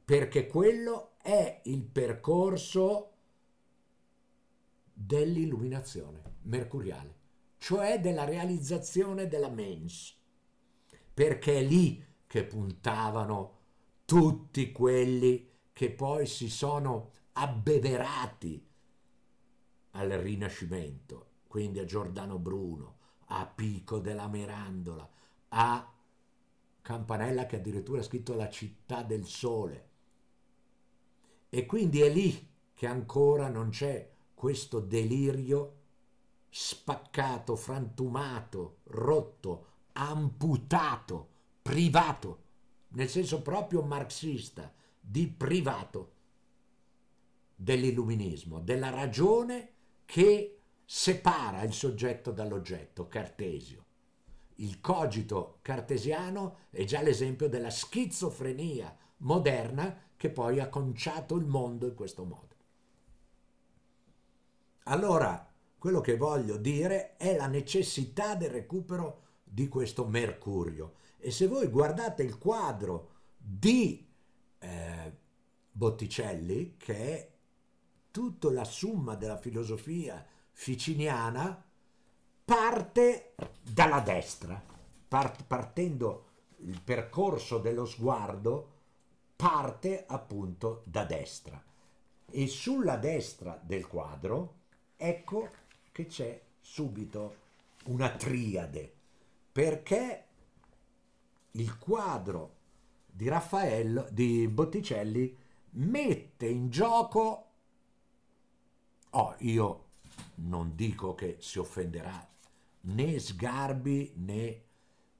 Perché 0.05 0.47
quello 0.47 1.13
è 1.23 1.61
il 1.65 1.85
percorso 1.85 3.13
dell'illuminazione 4.93 6.39
mercuriale, 6.43 7.19
cioè 7.59 8.01
della 8.01 8.25
realizzazione 8.25 9.29
della 9.29 9.49
mens. 9.49 10.19
Perché 11.13 11.59
è 11.59 11.63
lì 11.63 12.05
che 12.27 12.45
puntavano 12.45 13.59
tutti 14.05 14.73
quelli 14.73 15.49
che 15.73 15.91
poi 15.91 16.27
si 16.27 16.49
sono 16.49 17.13
abbeverati 17.33 18.67
al 19.93 20.09
Rinascimento, 20.11 21.27
quindi 21.47 21.79
a 21.79 21.85
Giordano 21.85 22.39
Bruno, 22.39 22.99
a 23.27 23.47
Pico 23.47 23.99
della 23.99 24.29
Mirandola, 24.29 25.09
a 25.49 25.93
Campanella 26.83 27.47
che 27.47 27.57
addirittura 27.57 28.01
ha 28.01 28.05
scritto 28.05 28.35
La 28.35 28.49
città 28.49 29.03
del 29.03 29.25
sole. 29.25 29.89
E 31.49 31.67
quindi 31.67 32.01
è 32.01 32.09
lì 32.09 32.49
che 32.75 32.87
ancora 32.87 33.49
non 33.49 33.71
c'è 33.71 34.11
questo 34.35 34.81
delirio 34.81 35.79
spaccato, 36.49 37.57
frantumato, 37.57 38.79
rotto, 38.85 39.67
amputato, 39.93 41.29
privato, 41.63 42.43
nel 42.91 43.09
senso 43.09 43.43
proprio 43.43 43.83
marxista, 43.83 44.73
di 45.01 45.27
privato 45.29 46.13
dell'illuminismo, 47.55 48.61
della 48.61 48.91
ragione 48.91 49.73
che 50.05 50.61
separa 50.85 51.63
il 51.63 51.73
soggetto 51.73 52.31
dall'oggetto, 52.31 53.07
Cartesio. 53.07 53.85
Il 54.57 54.81
cogito 54.81 55.59
cartesiano 55.63 56.59
è 56.71 56.85
già 56.85 57.01
l'esempio 57.01 57.49
della 57.49 57.71
schizofrenia 57.71 58.95
moderna 59.19 60.09
che 60.17 60.31
poi 60.31 60.61
ha 60.61 60.69
conciato 60.69 61.37
il 61.37 61.47
mondo 61.47 61.87
in 61.87 61.95
questo 61.95 62.25
modo. 62.25 62.57
Allora, 64.85 65.51
quello 65.79 66.01
che 66.01 66.17
voglio 66.17 66.57
dire 66.57 67.17
è 67.17 67.35
la 67.37 67.47
necessità 67.47 68.35
del 68.35 68.51
recupero 68.51 69.29
di 69.51 69.69
questo 69.69 70.07
Mercurio. 70.07 70.95
E 71.19 71.31
se 71.31 71.47
voi 71.47 71.67
guardate 71.67 72.23
il 72.23 72.39
quadro 72.39 73.09
di 73.37 74.07
eh, 74.59 75.13
Botticelli, 75.73 76.77
che 76.77 76.95
è 76.95 77.31
tutta 78.11 78.51
la 78.51 78.65
summa 78.65 79.15
della 79.15 79.39
filosofia 79.39 80.25
ficiniana 80.53 81.65
parte 82.45 83.35
dalla 83.63 84.01
destra, 84.01 84.61
part, 85.09 85.45
partendo 85.45 86.27
il 86.59 86.81
percorso 86.83 87.59
dello 87.59 87.87
sguardo 87.87 88.79
parte 89.37 90.05
appunto 90.07 90.83
da 90.85 91.05
destra 91.05 91.63
e 92.31 92.47
sulla 92.47 92.97
destra 92.97 93.59
del 93.63 93.87
quadro 93.87 94.55
ecco 94.97 95.49
che 95.91 96.07
c'è 96.07 96.39
subito 96.61 97.37
una 97.85 98.11
triade 98.11 98.93
perché 99.53 100.27
il 101.53 101.79
quadro 101.79 102.57
di 103.07 103.29
Raffaello 103.29 104.07
di 104.11 104.47
Botticelli 104.49 105.37
mette 105.71 106.47
in 106.47 106.71
gioco 106.71 107.51
Oh, 109.15 109.35
io 109.39 109.87
non 110.37 110.77
dico 110.77 111.17
che 111.17 111.39
si 111.41 111.59
offenderà 111.59 112.29
né 112.83 113.19
Sgarbi 113.19 114.13
né 114.17 114.65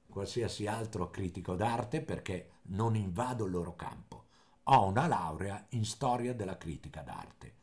qualsiasi 0.07 0.65
altro 0.65 1.09
critico 1.09 1.55
d'arte 1.55 2.01
perché 2.01 2.51
non 2.63 2.95
invado 2.95 3.45
il 3.45 3.51
loro 3.51 3.75
campo. 3.75 4.27
Ho 4.65 4.85
una 4.85 5.07
laurea 5.07 5.65
in 5.69 5.83
storia 5.83 6.33
della 6.33 6.57
critica 6.57 7.01
d'arte. 7.01 7.55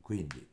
Quindi 0.00 0.48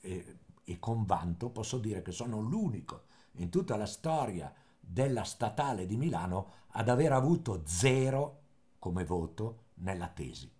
e, 0.00 0.38
e 0.64 0.78
con 0.78 1.04
vanto 1.04 1.50
posso 1.50 1.78
dire 1.78 2.00
che 2.00 2.12
sono 2.12 2.40
l'unico 2.40 3.05
in 3.36 3.50
tutta 3.50 3.76
la 3.76 3.86
storia 3.86 4.52
della 4.78 5.24
statale 5.24 5.86
di 5.86 5.96
Milano 5.96 6.52
ad 6.68 6.88
aver 6.88 7.12
avuto 7.12 7.62
zero 7.64 8.42
come 8.78 9.04
voto 9.04 9.64
nella 9.74 10.08
tesi. 10.08 10.50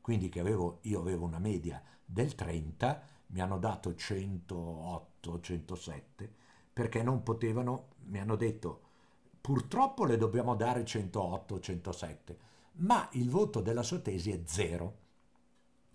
Quindi 0.00 0.28
che 0.28 0.40
avevo, 0.40 0.78
io 0.82 1.00
avevo 1.00 1.26
una 1.26 1.38
media 1.38 1.82
del 2.04 2.34
30, 2.34 3.02
mi 3.28 3.40
hanno 3.40 3.58
dato 3.58 3.94
108, 3.94 5.40
107, 5.40 6.34
perché 6.72 7.02
non 7.02 7.22
potevano, 7.22 7.88
mi 8.04 8.20
hanno 8.20 8.36
detto, 8.36 8.82
purtroppo 9.40 10.04
le 10.04 10.16
dobbiamo 10.16 10.54
dare 10.54 10.84
108, 10.84 11.60
107, 11.60 12.38
ma 12.78 13.08
il 13.12 13.28
voto 13.30 13.60
della 13.60 13.82
sua 13.82 13.98
tesi 13.98 14.30
è 14.30 14.40
zero, 14.44 15.04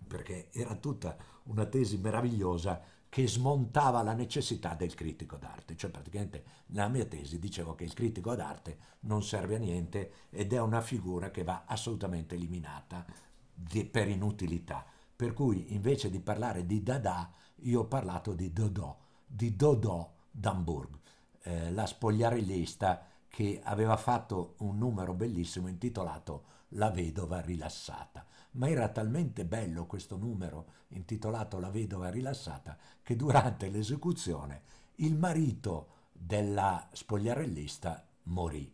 perché 0.06 0.50
era 0.52 0.74
tutta 0.74 1.16
una 1.44 1.64
tesi 1.64 1.96
meravigliosa 1.96 2.82
che 3.12 3.28
smontava 3.28 4.02
la 4.02 4.14
necessità 4.14 4.72
del 4.72 4.94
critico 4.94 5.36
d'arte, 5.36 5.76
cioè 5.76 5.90
praticamente 5.90 6.44
nella 6.68 6.88
mia 6.88 7.04
tesi 7.04 7.38
dicevo 7.38 7.74
che 7.74 7.84
il 7.84 7.92
critico 7.92 8.34
d'arte 8.34 8.78
non 9.00 9.22
serve 9.22 9.56
a 9.56 9.58
niente 9.58 10.12
ed 10.30 10.54
è 10.54 10.58
una 10.58 10.80
figura 10.80 11.30
che 11.30 11.44
va 11.44 11.64
assolutamente 11.66 12.36
eliminata 12.36 13.04
di, 13.52 13.84
per 13.84 14.08
inutilità. 14.08 14.86
Per 15.14 15.34
cui 15.34 15.74
invece 15.74 16.08
di 16.08 16.20
parlare 16.20 16.64
di 16.64 16.82
Dada, 16.82 17.30
io 17.56 17.80
ho 17.80 17.84
parlato 17.84 18.32
di 18.32 18.50
Dodò, 18.50 18.98
di 19.26 19.56
Dodò 19.56 20.10
d'Hamburg, 20.30 20.98
eh, 21.42 21.70
la 21.70 21.84
spogliarellista 21.84 23.06
che 23.28 23.60
aveva 23.62 23.98
fatto 23.98 24.54
un 24.60 24.78
numero 24.78 25.12
bellissimo 25.12 25.68
intitolato 25.68 26.44
La 26.68 26.90
vedova 26.90 27.42
rilassata 27.42 28.24
ma 28.52 28.68
era 28.68 28.88
talmente 28.88 29.44
bello 29.44 29.86
questo 29.86 30.16
numero 30.16 30.72
intitolato 30.88 31.58
La 31.58 31.70
vedova 31.70 32.10
rilassata 32.10 32.76
che 33.02 33.16
durante 33.16 33.68
l'esecuzione 33.68 34.62
il 34.96 35.16
marito 35.16 35.88
della 36.12 36.88
spogliarellista 36.92 38.06
morì, 38.24 38.72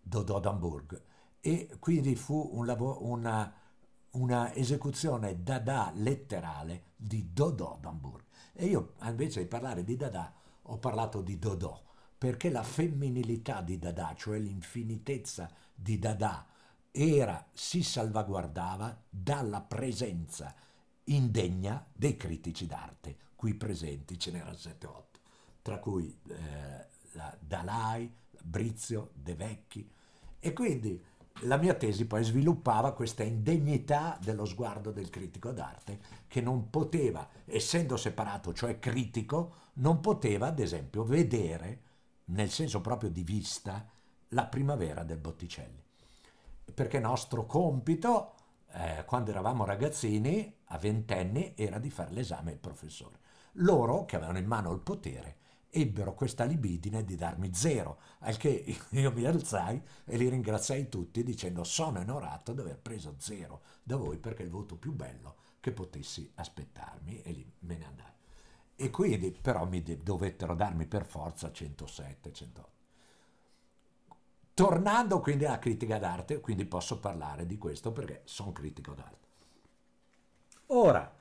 Dodò 0.00 0.40
d'Hamburg, 0.40 1.02
e 1.40 1.76
quindi 1.78 2.14
fu 2.14 2.50
un 2.52 2.66
lavoro, 2.66 3.04
una, 3.06 3.52
una 4.12 4.54
esecuzione 4.54 5.42
dada 5.42 5.92
letterale 5.94 6.92
di 6.96 7.32
Dodò 7.32 7.78
d'Hamburg. 7.80 8.24
E 8.52 8.66
io 8.66 8.94
invece 9.02 9.40
di 9.40 9.46
parlare 9.46 9.84
di 9.84 9.96
Dada 9.96 10.32
ho 10.62 10.78
parlato 10.78 11.22
di 11.22 11.38
Dodò, 11.38 11.82
perché 12.16 12.50
la 12.50 12.62
femminilità 12.62 13.62
di 13.62 13.78
Dada, 13.78 14.14
cioè 14.16 14.38
l'infinitezza 14.38 15.50
di 15.74 15.98
Dada, 15.98 16.46
era, 16.96 17.44
si 17.52 17.82
salvaguardava 17.82 18.96
dalla 19.10 19.60
presenza 19.60 20.54
indegna 21.06 21.84
dei 21.92 22.16
critici 22.16 22.66
d'arte, 22.66 23.16
qui 23.34 23.54
presenti 23.54 24.16
ce 24.16 24.30
n'erano 24.30 24.52
7-8, 24.54 25.02
tra 25.62 25.78
cui 25.78 26.16
eh, 26.28 26.86
la 27.12 27.36
Dalai, 27.40 28.08
Brizio, 28.40 29.10
De 29.14 29.34
Vecchi, 29.34 29.90
e 30.38 30.52
quindi 30.52 31.02
la 31.40 31.56
mia 31.56 31.74
tesi 31.74 32.04
poi 32.06 32.22
sviluppava 32.22 32.92
questa 32.92 33.24
indegnità 33.24 34.16
dello 34.22 34.44
sguardo 34.44 34.92
del 34.92 35.10
critico 35.10 35.50
d'arte 35.50 36.00
che 36.28 36.40
non 36.40 36.70
poteva, 36.70 37.28
essendo 37.44 37.96
separato, 37.96 38.52
cioè 38.52 38.78
critico, 38.78 39.54
non 39.74 39.98
poteva 39.98 40.46
ad 40.46 40.60
esempio 40.60 41.02
vedere, 41.02 41.80
nel 42.26 42.50
senso 42.50 42.80
proprio 42.80 43.10
di 43.10 43.24
vista, 43.24 43.84
la 44.28 44.46
primavera 44.46 45.02
del 45.02 45.18
Botticelli 45.18 45.82
perché 46.72 46.98
nostro 46.98 47.46
compito, 47.46 48.34
eh, 48.72 49.04
quando 49.06 49.30
eravamo 49.30 49.64
ragazzini, 49.64 50.60
a 50.66 50.78
ventenni, 50.78 51.54
era 51.56 51.78
di 51.78 51.90
fare 51.90 52.12
l'esame 52.12 52.52
al 52.52 52.58
professore. 52.58 53.18
Loro, 53.58 54.04
che 54.04 54.16
avevano 54.16 54.38
in 54.38 54.46
mano 54.46 54.72
il 54.72 54.80
potere, 54.80 55.36
ebbero 55.68 56.14
questa 56.14 56.44
libidine 56.44 57.04
di 57.04 57.16
darmi 57.16 57.52
zero, 57.52 57.98
al 58.20 58.36
che 58.36 58.76
io 58.90 59.12
mi 59.12 59.24
alzai 59.24 59.82
e 60.04 60.16
li 60.16 60.28
ringraziai 60.28 60.88
tutti 60.88 61.22
dicendo 61.24 61.64
sono 61.64 62.00
onorato 62.00 62.52
di 62.52 62.60
aver 62.60 62.78
preso 62.78 63.14
zero 63.18 63.62
da 63.82 63.96
voi 63.96 64.18
perché 64.18 64.42
è 64.42 64.44
il 64.46 64.52
voto 64.52 64.76
più 64.76 64.92
bello 64.92 65.36
che 65.58 65.72
potessi 65.72 66.30
aspettarmi 66.34 67.22
e 67.22 67.32
lì 67.32 67.52
me 67.60 67.76
ne 67.76 67.84
andai. 67.86 68.12
E 68.76 68.90
quindi 68.90 69.30
però 69.32 69.66
mi 69.66 69.82
dovettero 69.82 70.54
darmi 70.54 70.86
per 70.86 71.06
forza 71.06 71.50
107, 71.50 72.32
108. 72.32 72.73
Tornando 74.54 75.18
quindi 75.18 75.44
alla 75.46 75.58
critica 75.58 75.98
d'arte, 75.98 76.38
quindi 76.38 76.64
posso 76.64 77.00
parlare 77.00 77.44
di 77.44 77.58
questo 77.58 77.90
perché 77.90 78.22
sono 78.24 78.52
critico 78.52 78.94
d'arte. 78.94 79.28
Ora, 80.66 81.12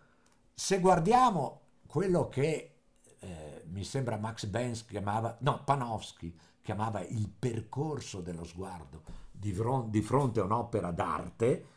se 0.53 0.79
guardiamo 0.79 1.61
quello 1.87 2.29
che 2.29 2.75
eh, 3.19 3.63
mi 3.69 3.83
sembra 3.83 4.17
Max 4.17 4.45
Benz 4.45 4.85
chiamava, 4.85 5.35
no, 5.41 5.63
Panofsky 5.63 6.37
chiamava 6.61 7.01
il 7.01 7.27
percorso 7.27 8.21
dello 8.21 8.43
sguardo 8.43 9.01
di, 9.31 9.51
fron- 9.51 9.89
di 9.89 10.03
fronte 10.03 10.39
a 10.39 10.43
un'opera 10.43 10.91
d'arte, 10.91 11.67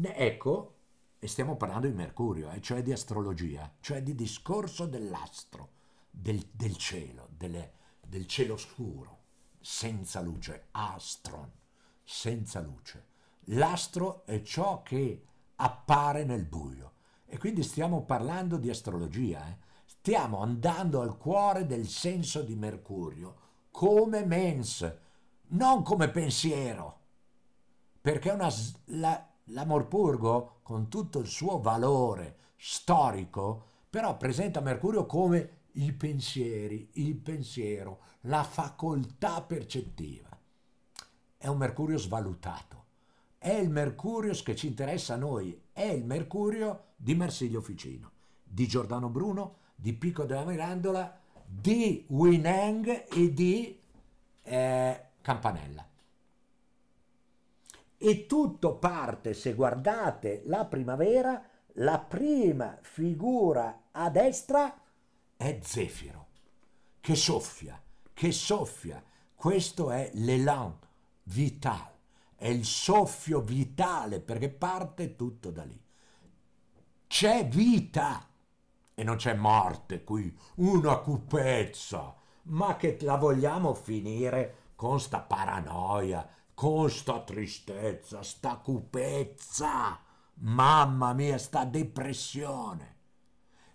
ecco, 0.00 0.74
e 1.18 1.28
stiamo 1.28 1.56
parlando 1.56 1.86
di 1.86 1.92
Mercurio, 1.92 2.50
eh, 2.50 2.62
cioè 2.62 2.82
di 2.82 2.92
astrologia, 2.92 3.70
cioè 3.80 4.02
di 4.02 4.14
discorso 4.14 4.86
dell'astro, 4.86 5.68
del, 6.10 6.48
del 6.50 6.78
cielo, 6.78 7.28
delle, 7.36 7.74
del 8.00 8.26
cielo 8.26 8.56
scuro 8.56 9.20
senza 9.62 10.20
luce, 10.20 10.66
astron, 10.72 11.50
senza 12.02 12.60
luce. 12.60 13.06
L'astro 13.46 14.24
è 14.26 14.42
ciò 14.42 14.82
che 14.82 15.24
appare 15.56 16.24
nel 16.24 16.44
buio. 16.44 16.90
E 17.24 17.38
quindi 17.38 17.62
stiamo 17.62 18.02
parlando 18.02 18.58
di 18.58 18.68
astrologia, 18.68 19.48
eh? 19.48 19.56
stiamo 19.86 20.42
andando 20.42 21.00
al 21.00 21.16
cuore 21.16 21.66
del 21.66 21.86
senso 21.88 22.42
di 22.42 22.54
Mercurio 22.54 23.36
come 23.70 24.24
mens, 24.24 24.98
non 25.48 25.82
come 25.82 26.10
pensiero. 26.10 26.98
Perché 28.00 28.30
una, 28.30 28.52
la, 28.86 29.28
l'amor 29.46 29.88
purgo, 29.88 30.58
con 30.62 30.88
tutto 30.88 31.20
il 31.20 31.26
suo 31.26 31.60
valore 31.60 32.36
storico, 32.56 33.64
però 33.88 34.16
presenta 34.16 34.60
Mercurio 34.60 35.06
come 35.06 35.61
i 35.72 35.92
pensieri, 35.92 36.90
il 36.94 37.14
pensiero, 37.16 38.00
la 38.22 38.42
facoltà 38.42 39.42
percettiva. 39.42 40.28
È 41.36 41.46
un 41.46 41.56
Mercurio 41.58 41.98
svalutato. 41.98 42.80
È 43.38 43.52
il 43.52 43.70
Mercurio 43.70 44.32
che 44.42 44.54
ci 44.54 44.68
interessa 44.68 45.14
a 45.14 45.18
noi, 45.18 45.60
è 45.72 45.82
il 45.82 46.04
Mercurio 46.04 46.90
di 46.96 47.14
Marsilio 47.14 47.60
Ficino, 47.60 48.10
di 48.44 48.68
Giordano 48.68 49.08
Bruno, 49.08 49.56
di 49.74 49.92
Pico 49.94 50.24
della 50.24 50.44
Mirandola, 50.44 51.18
di 51.44 52.04
Wineng 52.08 53.06
e 53.12 53.32
di 53.32 53.80
eh, 54.42 55.04
Campanella. 55.20 55.86
E 57.98 58.26
tutto 58.26 58.76
parte, 58.76 59.34
se 59.34 59.54
guardate 59.54 60.42
la 60.46 60.64
primavera, 60.64 61.44
la 61.76 61.98
prima 61.98 62.78
figura 62.80 63.88
a 63.90 64.10
destra 64.10 64.81
è 65.42 65.58
Zefiro, 65.60 66.26
che 67.00 67.16
soffia, 67.16 67.80
che 68.14 68.30
soffia. 68.30 69.02
Questo 69.34 69.90
è 69.90 70.10
l'élan 70.14 70.78
vital, 71.24 71.90
è 72.36 72.46
il 72.46 72.64
soffio 72.64 73.40
vitale 73.40 74.20
perché 74.20 74.50
parte 74.50 75.16
tutto 75.16 75.50
da 75.50 75.64
lì. 75.64 75.80
C'è 77.08 77.46
vita 77.48 78.28
e 78.94 79.02
non 79.02 79.16
c'è 79.16 79.34
morte 79.34 80.04
qui, 80.04 80.32
una 80.56 80.98
cupezza, 80.98 82.14
ma 82.44 82.76
che 82.76 82.98
la 83.00 83.16
vogliamo 83.16 83.74
finire 83.74 84.70
con 84.76 85.00
sta 85.00 85.20
paranoia, 85.20 86.28
con 86.54 86.88
sta 86.88 87.20
tristezza, 87.20 88.22
sta 88.22 88.58
cupezza, 88.58 89.98
mamma 90.34 91.12
mia, 91.14 91.36
sta 91.36 91.64
depressione. 91.64 93.00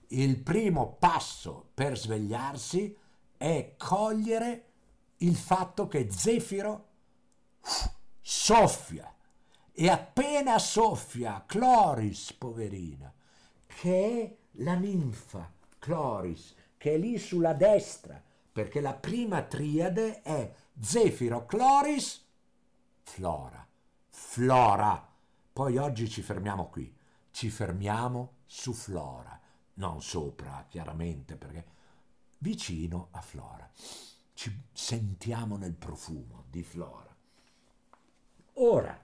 Il 0.08 0.40
primo 0.40 0.96
passo 1.00 1.70
per 1.74 1.98
svegliarsi 1.98 2.96
è 3.36 3.74
cogliere 3.78 4.66
il 5.18 5.36
fatto 5.36 5.88
che 5.88 6.10
Zefiro 6.12 6.88
soffia. 8.22 9.14
E 9.80 9.90
appena 9.90 10.58
soffia 10.60 11.44
Cloris, 11.46 12.34
poverina, 12.34 13.14
che 13.66 14.22
è 14.22 14.38
la 14.64 14.74
ninfa 14.74 15.52
Cloris, 15.78 16.56
che 16.78 16.96
è 16.96 16.98
lì 16.98 17.20
sulla 17.20 17.54
destra, 17.54 18.22
perché 18.52 18.82
la 18.82 18.94
prima 18.94 19.44
triade 19.44 20.22
è 20.24 20.52
Zefiro, 20.80 21.46
Cloris, 21.46 22.26
Flora, 23.04 23.68
Flora. 24.10 25.14
Poi 25.54 25.78
oggi 25.78 26.10
ci 26.10 26.22
fermiamo 26.22 26.70
qui, 26.70 26.92
ci 27.32 27.50
fermiamo 27.50 28.34
su 28.46 28.74
Flora, 28.74 29.40
non 29.78 30.02
sopra, 30.02 30.66
chiaramente, 30.68 31.36
perché 31.36 31.66
vicino 32.40 33.10
a 33.12 33.22
Flora. 33.22 33.70
Ci 34.34 34.66
sentiamo 34.72 35.58
nel 35.58 35.74
profumo 35.74 36.46
di 36.50 36.64
Flora. 36.64 37.16
Ora, 38.54 39.00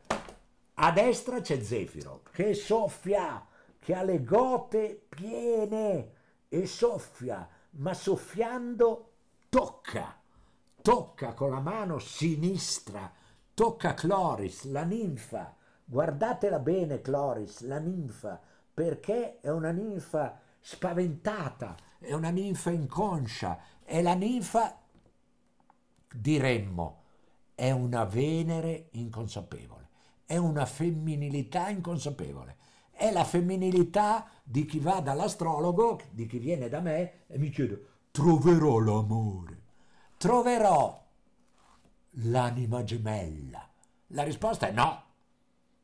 a 0.76 0.92
destra 0.92 1.42
c'è 1.42 1.62
Zefiro 1.62 2.24
che 2.32 2.54
soffia, 2.54 3.46
che 3.80 3.94
ha 3.94 4.04
le 4.04 4.24
gote 4.24 5.06
piene 5.10 6.12
e 6.50 6.66
soffia, 6.66 7.48
ma 7.72 7.94
soffiando 7.94 9.12
tocca, 9.50 10.20
tocca 10.82 11.34
con 11.34 11.52
la 11.52 11.60
mano 11.60 12.00
sinistra, 12.00 13.12
tocca 13.54 13.94
Cloris, 13.94 14.66
la 14.66 14.84
ninfa. 14.84 15.56
Guardatela 15.86 16.60
bene 16.60 17.02
Cloris, 17.02 17.62
la 17.62 17.78
ninfa, 17.78 18.40
perché 18.74 19.40
è 19.40 19.52
una 19.52 19.72
ninfa 19.72 20.42
spaventata, 20.66 21.76
è 22.00 22.14
una 22.14 22.30
ninfa 22.30 22.72
inconscia, 22.72 23.60
è 23.84 24.02
la 24.02 24.14
ninfa, 24.14 24.82
diremmo, 26.16 27.02
è 27.54 27.70
una 27.72 28.06
Venere 28.06 28.88
inconsapevole, 28.92 29.90
è 30.26 30.38
una 30.38 30.66
femminilità 30.66 31.68
inconsapevole, 31.68 32.56
è 32.92 33.12
la 33.12 33.26
femminilità 33.26 34.30
di 34.42 34.64
chi 34.64 34.80
va 34.80 35.02
dall'astrologo, 35.02 36.00
di 36.12 36.26
chi 36.28 36.40
viene 36.40 36.70
da 36.70 36.80
me 36.80 37.26
e 37.28 37.38
mi 37.38 37.50
chiede, 37.50 37.86
troverò 38.12 38.80
l'amore, 38.80 39.62
troverò 40.16 41.06
l'anima 42.12 42.84
gemella. 42.86 43.70
La 44.08 44.24
risposta 44.24 44.68
è 44.68 44.72
no. 44.72 45.04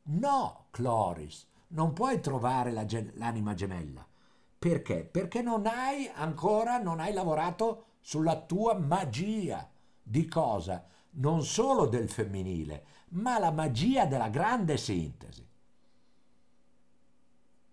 No, 0.04 0.66
Cloris, 0.70 1.46
non 1.68 1.92
puoi 1.92 2.20
trovare 2.20 2.72
la 2.72 2.86
ge- 2.86 3.12
l'anima 3.16 3.52
gemella. 3.52 4.06
Perché? 4.60 5.04
Perché 5.06 5.40
non 5.40 5.64
hai 5.64 6.06
ancora, 6.06 6.76
non 6.76 7.00
hai 7.00 7.14
lavorato 7.14 7.94
sulla 8.00 8.38
tua 8.42 8.74
magia. 8.78 9.66
Di 10.02 10.26
cosa? 10.26 10.84
Non 11.12 11.42
solo 11.44 11.86
del 11.86 12.10
femminile, 12.10 12.84
ma 13.12 13.38
la 13.38 13.52
magia 13.52 14.04
della 14.04 14.28
grande 14.28 14.76
sintesi. 14.76 15.48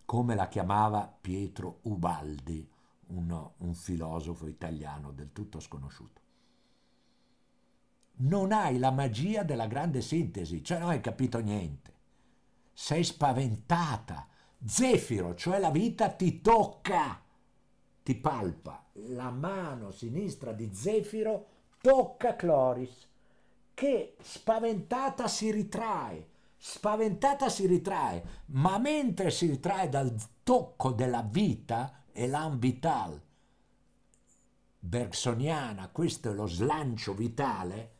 Come 0.05 0.33
la 0.33 0.47
chiamava 0.47 1.13
Pietro 1.19 1.79
Ubaldi, 1.81 2.65
un, 3.07 3.49
un 3.57 3.73
filosofo 3.73 4.47
italiano 4.47 5.11
del 5.11 5.33
tutto 5.33 5.59
sconosciuto. 5.59 6.21
Non 8.19 8.53
hai 8.53 8.77
la 8.77 8.91
magia 8.91 9.43
della 9.43 9.67
grande 9.67 9.99
sintesi, 9.99 10.63
cioè 10.63 10.79
non 10.79 10.91
hai 10.91 11.01
capito 11.01 11.39
niente. 11.39 11.93
Sei 12.71 13.03
spaventata. 13.03 14.29
Zefiro, 14.65 15.35
cioè 15.35 15.59
la 15.59 15.69
vita, 15.69 16.09
ti 16.09 16.41
tocca, 16.41 17.21
ti 18.03 18.15
palpa. 18.15 18.85
La 19.09 19.29
mano 19.29 19.91
sinistra 19.91 20.51
di 20.51 20.73
Zefiro 20.73 21.47
tocca 21.81 22.35
Cloris, 22.35 23.07
che 23.73 24.15
spaventata 24.21 25.27
si 25.27 25.51
ritrae. 25.51 26.35
Spaventata 26.59 27.49
si 27.49 27.67
ritrae, 27.67 28.43
ma 28.47 28.79
mentre 28.79 29.29
si 29.29 29.45
ritrae 29.45 29.89
dal 29.89 30.15
tocco 30.41 30.91
della 30.91 31.21
vita, 31.21 32.05
elan 32.11 32.57
vital, 32.57 33.21
bergsoniana, 34.79 35.89
questo 35.89 36.31
è 36.31 36.33
lo 36.33 36.47
slancio 36.47 37.13
vitale, 37.13 37.91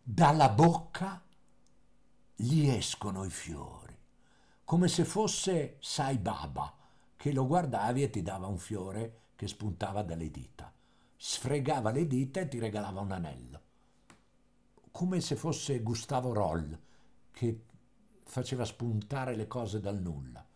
dalla 0.00 0.48
bocca 0.48 1.20
gli 2.36 2.68
escono 2.68 3.24
i 3.24 3.30
fiori, 3.30 3.87
come 4.68 4.88
se 4.88 5.06
fosse 5.06 5.78
Sai 5.80 6.18
Baba, 6.18 6.76
che 7.16 7.32
lo 7.32 7.46
guardavi 7.46 8.02
e 8.02 8.10
ti 8.10 8.20
dava 8.20 8.48
un 8.48 8.58
fiore 8.58 9.20
che 9.34 9.48
spuntava 9.48 10.02
dalle 10.02 10.30
dita, 10.30 10.70
sfregava 11.16 11.90
le 11.90 12.06
dita 12.06 12.40
e 12.40 12.48
ti 12.48 12.58
regalava 12.58 13.00
un 13.00 13.12
anello, 13.12 13.62
come 14.90 15.22
se 15.22 15.36
fosse 15.36 15.80
Gustavo 15.80 16.34
Roll, 16.34 16.78
che 17.30 17.64
faceva 18.24 18.66
spuntare 18.66 19.36
le 19.36 19.46
cose 19.46 19.80
dal 19.80 20.02
nulla. 20.02 20.46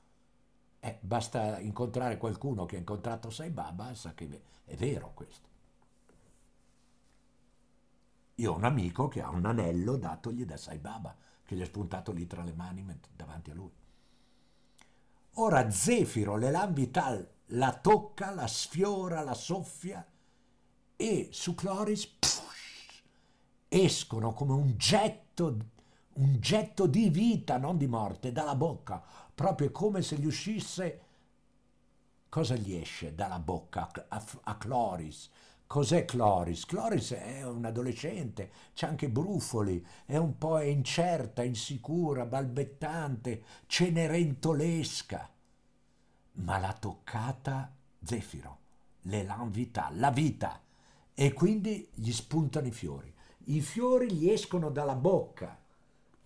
Eh, 0.78 0.98
basta 1.00 1.58
incontrare 1.58 2.18
qualcuno 2.18 2.66
che 2.66 2.76
ha 2.76 2.80
incontrato 2.80 3.30
Sai 3.30 3.48
Baba, 3.48 3.94
sa 3.94 4.12
che 4.12 4.42
è 4.66 4.76
vero 4.76 5.12
questo. 5.14 5.48
Io 8.34 8.52
ho 8.52 8.56
un 8.56 8.64
amico 8.64 9.08
che 9.08 9.22
ha 9.22 9.30
un 9.30 9.46
anello 9.46 9.96
datogli 9.96 10.44
da 10.44 10.58
Sai 10.58 10.76
Baba, 10.76 11.16
che 11.42 11.56
gli 11.56 11.62
è 11.62 11.64
spuntato 11.64 12.12
lì 12.12 12.26
tra 12.26 12.42
le 12.42 12.52
mani 12.52 12.84
davanti 13.16 13.50
a 13.50 13.54
lui. 13.54 13.80
Ora 15.36 15.70
Zefiro, 15.70 16.36
l'Elan 16.36 16.74
Vital, 16.74 17.26
la 17.46 17.72
tocca, 17.72 18.34
la 18.34 18.46
sfiora, 18.46 19.22
la 19.22 19.32
soffia 19.32 20.06
e 20.94 21.28
su 21.32 21.54
Cloris 21.54 22.06
pff, 22.06 22.42
escono 23.68 24.34
come 24.34 24.52
un 24.52 24.76
getto, 24.76 25.56
un 26.14 26.36
getto 26.38 26.86
di 26.86 27.08
vita, 27.08 27.56
non 27.56 27.78
di 27.78 27.86
morte, 27.86 28.30
dalla 28.30 28.54
bocca, 28.54 29.02
proprio 29.34 29.70
come 29.70 30.02
se 30.02 30.16
gli 30.16 30.26
uscisse... 30.26 31.00
Cosa 32.28 32.54
gli 32.54 32.74
esce 32.74 33.14
dalla 33.14 33.38
bocca 33.38 33.90
a, 34.08 34.24
a, 34.44 34.56
Cloris? 34.56 35.28
Cos'è 35.72 36.04
Cloris? 36.04 36.66
Cloris 36.66 37.14
è 37.14 37.46
un 37.46 37.64
adolescente, 37.64 38.50
c'ha 38.74 38.88
anche 38.88 39.08
brufoli, 39.08 39.82
è 40.04 40.18
un 40.18 40.36
po' 40.36 40.60
incerta, 40.60 41.42
insicura, 41.42 42.26
balbettante, 42.26 43.42
cenerentolesca. 43.64 45.30
Ma 46.32 46.58
l'ha 46.58 46.76
toccata 46.78 47.74
Zefiro, 48.02 48.58
l'elan 49.04 49.50
vital, 49.50 49.98
la 49.98 50.10
vita, 50.10 50.60
e 51.14 51.32
quindi 51.32 51.88
gli 51.94 52.12
spuntano 52.12 52.66
i 52.66 52.70
fiori. 52.70 53.10
I 53.44 53.62
fiori 53.62 54.12
gli 54.12 54.28
escono 54.28 54.68
dalla 54.68 54.94
bocca 54.94 55.58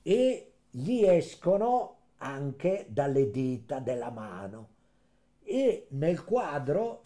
e 0.03 0.55
gli 0.69 1.05
escono 1.05 1.99
anche 2.17 2.87
dalle 2.89 3.31
dita 3.31 3.79
della 3.79 4.11
mano. 4.11 4.71
E 5.45 5.87
nel 5.91 6.25
quadro 6.25 7.03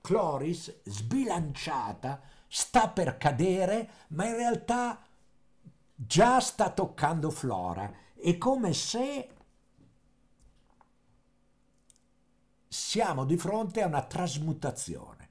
Cloris, 0.00 0.82
sbilanciata, 0.84 2.20
sta 2.48 2.88
per 2.88 3.16
cadere, 3.16 3.90
ma 4.08 4.26
in 4.26 4.36
realtà 4.36 5.00
già 5.94 6.40
sta 6.40 6.70
toccando 6.70 7.30
Flora. 7.30 7.92
È 8.14 8.36
come 8.38 8.72
se 8.72 9.28
siamo 12.66 13.24
di 13.24 13.36
fronte 13.36 13.82
a 13.82 13.86
una 13.86 14.02
trasmutazione, 14.02 15.28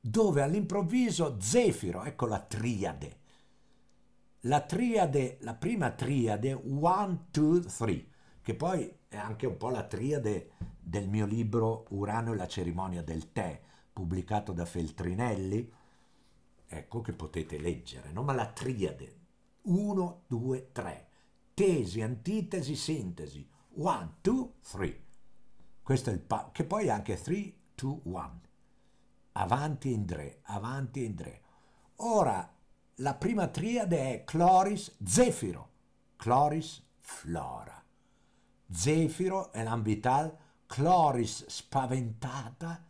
dove 0.00 0.42
all'improvviso 0.42 1.38
Zefiro, 1.40 2.04
ecco 2.04 2.26
la 2.26 2.40
triade, 2.40 3.18
la 4.40 4.60
triade, 4.60 5.38
la 5.40 5.54
prima 5.54 5.90
triade, 5.90 6.52
one, 6.52 7.26
two, 7.30 7.60
three, 7.60 8.06
che 8.42 8.54
poi 8.54 8.98
è 9.08 9.16
anche 9.16 9.46
un 9.46 9.56
po' 9.56 9.70
la 9.70 9.84
triade 9.84 10.50
del 10.78 11.08
mio 11.08 11.26
libro 11.26 11.86
Urano 11.88 12.32
e 12.32 12.36
la 12.36 12.46
cerimonia 12.46 13.02
del 13.02 13.32
tè, 13.32 13.60
pubblicato 13.96 14.52
da 14.52 14.66
Feltrinelli, 14.66 15.72
ecco 16.66 17.00
che 17.00 17.14
potete 17.14 17.58
leggere, 17.58 18.12
no? 18.12 18.22
ma 18.22 18.34
la 18.34 18.44
triade, 18.44 19.20
1, 19.62 20.24
2, 20.26 20.68
3, 20.70 21.08
tesi, 21.54 22.02
antitesi, 22.02 22.76
sintesi, 22.76 23.48
1, 23.70 24.16
2, 24.20 24.48
3. 24.70 25.04
Questo 25.82 26.10
è 26.10 26.12
il 26.12 26.20
pa- 26.20 26.50
che 26.52 26.64
poi 26.64 26.88
è 26.88 26.90
anche 26.90 27.18
3, 27.18 27.54
2, 27.74 28.00
1. 28.02 28.40
Avanti 29.32 29.88
e 29.88 29.92
indre, 29.92 30.40
avanti 30.42 31.00
e 31.00 31.04
indre. 31.06 31.42
Ora, 31.96 32.54
la 32.96 33.14
prima 33.14 33.48
triade 33.48 34.12
è 34.12 34.24
Cloris, 34.24 34.94
Zefiro, 35.02 35.70
Cloris, 36.16 36.82
Flora. 36.98 37.82
Zefiro 38.70 39.52
è 39.52 39.62
l'ambital, 39.62 40.36
Cloris 40.66 41.46
spaventata, 41.46 42.84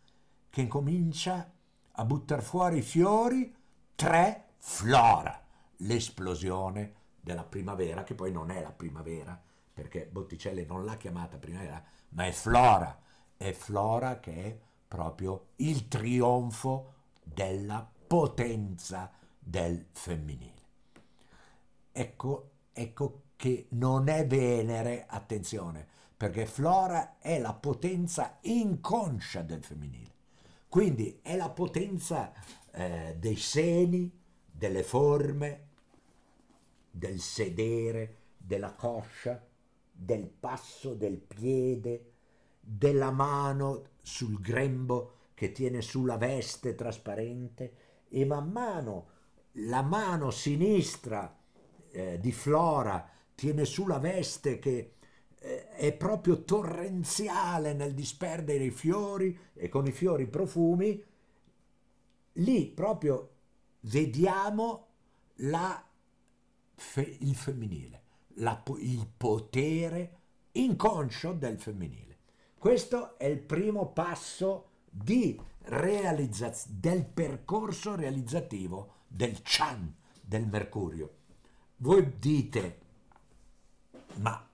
che 0.56 0.62
incomincia 0.62 1.52
a 1.92 2.04
buttare 2.06 2.40
fuori 2.40 2.78
i 2.78 2.82
fiori, 2.82 3.54
tre, 3.94 4.52
flora, 4.56 5.38
l'esplosione 5.80 6.94
della 7.20 7.44
primavera, 7.44 8.04
che 8.04 8.14
poi 8.14 8.32
non 8.32 8.50
è 8.50 8.62
la 8.62 8.72
primavera, 8.72 9.38
perché 9.74 10.08
Botticelli 10.10 10.64
non 10.64 10.86
l'ha 10.86 10.96
chiamata 10.96 11.36
primavera, 11.36 11.84
ma 12.08 12.24
è 12.24 12.32
flora, 12.32 12.98
è 13.36 13.52
flora 13.52 14.18
che 14.18 14.32
è 14.32 14.58
proprio 14.88 15.48
il 15.56 15.88
trionfo 15.88 16.94
della 17.22 17.86
potenza 18.06 19.12
del 19.38 19.88
femminile. 19.92 20.62
Ecco, 21.92 22.50
ecco 22.72 23.24
che 23.36 23.66
non 23.72 24.08
è 24.08 24.26
Venere, 24.26 25.04
attenzione, 25.06 25.86
perché 26.16 26.46
Flora 26.46 27.18
è 27.18 27.38
la 27.38 27.52
potenza 27.52 28.38
inconscia 28.40 29.42
del 29.42 29.62
femminile. 29.62 30.14
Quindi 30.68 31.20
è 31.22 31.36
la 31.36 31.50
potenza 31.50 32.32
eh, 32.72 33.16
dei 33.18 33.36
seni, 33.36 34.10
delle 34.44 34.82
forme, 34.82 35.68
del 36.90 37.20
sedere, 37.20 38.16
della 38.36 38.74
coscia, 38.74 39.44
del 39.90 40.26
passo 40.26 40.94
del 40.94 41.18
piede, 41.18 42.12
della 42.60 43.10
mano 43.10 43.90
sul 44.02 44.40
grembo 44.40 45.12
che 45.34 45.52
tiene 45.52 45.82
sulla 45.82 46.16
veste 46.16 46.74
trasparente 46.74 47.74
e 48.08 48.24
man 48.24 48.50
mano 48.50 49.14
la 49.58 49.82
mano 49.82 50.30
sinistra 50.30 51.38
eh, 51.90 52.18
di 52.20 52.32
Flora 52.32 53.08
tiene 53.34 53.64
sulla 53.64 53.98
veste 53.98 54.58
che 54.58 54.95
è 55.38 55.92
proprio 55.92 56.42
torrenziale 56.42 57.72
nel 57.72 57.94
disperdere 57.94 58.64
i 58.64 58.70
fiori 58.70 59.38
e 59.54 59.68
con 59.68 59.86
i 59.86 59.92
fiori 59.92 60.26
profumi, 60.26 61.02
lì 62.32 62.66
proprio 62.66 63.30
vediamo 63.80 64.86
la, 65.36 65.82
il 66.94 67.34
femminile, 67.34 68.02
la, 68.34 68.62
il 68.78 69.08
potere 69.16 70.18
inconscio 70.52 71.32
del 71.32 71.58
femminile. 71.58 72.04
Questo 72.58 73.18
è 73.18 73.26
il 73.26 73.40
primo 73.40 73.92
passo 73.92 74.70
del 74.90 75.44
percorso 77.12 77.94
realizzativo 77.94 78.94
del 79.06 79.40
Chan, 79.42 79.94
del 80.20 80.46
Mercurio. 80.46 81.14
Voi 81.76 82.18
dite, 82.18 82.80
ma 84.16 84.45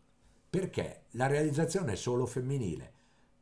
perché 0.53 1.05
la 1.13 1.29
realizzazione 1.29 1.93
è 1.93 1.97
solo 1.97 2.27
femminile? 2.27 2.93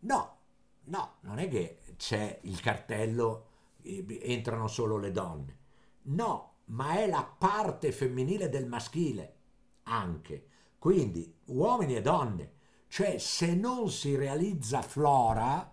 No, 0.03 0.37
no, 0.85 1.15
non 1.23 1.41
è 1.41 1.49
che 1.49 1.81
c'è 1.97 2.39
il 2.43 2.61
cartello, 2.61 3.47
entrano 3.83 4.69
solo 4.69 4.97
le 4.97 5.11
donne. 5.11 5.57
No, 6.03 6.53
ma 6.67 7.01
è 7.01 7.09
la 7.09 7.25
parte 7.25 7.91
femminile 7.91 8.49
del 8.49 8.69
maschile 8.69 9.35
anche. 9.83 10.47
Quindi 10.79 11.35
uomini 11.47 11.97
e 11.97 12.01
donne. 12.01 12.53
Cioè 12.87 13.19
se 13.19 13.57
non 13.57 13.91
si 13.91 14.15
realizza 14.15 14.81
flora, 14.81 15.69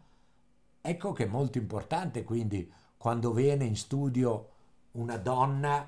ecco 0.82 1.12
che 1.12 1.26
è 1.26 1.28
molto 1.28 1.60
importante 1.60 2.24
quindi 2.24 2.74
quando 2.98 3.32
viene 3.32 3.64
in 3.64 3.76
studio 3.76 4.54
una 4.94 5.18
donna, 5.18 5.88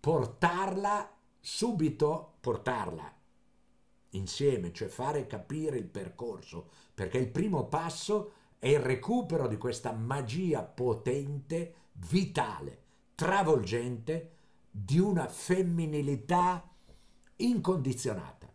portarla 0.00 1.14
subito, 1.38 2.36
portarla 2.40 3.14
insieme, 4.16 4.72
cioè 4.72 4.88
fare 4.88 5.26
capire 5.26 5.76
il 5.76 5.86
percorso, 5.86 6.68
perché 6.94 7.18
il 7.18 7.28
primo 7.28 7.66
passo 7.66 8.32
è 8.58 8.68
il 8.68 8.80
recupero 8.80 9.46
di 9.46 9.56
questa 9.56 9.92
magia 9.92 10.62
potente, 10.62 11.74
vitale, 11.92 12.82
travolgente 13.14 14.30
di 14.70 14.98
una 14.98 15.28
femminilità 15.28 16.68
incondizionata, 17.36 18.50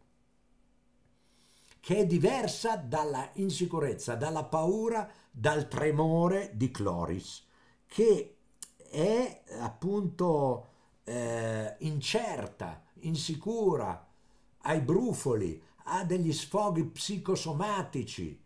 che 1.79 1.95
è 1.95 2.05
diversa 2.05 2.75
dalla 2.75 3.29
insicurezza, 3.33 4.15
dalla 4.15 4.43
paura, 4.43 5.09
dal 5.31 5.67
tremore 5.67 6.51
di 6.55 6.71
Cloris, 6.71 7.45
che 7.85 8.37
è 8.77 9.43
appunto 9.59 10.67
eh, 11.03 11.75
incerta, 11.79 12.83
insicura, 13.01 14.08
ai 14.61 14.81
brufoli, 14.81 15.61
ha 15.85 16.03
degli 16.03 16.31
sfoghi 16.31 16.85
psicosomatici, 16.85 18.39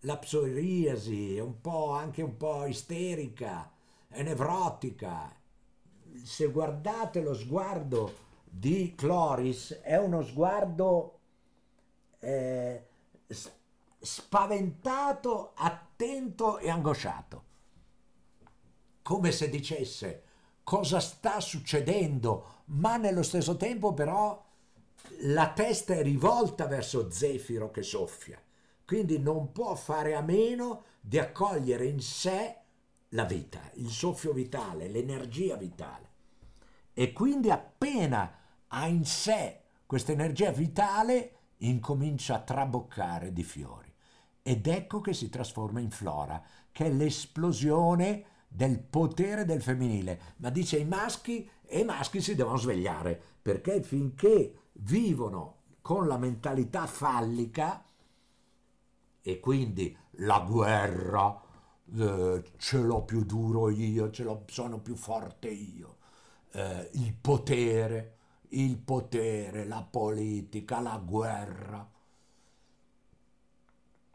la 0.00 0.16
psoriasi 0.16 1.36
è 1.36 1.40
un 1.40 1.60
po' 1.60 1.92
anche 1.92 2.22
un 2.22 2.36
po' 2.36 2.64
isterica, 2.66 3.70
è 4.08 4.22
nevrotica. 4.22 5.34
Se 6.22 6.46
guardate 6.46 7.20
lo 7.20 7.34
sguardo 7.34 8.30
di 8.44 8.94
Cloris 8.94 9.80
è 9.82 9.96
uno 9.96 10.22
sguardo 10.22 11.18
eh, 12.18 12.86
spaventato, 13.98 15.52
attento 15.54 16.58
e 16.58 16.68
angosciato, 16.68 17.44
come 19.02 19.32
se 19.32 19.48
dicesse 19.48 20.24
cosa 20.62 21.00
sta 21.00 21.40
succedendo, 21.40 22.62
ma 22.66 22.96
nello 22.96 23.22
stesso 23.22 23.56
tempo 23.56 23.94
però 23.94 24.42
la 25.20 25.52
testa 25.52 25.94
è 25.94 26.02
rivolta 26.02 26.66
verso 26.66 27.10
Zefiro 27.10 27.70
che 27.70 27.82
soffia, 27.82 28.40
quindi 28.84 29.18
non 29.18 29.52
può 29.52 29.74
fare 29.74 30.14
a 30.14 30.20
meno 30.20 30.84
di 31.00 31.18
accogliere 31.18 31.86
in 31.86 32.00
sé 32.00 32.56
la 33.10 33.24
vita, 33.24 33.60
il 33.74 33.90
soffio 33.90 34.32
vitale, 34.32 34.88
l'energia 34.88 35.56
vitale. 35.56 36.10
E 36.92 37.12
quindi 37.12 37.50
appena 37.50 38.38
ha 38.68 38.86
in 38.86 39.04
sé 39.04 39.60
questa 39.86 40.12
energia 40.12 40.50
vitale, 40.50 41.36
incomincia 41.58 42.36
a 42.36 42.40
traboccare 42.40 43.32
di 43.32 43.42
fiori. 43.42 43.92
Ed 44.42 44.66
ecco 44.66 45.00
che 45.00 45.12
si 45.12 45.28
trasforma 45.28 45.80
in 45.80 45.90
flora, 45.90 46.42
che 46.72 46.86
è 46.86 46.90
l'esplosione 46.90 48.24
del 48.48 48.78
potere 48.80 49.44
del 49.44 49.62
femminile. 49.62 50.34
Ma 50.38 50.50
dice 50.50 50.78
i 50.78 50.84
maschi 50.84 51.48
e 51.64 51.80
i 51.80 51.84
maschi 51.84 52.20
si 52.20 52.34
devono 52.34 52.56
svegliare, 52.56 53.20
perché 53.40 53.82
finché 53.82 54.61
vivono 54.72 55.60
con 55.82 56.06
la 56.06 56.16
mentalità 56.16 56.86
fallica 56.86 57.84
e 59.20 59.40
quindi 59.40 59.96
la 60.16 60.40
guerra, 60.40 61.40
eh, 61.94 62.44
ce 62.56 62.78
l'ho 62.78 63.02
più 63.02 63.24
duro 63.24 63.70
io, 63.70 64.10
ce 64.10 64.24
l'ho, 64.24 64.44
sono 64.46 64.80
più 64.80 64.96
forte 64.96 65.48
io, 65.48 65.98
eh, 66.52 66.90
il 66.94 67.14
potere, 67.14 68.16
il 68.50 68.78
potere, 68.78 69.64
la 69.64 69.82
politica, 69.82 70.80
la 70.80 70.98
guerra, 70.98 71.88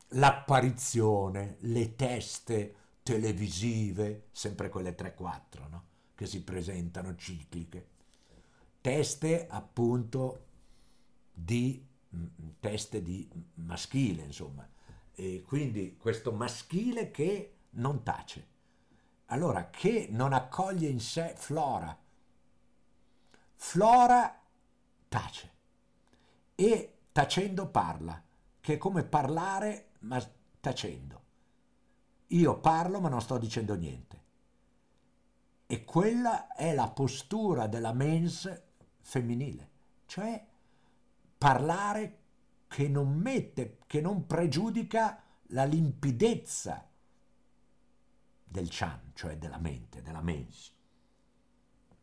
l'apparizione, 0.09 1.57
le 1.61 1.95
teste 1.95 2.75
televisive, 3.03 4.27
sempre 4.31 4.69
quelle 4.69 4.95
3-4, 4.95 5.69
no? 5.69 5.83
che 6.15 6.25
si 6.25 6.43
presentano 6.43 7.15
cicliche, 7.15 7.87
teste 8.81 9.47
appunto 9.49 10.46
di 11.39 11.85
mm, 12.15 12.25
teste 12.59 13.03
di 13.03 13.29
maschile, 13.55 14.23
insomma. 14.23 14.67
E 15.13 15.43
quindi 15.45 15.95
questo 15.97 16.31
maschile 16.31 17.11
che 17.11 17.53
non 17.71 18.01
tace. 18.03 18.55
Allora, 19.27 19.69
che 19.69 20.07
non 20.09 20.33
accoglie 20.33 20.87
in 20.87 20.99
sé 20.99 21.33
Flora. 21.35 21.95
Flora 23.55 24.41
tace 25.07 25.51
e 26.55 26.93
tacendo 27.11 27.67
parla, 27.67 28.21
che 28.59 28.73
è 28.73 28.77
come 28.77 29.03
parlare 29.03 29.91
ma 29.99 30.23
tacendo. 30.59 31.23
Io 32.27 32.59
parlo 32.59 32.99
ma 32.99 33.09
non 33.09 33.21
sto 33.21 33.37
dicendo 33.37 33.75
niente. 33.75 34.23
E 35.67 35.83
quella 35.83 36.53
è 36.53 36.73
la 36.73 36.89
postura 36.89 37.67
della 37.67 37.93
mens 37.93 38.61
femminile, 39.01 39.69
cioè 40.05 40.45
parlare 41.37 42.19
che 42.67 42.87
non 42.87 43.15
mette, 43.15 43.79
che 43.87 44.01
non 44.01 44.25
pregiudica 44.25 45.21
la 45.51 45.63
limpidezza 45.63 46.89
del 48.43 48.67
chan, 48.69 49.11
cioè 49.13 49.37
della 49.37 49.59
mente, 49.59 50.01
della 50.01 50.21
mens. 50.21 50.73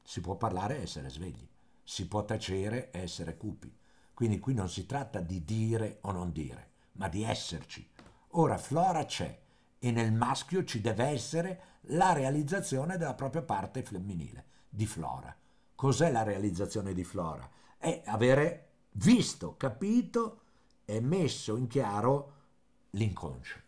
Si 0.02 0.20
può 0.20 0.36
parlare 0.36 0.78
e 0.78 0.82
essere 0.82 1.08
svegli, 1.08 1.48
si 1.82 2.06
può 2.06 2.24
tacere 2.24 2.90
e 2.90 3.00
essere 3.00 3.36
cupi. 3.36 3.74
Quindi 4.12 4.38
qui 4.38 4.54
non 4.54 4.68
si 4.68 4.86
tratta 4.86 5.20
di 5.20 5.44
dire 5.44 5.98
o 6.02 6.12
non 6.12 6.30
dire, 6.30 6.70
ma 6.92 7.08
di 7.08 7.24
esserci. 7.24 7.90
Ora 8.36 8.58
Flora 8.58 9.04
c'è 9.04 9.42
e 9.78 9.90
nel 9.90 10.12
maschio 10.12 10.64
ci 10.64 10.80
deve 10.80 11.04
essere 11.06 11.62
la 11.88 12.12
realizzazione 12.12 12.96
della 12.96 13.14
propria 13.14 13.42
parte 13.42 13.82
femminile, 13.82 14.46
di 14.68 14.86
Flora. 14.86 15.36
Cos'è 15.74 16.10
la 16.10 16.22
realizzazione 16.22 16.94
di 16.94 17.04
Flora? 17.04 17.48
È 17.76 18.02
avere 18.06 18.63
visto, 18.94 19.56
capito 19.56 20.40
e 20.84 21.00
messo 21.00 21.56
in 21.56 21.66
chiaro 21.66 22.32
l'inconscio. 22.90 23.60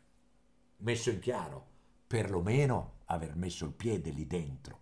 Messo 0.79 1.11
in 1.11 1.20
chiaro, 1.20 1.66
perlomeno 2.07 2.93
aver 3.07 3.37
messo 3.37 3.64
il 3.64 3.72
piede 3.72 4.11
lì 4.11 4.27
dentro 4.27 4.81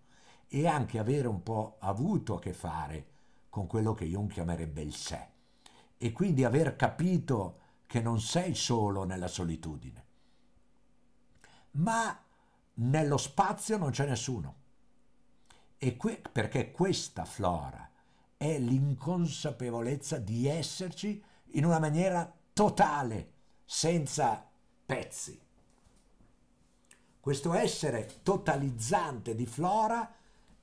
e 0.48 0.66
anche 0.66 0.98
avere 0.98 1.28
un 1.28 1.42
po' 1.42 1.76
avuto 1.80 2.36
a 2.36 2.40
che 2.40 2.52
fare 2.52 3.06
con 3.48 3.66
quello 3.66 3.94
che 3.94 4.04
Jung 4.06 4.30
chiamerebbe 4.30 4.82
il 4.82 4.94
sé. 4.94 5.28
E 5.96 6.12
quindi 6.12 6.44
aver 6.44 6.76
capito 6.76 7.60
che 7.86 8.00
non 8.00 8.20
sei 8.20 8.54
solo 8.54 9.04
nella 9.04 9.28
solitudine, 9.28 10.04
ma 11.72 12.20
nello 12.74 13.16
spazio 13.16 13.76
non 13.76 13.90
c'è 13.90 14.06
nessuno. 14.06 14.62
E 15.78 15.96
que- 15.96 16.22
perché 16.30 16.72
questa 16.72 17.24
flora 17.24 17.88
è 18.36 18.58
l'inconsapevolezza 18.58 20.18
di 20.18 20.46
esserci 20.46 21.22
in 21.52 21.64
una 21.64 21.78
maniera 21.78 22.32
totale, 22.52 23.32
senza 23.64 24.48
pezzi. 24.84 25.40
Questo 27.20 27.54
essere 27.54 28.20
totalizzante 28.22 29.34
di 29.34 29.46
Flora 29.46 30.14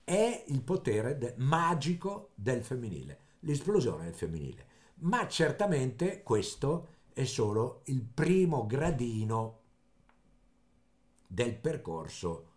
è 0.03 0.43
il 0.47 0.61
potere 0.61 1.17
de- 1.17 1.34
magico 1.38 2.32
del 2.36 2.63
femminile, 2.63 3.19
l'esplosione 3.39 4.05
del 4.05 4.13
femminile. 4.13 4.65
Ma 5.01 5.28
certamente 5.28 6.22
questo 6.22 6.99
è 7.13 7.24
solo 7.24 7.82
il 7.86 8.03
primo 8.03 8.67
gradino 8.67 9.59
del 11.26 11.55
percorso 11.55 12.49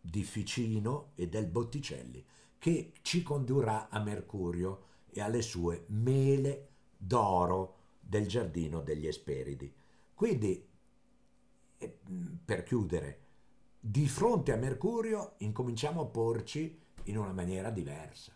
di 0.00 0.22
Ficino 0.22 1.10
e 1.14 1.28
del 1.28 1.46
Botticelli 1.46 2.24
che 2.58 2.92
ci 3.02 3.22
condurrà 3.22 3.88
a 3.88 3.98
Mercurio 4.00 4.84
e 5.10 5.20
alle 5.20 5.42
sue 5.42 5.84
mele 5.88 6.68
d'oro 6.96 7.74
del 8.00 8.26
giardino 8.26 8.82
degli 8.82 9.06
Esperidi. 9.06 9.72
Quindi, 10.14 10.66
eh, 11.78 11.98
per 12.44 12.62
chiudere, 12.62 13.20
di 13.78 14.08
fronte 14.08 14.52
a 14.52 14.56
Mercurio 14.56 15.34
incominciamo 15.38 16.00
a 16.00 16.06
porci 16.06 16.78
in 17.04 17.18
una 17.18 17.32
maniera 17.32 17.70
diversa. 17.70 18.32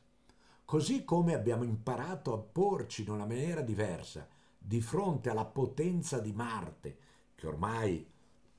Così 0.65 1.05
come 1.05 1.35
abbiamo 1.35 1.65
imparato 1.65 2.33
a 2.33 2.39
porci 2.39 3.03
in 3.03 3.11
una 3.11 3.27
maniera 3.27 3.61
diversa 3.61 4.29
di 4.57 4.81
fronte 4.81 5.31
alla 5.31 5.45
potenza 5.45 6.21
di 6.21 6.33
Marte, 6.33 6.97
che 7.35 7.47
ormai 7.47 8.07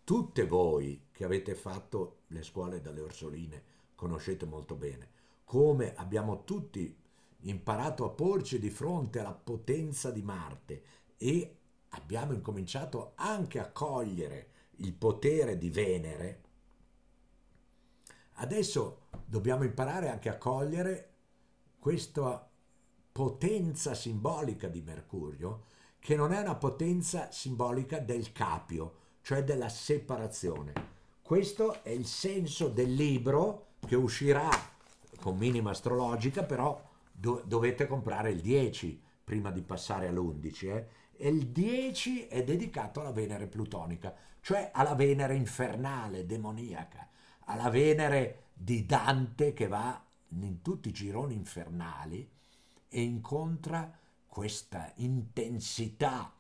tutte 0.04 0.46
voi 0.46 1.08
che 1.12 1.24
avete 1.24 1.56
fatto 1.56 2.24
le 2.28 2.44
scuole 2.44 2.82
dalle 2.82 3.02
Orsoline 3.02 3.64
conoscete 3.96 4.46
molto 4.46 4.76
bene, 4.76 5.10
come 5.52 5.94
abbiamo 5.96 6.46
tutti 6.46 6.98
imparato 7.42 8.06
a 8.06 8.10
porci 8.10 8.58
di 8.58 8.70
fronte 8.70 9.20
alla 9.20 9.34
potenza 9.34 10.10
di 10.10 10.22
Marte 10.22 10.84
e 11.18 11.58
abbiamo 11.90 12.32
incominciato 12.32 13.12
anche 13.16 13.60
a 13.60 13.70
cogliere 13.70 14.48
il 14.78 14.94
potere 14.94 15.58
di 15.58 15.70
Venere, 15.70 16.42
adesso 18.36 19.08
dobbiamo 19.26 19.66
imparare 19.66 20.08
anche 20.08 20.30
a 20.30 20.38
cogliere 20.38 21.10
questa 21.80 22.50
potenza 23.12 23.94
simbolica 23.94 24.70
di 24.70 24.82
Mercurio, 24.82 25.66
che 26.00 26.16
non 26.16 26.32
è 26.32 26.40
una 26.40 26.56
potenza 26.56 27.30
simbolica 27.30 28.00
del 28.00 28.32
capio, 28.32 28.94
cioè 29.22 29.44
della 29.44 29.68
separazione. 29.68 30.72
Questo 31.22 31.84
è 31.84 31.90
il 31.90 32.06
senso 32.06 32.70
del 32.70 32.94
libro 32.94 33.72
che 33.86 33.98
uscirà 33.98 34.71
con 35.22 35.38
minima 35.38 35.70
astrologica, 35.70 36.44
però 36.44 36.82
do- 37.12 37.44
dovete 37.46 37.88
comprare 37.88 38.32
il 38.32 38.42
10 38.42 39.02
prima 39.24 39.52
di 39.52 39.62
passare 39.62 40.08
all'11. 40.08 40.66
Eh? 40.66 40.88
E 41.16 41.30
il 41.30 41.48
10 41.48 42.28
è 42.28 42.44
dedicato 42.44 43.00
alla 43.00 43.12
Venere 43.12 43.48
plutonica, 43.48 44.14
cioè 44.42 44.72
alla 44.74 44.96
Venere 44.96 45.36
infernale, 45.36 46.26
demoniaca, 46.26 47.08
alla 47.46 47.70
Venere 47.70 48.48
di 48.54 48.86
Dante 48.86 49.54
che 49.54 49.68
va 49.68 50.04
in 50.40 50.62
tutti 50.62 50.90
i 50.90 50.94
gironi 50.94 51.36
infernali 51.36 52.28
e 52.90 53.02
incontra 53.02 53.98
questa 54.26 54.92
intensità 54.96 56.34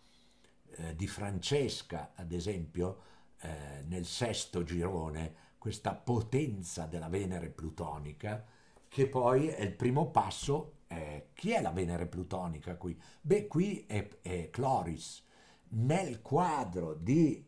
eh, 0.72 0.96
di 0.96 1.08
Francesca, 1.08 2.14
ad 2.16 2.32
esempio, 2.32 3.10
eh, 3.42 3.84
nel 3.88 4.06
sesto 4.06 4.64
girone, 4.64 5.50
questa 5.58 5.94
potenza 5.94 6.86
della 6.86 7.10
Venere 7.10 7.50
plutonica, 7.50 8.44
che 8.92 9.08
poi 9.08 9.48
è 9.48 9.62
il 9.62 9.74
primo 9.74 10.12
passo. 10.12 10.80
Eh, 10.88 11.30
chi 11.34 11.52
è 11.52 11.62
la 11.62 11.72
Venere 11.72 12.08
plutonica 12.08 12.76
qui? 12.76 13.00
Beh, 13.22 13.48
qui 13.48 13.86
è, 13.88 14.20
è 14.22 14.50
Cloris. 14.50 15.24
Nel 15.70 16.22
quadro 16.22 16.94
di 16.94 17.48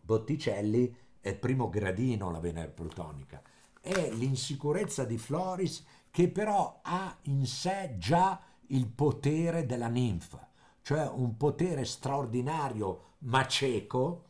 Botticelli 0.00 0.92
è 1.20 1.28
il 1.28 1.38
primo 1.38 1.68
gradino 1.68 2.32
la 2.32 2.40
Venere 2.40 2.70
plutonica 2.70 3.40
è 3.82 4.10
l'insicurezza 4.12 5.04
di 5.04 5.18
Floris 5.18 5.84
che 6.10 6.28
però 6.28 6.80
ha 6.82 7.18
in 7.22 7.44
sé 7.46 7.96
già 7.98 8.40
il 8.68 8.86
potere 8.86 9.66
della 9.66 9.88
ninfa, 9.88 10.48
cioè 10.82 11.08
un 11.08 11.36
potere 11.36 11.84
straordinario 11.84 13.14
ma 13.18 13.46
cieco 13.46 14.24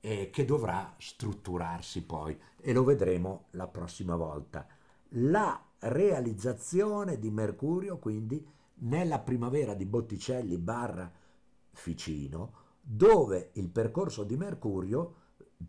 eh, 0.00 0.28
che 0.30 0.44
dovrà 0.44 0.94
strutturarsi 0.98 2.02
poi 2.02 2.38
e 2.60 2.72
lo 2.72 2.84
vedremo 2.84 3.46
la 3.52 3.66
prossima 3.66 4.14
volta. 4.14 4.66
La 5.10 5.62
realizzazione 5.78 7.18
di 7.18 7.30
Mercurio 7.30 7.98
quindi 7.98 8.44
nella 8.78 9.18
primavera 9.20 9.74
di 9.74 9.86
Botticelli 9.86 10.58
barra 10.58 11.10
Ficino 11.70 12.64
dove 12.80 13.50
il 13.54 13.68
percorso 13.68 14.22
di 14.22 14.36
Mercurio, 14.36 15.14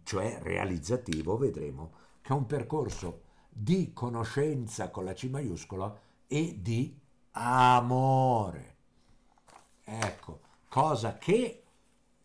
cioè 0.03 0.39
realizzativo, 0.41 1.37
vedremo 1.37 1.91
che 2.21 2.33
è 2.33 2.35
un 2.35 2.45
percorso 2.45 3.23
di 3.49 3.91
conoscenza 3.91 4.91
con 4.91 5.03
la 5.03 5.13
C 5.13 5.27
maiuscola 5.29 5.99
e 6.27 6.59
di 6.61 6.95
amore. 7.31 8.75
Ecco, 9.83 10.41
cosa 10.67 11.17
che 11.17 11.63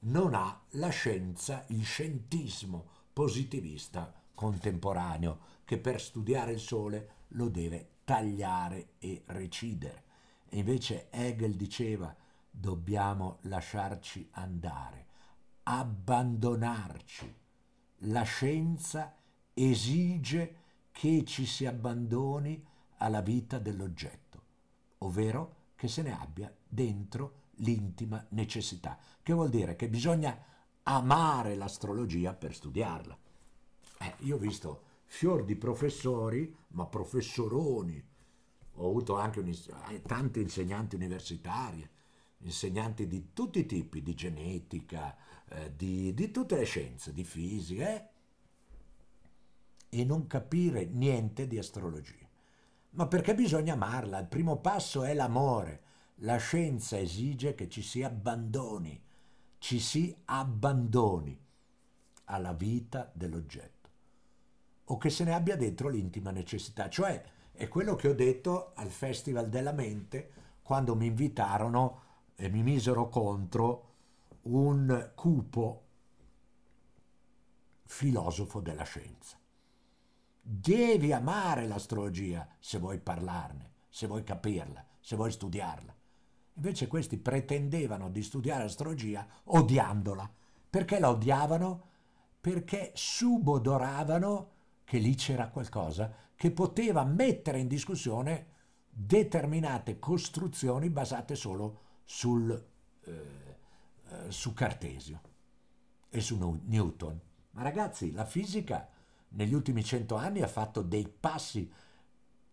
non 0.00 0.34
ha 0.34 0.60
la 0.70 0.88
scienza, 0.88 1.64
il 1.68 1.84
scientismo 1.84 2.86
positivista 3.12 4.12
contemporaneo, 4.34 5.38
che 5.72 5.78
per 5.78 6.02
studiare 6.02 6.52
il 6.52 6.60
Sole 6.60 7.08
lo 7.28 7.48
deve 7.48 8.00
tagliare 8.04 8.90
e 8.98 9.22
recidere. 9.28 10.02
E 10.50 10.58
invece 10.58 11.08
Hegel 11.08 11.54
diceva 11.54 12.14
dobbiamo 12.50 13.38
lasciarci 13.44 14.28
andare, 14.32 15.06
abbandonarci. 15.62 17.34
La 18.00 18.20
scienza 18.20 19.16
esige 19.54 20.56
che 20.92 21.24
ci 21.24 21.46
si 21.46 21.64
abbandoni 21.64 22.62
alla 22.98 23.22
vita 23.22 23.58
dell'oggetto, 23.58 24.42
ovvero 24.98 25.70
che 25.74 25.88
se 25.88 26.02
ne 26.02 26.12
abbia 26.12 26.54
dentro 26.68 27.44
l'intima 27.60 28.22
necessità, 28.32 28.98
che 29.22 29.32
vuol 29.32 29.48
dire 29.48 29.74
che 29.74 29.88
bisogna 29.88 30.38
amare 30.82 31.54
l'astrologia 31.54 32.34
per 32.34 32.54
studiarla. 32.54 33.16
Eh, 34.00 34.14
io 34.18 34.36
ho 34.36 34.38
visto 34.38 34.90
fior 35.12 35.44
di 35.44 35.56
professori, 35.56 36.56
ma 36.68 36.86
professoroni, 36.86 38.02
ho 38.76 38.88
avuto 38.88 39.18
anche 39.18 39.40
un, 39.40 39.48
eh, 39.90 40.00
tanti 40.00 40.40
insegnanti 40.40 40.96
universitari, 40.96 41.86
insegnanti 42.38 43.06
di 43.06 43.34
tutti 43.34 43.58
i 43.58 43.66
tipi, 43.66 44.02
di 44.02 44.14
genetica, 44.14 45.14
eh, 45.50 45.76
di, 45.76 46.14
di, 46.14 46.30
tutte 46.30 46.56
le 46.56 46.64
scienze, 46.64 47.12
di 47.12 47.24
fisica, 47.24 47.94
eh? 47.94 48.08
e 49.90 50.04
non 50.04 50.26
capire 50.26 50.86
niente 50.86 51.46
di 51.46 51.58
astrologia. 51.58 52.26
Ma 52.92 53.06
perché 53.06 53.34
bisogna 53.34 53.74
amarla? 53.74 54.18
Il 54.18 54.28
primo 54.28 54.60
passo 54.60 55.04
è 55.04 55.12
l'amore. 55.12 55.82
La 56.22 56.38
scienza 56.38 56.98
esige 56.98 57.54
che 57.54 57.68
ci 57.68 57.82
si 57.82 58.02
abbandoni, 58.02 58.98
ci 59.58 59.78
si 59.78 60.16
abbandoni 60.24 61.38
alla 62.24 62.54
vita 62.54 63.10
dell'oggetto 63.14 63.81
o 64.92 64.98
che 64.98 65.08
se 65.08 65.24
ne 65.24 65.32
abbia 65.32 65.56
dentro 65.56 65.88
l'intima 65.88 66.30
necessità. 66.30 66.90
Cioè, 66.90 67.24
è 67.52 67.66
quello 67.68 67.94
che 67.94 68.08
ho 68.08 68.14
detto 68.14 68.72
al 68.74 68.90
Festival 68.90 69.48
della 69.48 69.72
Mente 69.72 70.32
quando 70.62 70.94
mi 70.94 71.06
invitarono 71.06 72.00
e 72.34 72.50
mi 72.50 72.62
misero 72.62 73.08
contro 73.08 73.90
un 74.42 75.12
cupo 75.14 75.84
filosofo 77.86 78.60
della 78.60 78.84
scienza. 78.84 79.38
Devi 80.42 81.12
amare 81.12 81.66
l'astrologia 81.66 82.46
se 82.58 82.78
vuoi 82.78 82.98
parlarne, 82.98 83.70
se 83.88 84.06
vuoi 84.06 84.24
capirla, 84.24 84.84
se 85.00 85.16
vuoi 85.16 85.32
studiarla. 85.32 85.94
Invece 86.54 86.86
questi 86.86 87.16
pretendevano 87.16 88.10
di 88.10 88.22
studiare 88.22 88.64
astrologia 88.64 89.26
odiandola. 89.44 90.30
Perché 90.68 90.98
la 90.98 91.08
odiavano? 91.08 91.88
Perché 92.40 92.90
subodoravano 92.94 94.51
che 94.84 94.98
lì 94.98 95.14
c'era 95.14 95.48
qualcosa 95.48 96.12
che 96.34 96.50
poteva 96.50 97.04
mettere 97.04 97.58
in 97.58 97.68
discussione 97.68 98.46
determinate 98.88 99.98
costruzioni 99.98 100.90
basate 100.90 101.34
solo 101.34 101.80
sul, 102.04 102.50
eh, 103.04 103.10
eh, 103.10 104.30
su 104.30 104.52
Cartesio 104.52 105.20
e 106.08 106.20
su 106.20 106.60
Newton. 106.64 107.20
Ma 107.52 107.62
ragazzi, 107.62 108.12
la 108.12 108.24
fisica 108.24 108.88
negli 109.30 109.54
ultimi 109.54 109.82
cento 109.82 110.16
anni 110.16 110.42
ha 110.42 110.48
fatto 110.48 110.82
dei 110.82 111.08
passi 111.08 111.70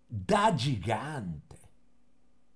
da 0.05 0.53
gigante. 0.53 1.57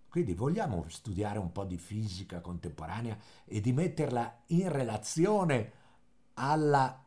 Quindi 0.07 0.33
vogliamo 0.33 0.85
studiare 0.89 1.39
un 1.39 1.51
po' 1.51 1.65
di 1.65 1.77
fisica 1.77 2.39
contemporanea 2.39 3.17
e 3.45 3.59
di 3.59 3.73
metterla 3.73 4.43
in 4.47 4.71
relazione 4.71 5.71
alla 6.35 7.02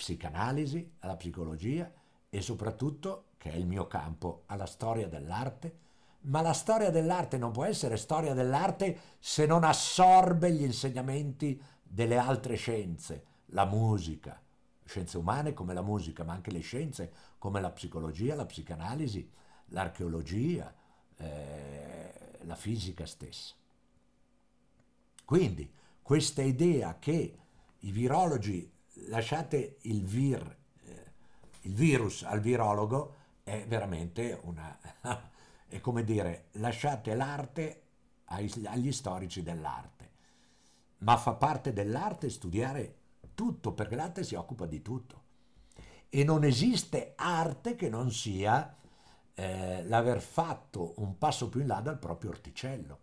psicanalisi, 0.00 0.92
alla 1.00 1.16
psicologia 1.16 1.92
e 2.30 2.40
soprattutto, 2.40 3.32
che 3.36 3.52
è 3.52 3.54
il 3.54 3.66
mio 3.66 3.86
campo, 3.86 4.44
alla 4.46 4.64
storia 4.64 5.08
dell'arte. 5.08 5.88
Ma 6.22 6.40
la 6.40 6.54
storia 6.54 6.90
dell'arte 6.90 7.36
non 7.36 7.52
può 7.52 7.64
essere 7.64 7.98
storia 7.98 8.32
dell'arte 8.32 9.16
se 9.18 9.44
non 9.44 9.62
assorbe 9.62 10.50
gli 10.52 10.62
insegnamenti 10.62 11.60
delle 11.82 12.16
altre 12.16 12.56
scienze, 12.56 13.24
la 13.46 13.66
musica, 13.66 14.40
scienze 14.84 15.18
umane 15.18 15.52
come 15.52 15.74
la 15.74 15.82
musica, 15.82 16.24
ma 16.24 16.32
anche 16.32 16.50
le 16.50 16.60
scienze 16.60 17.12
come 17.36 17.60
la 17.60 17.70
psicologia, 17.70 18.34
la 18.34 18.46
psicanalisi, 18.46 19.30
l'archeologia, 19.66 20.74
eh, 21.16 22.38
la 22.42 22.54
fisica 22.54 23.04
stessa. 23.04 23.54
Quindi 25.26 25.70
questa 26.02 26.42
idea 26.42 26.98
che 26.98 27.38
i 27.80 27.90
virologi 27.92 28.70
lasciate 29.08 29.78
il, 29.82 30.04
vir, 30.04 30.56
eh, 30.84 31.12
il 31.62 31.74
virus 31.74 32.22
al 32.22 32.40
virologo 32.40 33.14
è 33.42 33.64
veramente 33.66 34.38
una... 34.42 34.78
è 35.66 35.80
come 35.80 36.02
dire 36.02 36.48
lasciate 36.52 37.14
l'arte 37.14 37.82
agli 38.26 38.92
storici 38.92 39.42
dell'arte. 39.42 40.08
Ma 40.98 41.16
fa 41.16 41.34
parte 41.34 41.72
dell'arte 41.72 42.28
studiare 42.28 42.96
tutto, 43.34 43.72
perché 43.72 43.96
l'arte 43.96 44.22
si 44.22 44.34
occupa 44.34 44.66
di 44.66 44.82
tutto. 44.82 45.22
E 46.08 46.24
non 46.24 46.44
esiste 46.44 47.14
arte 47.16 47.74
che 47.74 47.88
non 47.88 48.10
sia 48.10 48.76
eh, 49.34 49.82
l'aver 49.84 50.20
fatto 50.20 50.94
un 50.98 51.16
passo 51.16 51.48
più 51.48 51.60
in 51.60 51.68
là 51.68 51.80
dal 51.80 51.98
proprio 51.98 52.30
orticello. 52.30 52.98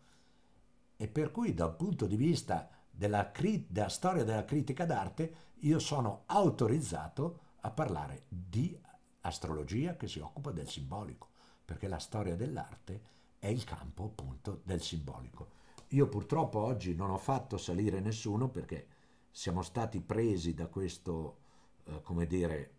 E 0.95 1.07
per 1.07 1.31
cui 1.31 1.53
dal 1.53 1.75
punto 1.75 2.05
di 2.05 2.15
vista 2.15 2.69
della, 2.89 3.31
della 3.67 3.89
storia 3.89 4.23
della 4.23 4.45
critica 4.45 4.85
d'arte 4.85 5.35
io 5.61 5.79
sono 5.79 6.23
autorizzato 6.27 7.39
a 7.61 7.71
parlare 7.71 8.25
di 8.27 8.77
astrologia 9.21 9.95
che 9.95 10.07
si 10.07 10.19
occupa 10.19 10.51
del 10.51 10.67
simbolico, 10.69 11.29
perché 11.65 11.87
la 11.87 11.99
storia 11.99 12.35
dell'arte 12.35 13.15
è 13.39 13.47
il 13.47 13.63
campo 13.63 14.05
appunto 14.05 14.61
del 14.63 14.81
simbolico. 14.81 15.55
Io 15.89 16.07
purtroppo 16.07 16.59
oggi 16.59 16.95
non 16.95 17.09
ho 17.09 17.17
fatto 17.17 17.57
salire 17.57 17.99
nessuno 17.99 18.49
perché 18.49 18.87
siamo 19.31 19.61
stati 19.61 19.99
presi 20.01 20.53
da 20.53 20.67
questo, 20.67 21.37
eh, 21.85 22.01
come 22.01 22.25
dire, 22.27 22.71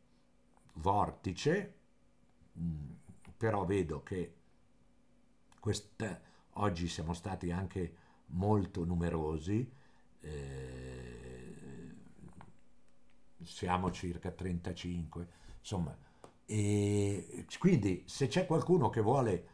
vortice, 0.74 1.74
mh, 2.52 2.62
mm, 2.62 2.90
però 3.36 3.64
vedo 3.64 4.02
che 4.02 4.34
questa, 5.58 6.20
oggi 6.54 6.88
siamo 6.88 7.14
stati 7.14 7.50
anche 7.50 7.94
molto 8.26 8.84
numerosi, 8.84 9.70
eh, 10.20 10.87
siamo 13.42 13.90
circa 13.90 14.30
35, 14.30 15.28
insomma, 15.58 15.96
e 16.44 17.44
quindi 17.58 18.04
se 18.06 18.26
c'è 18.26 18.46
qualcuno 18.46 18.88
che 18.88 19.02
vuole 19.02 19.48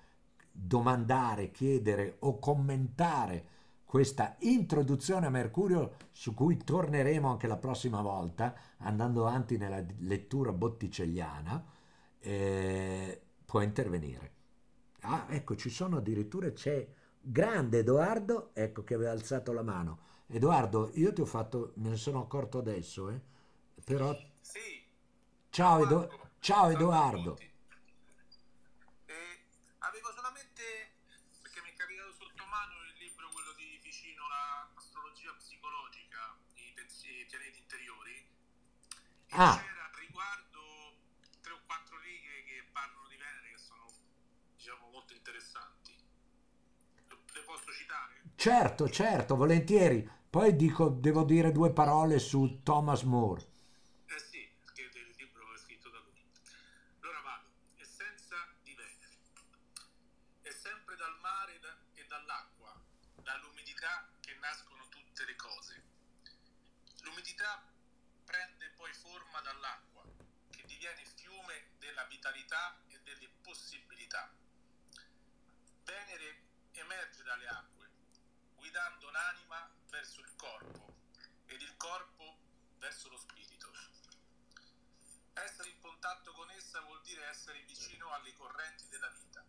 domandare, 0.52 1.50
chiedere 1.50 2.16
o 2.20 2.38
commentare 2.38 3.46
questa 3.84 4.36
introduzione 4.40 5.26
a 5.26 5.30
Mercurio 5.30 5.94
su 6.12 6.34
cui 6.34 6.56
torneremo 6.56 7.28
anche 7.28 7.46
la 7.46 7.56
prossima 7.56 8.00
volta 8.00 8.54
andando 8.78 9.26
avanti 9.26 9.56
nella 9.56 9.84
lettura 9.98 10.52
botticelliana 10.52 11.64
eh, 12.20 13.22
può 13.44 13.60
intervenire. 13.60 14.32
Ah 15.00 15.26
ecco 15.28 15.56
ci 15.56 15.70
sono 15.70 15.96
addirittura 15.96 16.52
c'è 16.52 16.86
grande 17.20 17.78
Edoardo 17.78 18.50
ecco 18.54 18.84
che 18.84 18.94
aveva 18.94 19.10
alzato 19.10 19.52
la 19.52 19.62
mano. 19.62 19.98
Edoardo 20.26 20.90
io 20.94 21.12
ti 21.12 21.20
ho 21.20 21.26
fatto 21.26 21.72
me 21.76 21.90
ne 21.90 21.96
sono 21.96 22.20
accorto 22.20 22.58
adesso 22.58 23.10
eh, 23.10 23.20
però 23.84 24.16
sì. 24.40 24.84
ciao, 25.50 25.82
Edo... 25.82 26.30
ciao 26.40 26.70
Edoardo 26.70 27.36
Ah. 39.36 39.58
C'era 39.58 39.90
riguardo 39.98 40.60
tre 41.40 41.52
o 41.54 41.60
quattro 41.66 41.98
righe 41.98 42.44
che 42.46 42.68
parlano 42.70 43.08
di 43.08 43.16
Venere 43.16 43.50
che 43.50 43.58
sono 43.58 43.90
diciamo 44.54 44.90
molto 44.92 45.12
interessanti. 45.12 45.92
Le 47.08 47.42
posso 47.42 47.72
citare? 47.72 48.22
Certo, 48.36 48.88
certo, 48.88 49.34
volentieri. 49.34 50.08
Poi 50.30 50.54
dico, 50.54 50.88
devo 50.88 51.24
dire 51.24 51.50
due 51.50 51.72
parole 51.72 52.20
su 52.20 52.60
Thomas 52.62 53.02
More. 53.02 53.42
Eh 54.06 54.20
sì, 54.20 54.48
perché 54.64 54.82
il 54.82 55.14
libro 55.18 55.52
è 55.52 55.58
scritto 55.58 55.90
da 55.90 55.98
lui. 55.98 56.22
Allora 57.00 57.20
vado. 57.22 57.48
Essenza 57.74 58.36
di 58.62 58.72
Venere. 58.72 59.18
È 60.42 60.50
sempre 60.50 60.94
dal 60.94 61.18
mare 61.18 61.58
e 61.94 62.06
dall'acqua, 62.06 62.80
dall'umidità 63.84 64.08
che 64.20 64.34
nascono 64.36 64.88
tutte 64.88 65.24
le 65.26 65.36
cose. 65.36 65.82
L'umidità 67.02 67.62
prende 68.24 68.70
poi 68.70 68.92
forma 68.94 69.40
dall'acqua, 69.42 70.02
che 70.50 70.64
diviene 70.64 71.04
fiume 71.04 71.72
della 71.78 72.04
vitalità 72.04 72.80
e 72.88 72.98
delle 73.02 73.28
possibilità. 73.42 74.32
Venere 75.84 76.42
emerge 76.72 77.22
dalle 77.24 77.46
acque, 77.46 77.90
guidando 78.54 79.10
l'anima 79.10 79.70
verso 79.90 80.20
il 80.20 80.34
corpo 80.36 80.94
ed 81.46 81.60
il 81.60 81.76
corpo 81.76 82.38
verso 82.78 83.10
lo 83.10 83.18
spirito. 83.18 83.70
Essere 85.34 85.68
in 85.68 85.80
contatto 85.80 86.32
con 86.32 86.50
essa 86.52 86.80
vuol 86.80 87.02
dire 87.02 87.26
essere 87.26 87.60
vicino 87.64 88.10
alle 88.14 88.32
correnti 88.32 88.88
della 88.88 89.08
vita, 89.10 89.44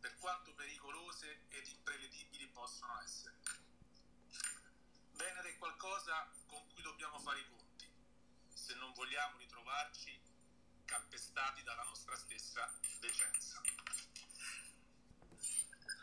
per 0.00 0.16
quanto 0.16 0.54
pericolose 0.54 1.44
ed 1.48 1.66
imprevedibili 1.66 2.48
possono 2.48 2.98
essere. 3.02 3.63
Venere 5.16 5.50
è 5.50 5.58
qualcosa 5.58 6.26
con 6.46 6.58
cui 6.72 6.82
dobbiamo 6.82 7.18
fare 7.18 7.38
i 7.38 7.46
conti 7.48 7.86
se 8.52 8.74
non 8.78 8.92
vogliamo 8.94 9.38
ritrovarci 9.38 10.10
calpestati 10.84 11.62
dalla 11.62 11.84
nostra 11.84 12.16
stessa 12.16 12.70
decenza. 13.00 13.60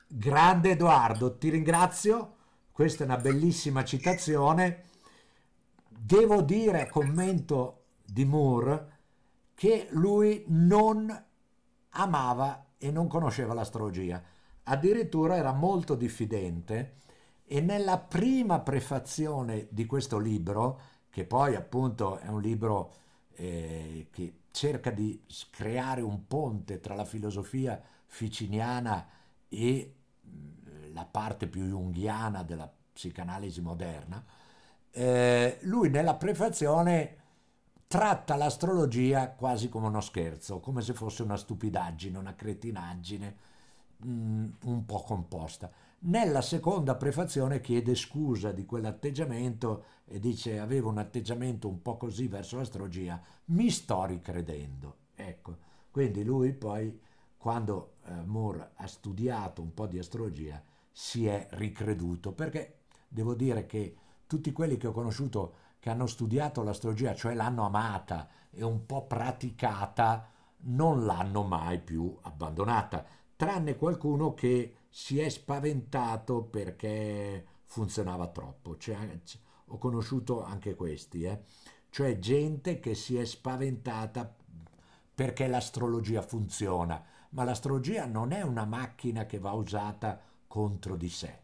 Grande 0.08 0.72
Edoardo, 0.72 1.38
ti 1.38 1.50
ringrazio, 1.50 2.38
questa 2.72 3.04
è 3.04 3.06
una 3.06 3.18
bellissima 3.18 3.84
citazione. 3.84 4.90
Devo 5.88 6.42
dire, 6.42 6.90
commento 6.90 7.86
di 8.04 8.26
Moore, 8.26 9.00
che 9.56 9.88
lui 9.92 10.44
non 10.48 11.26
amava 11.90 12.66
e 12.78 12.92
non 12.92 13.08
conosceva 13.08 13.54
l'astrologia, 13.54 14.24
addirittura 14.64 15.36
era 15.36 15.52
molto 15.52 15.96
diffidente 15.96 17.00
e 17.54 17.60
nella 17.60 17.98
prima 17.98 18.62
prefazione 18.62 19.68
di 19.72 19.86
questo 19.86 20.18
libro 20.18 20.80
che 21.10 21.26
poi 21.26 21.54
appunto 21.58 22.18
è 22.20 22.30
un 22.30 22.40
libro 22.40 22.94
eh, 23.34 24.08
che 24.10 24.36
cerca 24.52 24.90
di 24.90 25.22
creare 25.50 26.00
un 26.00 26.28
ponte 26.28 26.80
tra 26.80 26.96
la 26.96 27.04
filosofia 27.04 27.78
ficiniana 28.06 29.06
e 29.50 29.96
mm, 30.26 30.94
la 30.94 31.04
parte 31.04 31.48
più 31.48 31.66
junghiana 31.66 32.42
della 32.44 32.72
psicanalisi 32.94 33.60
moderna, 33.60 34.24
eh, 34.90 35.58
lui 35.64 35.90
nella 35.90 36.16
prefazione 36.16 37.18
tratta 37.86 38.38
l'astrologia 38.38 39.32
quasi 39.32 39.68
come 39.68 39.88
uno 39.88 40.00
scherzo, 40.00 40.62
come 40.62 40.82
se 40.82 40.94
fosse 40.94 41.22
una 41.22 41.36
stupidaggine, 41.36 42.18
una 42.18 42.34
cretinaggine 42.34 43.36
mh, 43.98 44.10
mm, 44.10 44.46
un 44.64 44.86
po' 44.86 45.04
composta. 45.04 45.70
Nella 46.04 46.42
seconda 46.42 46.96
prefazione 46.96 47.62
chiede 47.62 47.94
scusa 47.94 48.52
di 48.52 48.66
quell'atteggiamento 48.66 49.84
e 50.06 50.20
dice 50.20 50.58
avevo 50.58 50.90
un 50.90 50.98
atteggiamento 50.98 51.68
un 51.68 51.84
po' 51.84 51.96
così 51.98 52.28
verso 52.28 52.58
l'astrologia, 52.58 53.22
mi 53.46 53.70
sto 53.70 54.06
ricredendo. 54.06 54.96
Ecco, 55.14 55.58
quindi 55.92 56.24
lui 56.24 56.54
poi 56.54 57.00
quando 57.38 57.98
eh, 58.06 58.14
Moore 58.26 58.72
ha 58.78 58.88
studiato 58.88 59.62
un 59.62 59.76
po' 59.76 59.86
di 59.86 60.00
astrologia 60.00 60.60
si 60.92 61.28
è 61.28 61.48
ricreduto 61.52 62.32
perché 62.32 62.80
devo 63.08 63.36
dire 63.36 63.68
che 63.68 63.96
tutti 64.26 64.52
quelli 64.52 64.78
che 64.78 64.88
ho 64.88 64.92
conosciuto 64.92 65.54
che 65.78 65.92
hanno 65.92 66.08
studiato 66.08 66.64
l'astrologia, 66.64 67.14
cioè 67.14 67.36
l'hanno 67.36 67.64
amata 67.64 68.28
e 68.50 68.64
un 68.64 68.88
po' 68.88 69.06
praticata, 69.06 70.28
non 70.62 71.06
l'hanno 71.06 71.44
mai 71.44 71.80
più 71.80 72.18
abbandonata, 72.22 73.06
tranne 73.36 73.76
qualcuno 73.76 74.34
che 74.34 74.78
si 74.94 75.20
è 75.20 75.30
spaventato 75.30 76.44
perché 76.44 77.46
funzionava 77.64 78.28
troppo. 78.28 78.78
Cioè, 78.78 79.22
ho 79.68 79.78
conosciuto 79.78 80.44
anche 80.44 80.76
questi, 80.76 81.24
eh? 81.24 81.42
cioè 81.90 82.20
gente 82.20 82.80
che 82.82 82.94
si 82.94 83.18
è 83.18 83.24
spaventata 83.24 84.36
perché 85.16 85.48
l'astrologia 85.48 86.22
funziona, 86.22 87.02
ma 87.30 87.46
l'astrologia 87.46 88.06
non 88.06 88.34
è 88.34 88.42
una 88.42 88.66
macchina 88.66 89.26
che 89.26 89.40
va 89.40 89.54
usata 89.54 90.20
contro 90.46 90.98
di 90.98 91.10
sé. 91.10 91.40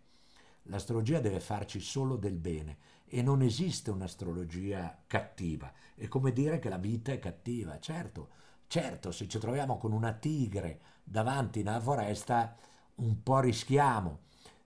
L'astrologia 0.64 1.22
deve 1.22 1.40
farci 1.40 1.80
solo 1.80 2.18
del 2.18 2.38
bene 2.38 2.78
e 3.06 3.22
non 3.22 3.41
esiste 3.41 3.90
un'astrologia 3.90 5.03
cattiva. 5.07 5.72
È 5.95 6.10
come 6.10 6.34
dire 6.34 6.60
che 6.60 6.68
la 6.68 6.78
vita 6.78 7.14
è 7.14 7.19
cattiva. 7.19 7.80
Certo, 7.80 8.30
certo, 8.68 9.11
se 9.11 9.30
ci 9.30 9.40
troviamo 9.40 9.78
con 9.78 9.94
una 9.94 10.11
tigre 10.11 10.82
davanti 11.06 11.64
nella 11.64 11.80
foresta, 11.80 12.57
un 12.98 13.22
po' 13.24 13.40
rischiamo, 13.40 14.19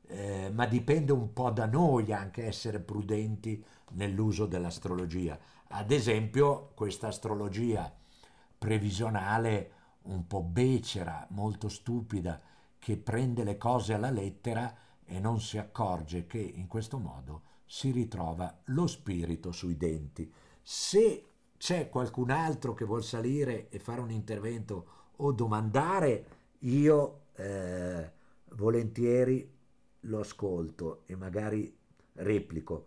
eh, 0.07 0.49
ma 0.53 0.65
dipende 0.65 1.11
un 1.11 1.33
po' 1.33 1.49
da 1.49 1.65
noi 1.65 2.11
anche 2.11 2.45
essere 2.45 2.79
prudenti 2.79 3.63
nell'uso 3.91 4.45
dell'astrologia. 4.45 5.39
Ad 5.69 5.91
esempio, 5.91 6.71
questa 6.75 7.07
astrologia 7.07 7.93
previsionale 8.57 9.71
un 10.03 10.27
po' 10.27 10.41
becera, 10.41 11.25
molto 11.31 11.69
stupida, 11.69 12.41
che 12.77 12.97
prende 12.97 13.43
le 13.43 13.57
cose 13.57 13.93
alla 13.93 14.09
lettera 14.09 14.75
e 15.05 15.19
non 15.19 15.39
si 15.39 15.57
accorge 15.57 16.25
che 16.25 16.39
in 16.39 16.67
questo 16.67 16.97
modo 16.97 17.43
si 17.65 17.91
ritrova 17.91 18.61
lo 18.65 18.87
spirito 18.87 19.51
sui 19.51 19.77
denti. 19.77 20.31
Se 20.61 21.25
c'è 21.57 21.89
qualcun 21.89 22.31
altro 22.31 22.73
che 22.73 22.85
vuol 22.85 23.03
salire 23.03 23.69
e 23.69 23.79
fare 23.79 24.01
un 24.01 24.11
intervento 24.11 24.85
o 25.17 25.31
domandare, 25.31 26.25
io 26.59 27.27
eh, 27.35 28.11
volentieri 28.55 29.49
lo 30.01 30.19
ascolto 30.19 31.03
e 31.05 31.15
magari 31.15 31.77
replico, 32.13 32.85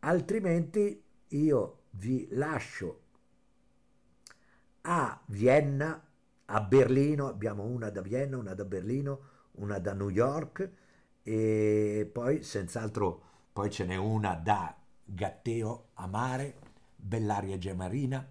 altrimenti 0.00 1.02
io 1.28 1.78
vi 1.90 2.28
lascio 2.30 3.00
a 4.82 5.20
Vienna, 5.26 6.08
a 6.46 6.60
Berlino, 6.60 7.28
abbiamo 7.28 7.64
una 7.64 7.90
da 7.90 8.00
Vienna, 8.00 8.36
una 8.36 8.54
da 8.54 8.64
Berlino, 8.64 9.20
una 9.52 9.78
da 9.78 9.92
New 9.94 10.08
York. 10.08 10.70
E 11.22 12.10
poi 12.12 12.42
senz'altro 12.42 13.22
poi 13.52 13.70
ce 13.70 13.84
n'è 13.84 13.96
una 13.96 14.34
da 14.34 14.76
Gatteo 15.04 15.90
a 15.94 16.06
mare, 16.06 16.56
Bellaria 16.96 17.58
Gemarina, 17.58 18.26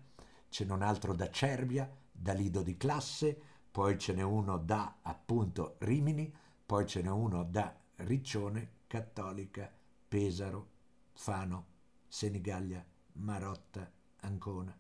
ce 0.49 0.65
n'è 0.65 0.71
un 0.71 0.81
altro 0.81 1.13
da 1.13 1.29
Cervia, 1.29 1.89
da 2.11 2.33
Lido 2.33 2.61
di 2.61 2.75
Classe, 2.75 3.39
poi 3.71 3.97
ce 3.97 4.13
n'è 4.13 4.23
uno 4.23 4.57
da 4.57 4.97
appunto 5.03 5.75
Rimini, 5.79 6.33
poi 6.71 6.87
ce 6.87 7.01
n'è 7.01 7.09
uno 7.09 7.43
da 7.43 7.77
Riccione, 7.97 8.75
Cattolica, 8.87 9.69
Pesaro, 10.07 10.69
Fano, 11.11 11.65
Senigallia, 12.07 12.81
Marotta, 13.15 13.91
Ancona. 14.21 14.73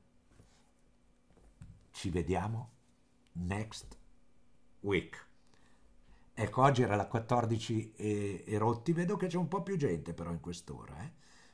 Ci 1.91 2.09
vediamo 2.09 2.71
next 3.33 3.97
week. 4.79 5.27
Ecco, 6.33 6.61
oggi 6.61 6.81
era 6.81 6.95
la 6.95 7.07
14 7.07 7.91
e, 7.97 8.43
e 8.47 8.57
rotti, 8.57 8.93
vedo 8.93 9.17
che 9.17 9.27
c'è 9.27 9.35
un 9.35 9.49
po' 9.49 9.61
più 9.61 9.75
gente 9.75 10.13
però 10.13 10.31
in 10.31 10.39
quest'ora. 10.39 11.03
Eh? 11.03 11.11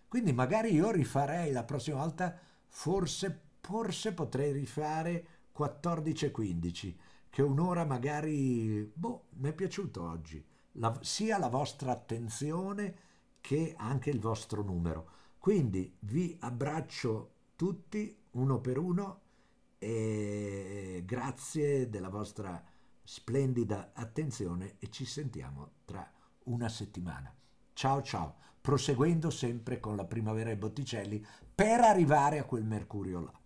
Quindi 0.07 0.33
magari 0.33 0.71
io 0.71 0.91
rifarei 0.91 1.51
la 1.51 1.63
prossima 1.63 1.97
volta, 1.97 2.37
forse, 2.67 3.41
forse 3.59 4.13
potrei 4.13 4.51
rifare 4.51 5.25
14 5.51 6.25
e 6.25 6.29
15, 6.29 6.99
che 7.37 7.43
un'ora 7.43 7.85
magari, 7.85 8.91
boh, 8.95 9.25
mi 9.33 9.49
è 9.49 9.53
piaciuto 9.53 10.01
oggi, 10.01 10.43
la, 10.71 10.97
sia 11.03 11.37
la 11.37 11.49
vostra 11.49 11.91
attenzione 11.91 12.95
che 13.41 13.75
anche 13.77 14.09
il 14.09 14.19
vostro 14.19 14.63
numero. 14.63 15.07
Quindi 15.37 15.95
vi 15.99 16.35
abbraccio 16.39 17.33
tutti 17.55 18.17
uno 18.31 18.59
per 18.59 18.79
uno 18.79 19.21
e 19.77 21.03
grazie 21.05 21.87
della 21.91 22.09
vostra 22.09 22.59
splendida 23.03 23.91
attenzione 23.93 24.77
e 24.79 24.89
ci 24.89 25.05
sentiamo 25.05 25.73
tra 25.85 26.11
una 26.45 26.69
settimana. 26.69 27.31
Ciao 27.73 28.01
ciao, 28.01 28.37
proseguendo 28.59 29.29
sempre 29.29 29.79
con 29.79 29.95
la 29.95 30.05
primavera 30.05 30.49
e 30.49 30.57
Botticelli 30.57 31.23
per 31.53 31.81
arrivare 31.81 32.39
a 32.39 32.45
quel 32.45 32.63
Mercurio 32.63 33.19
là. 33.21 33.36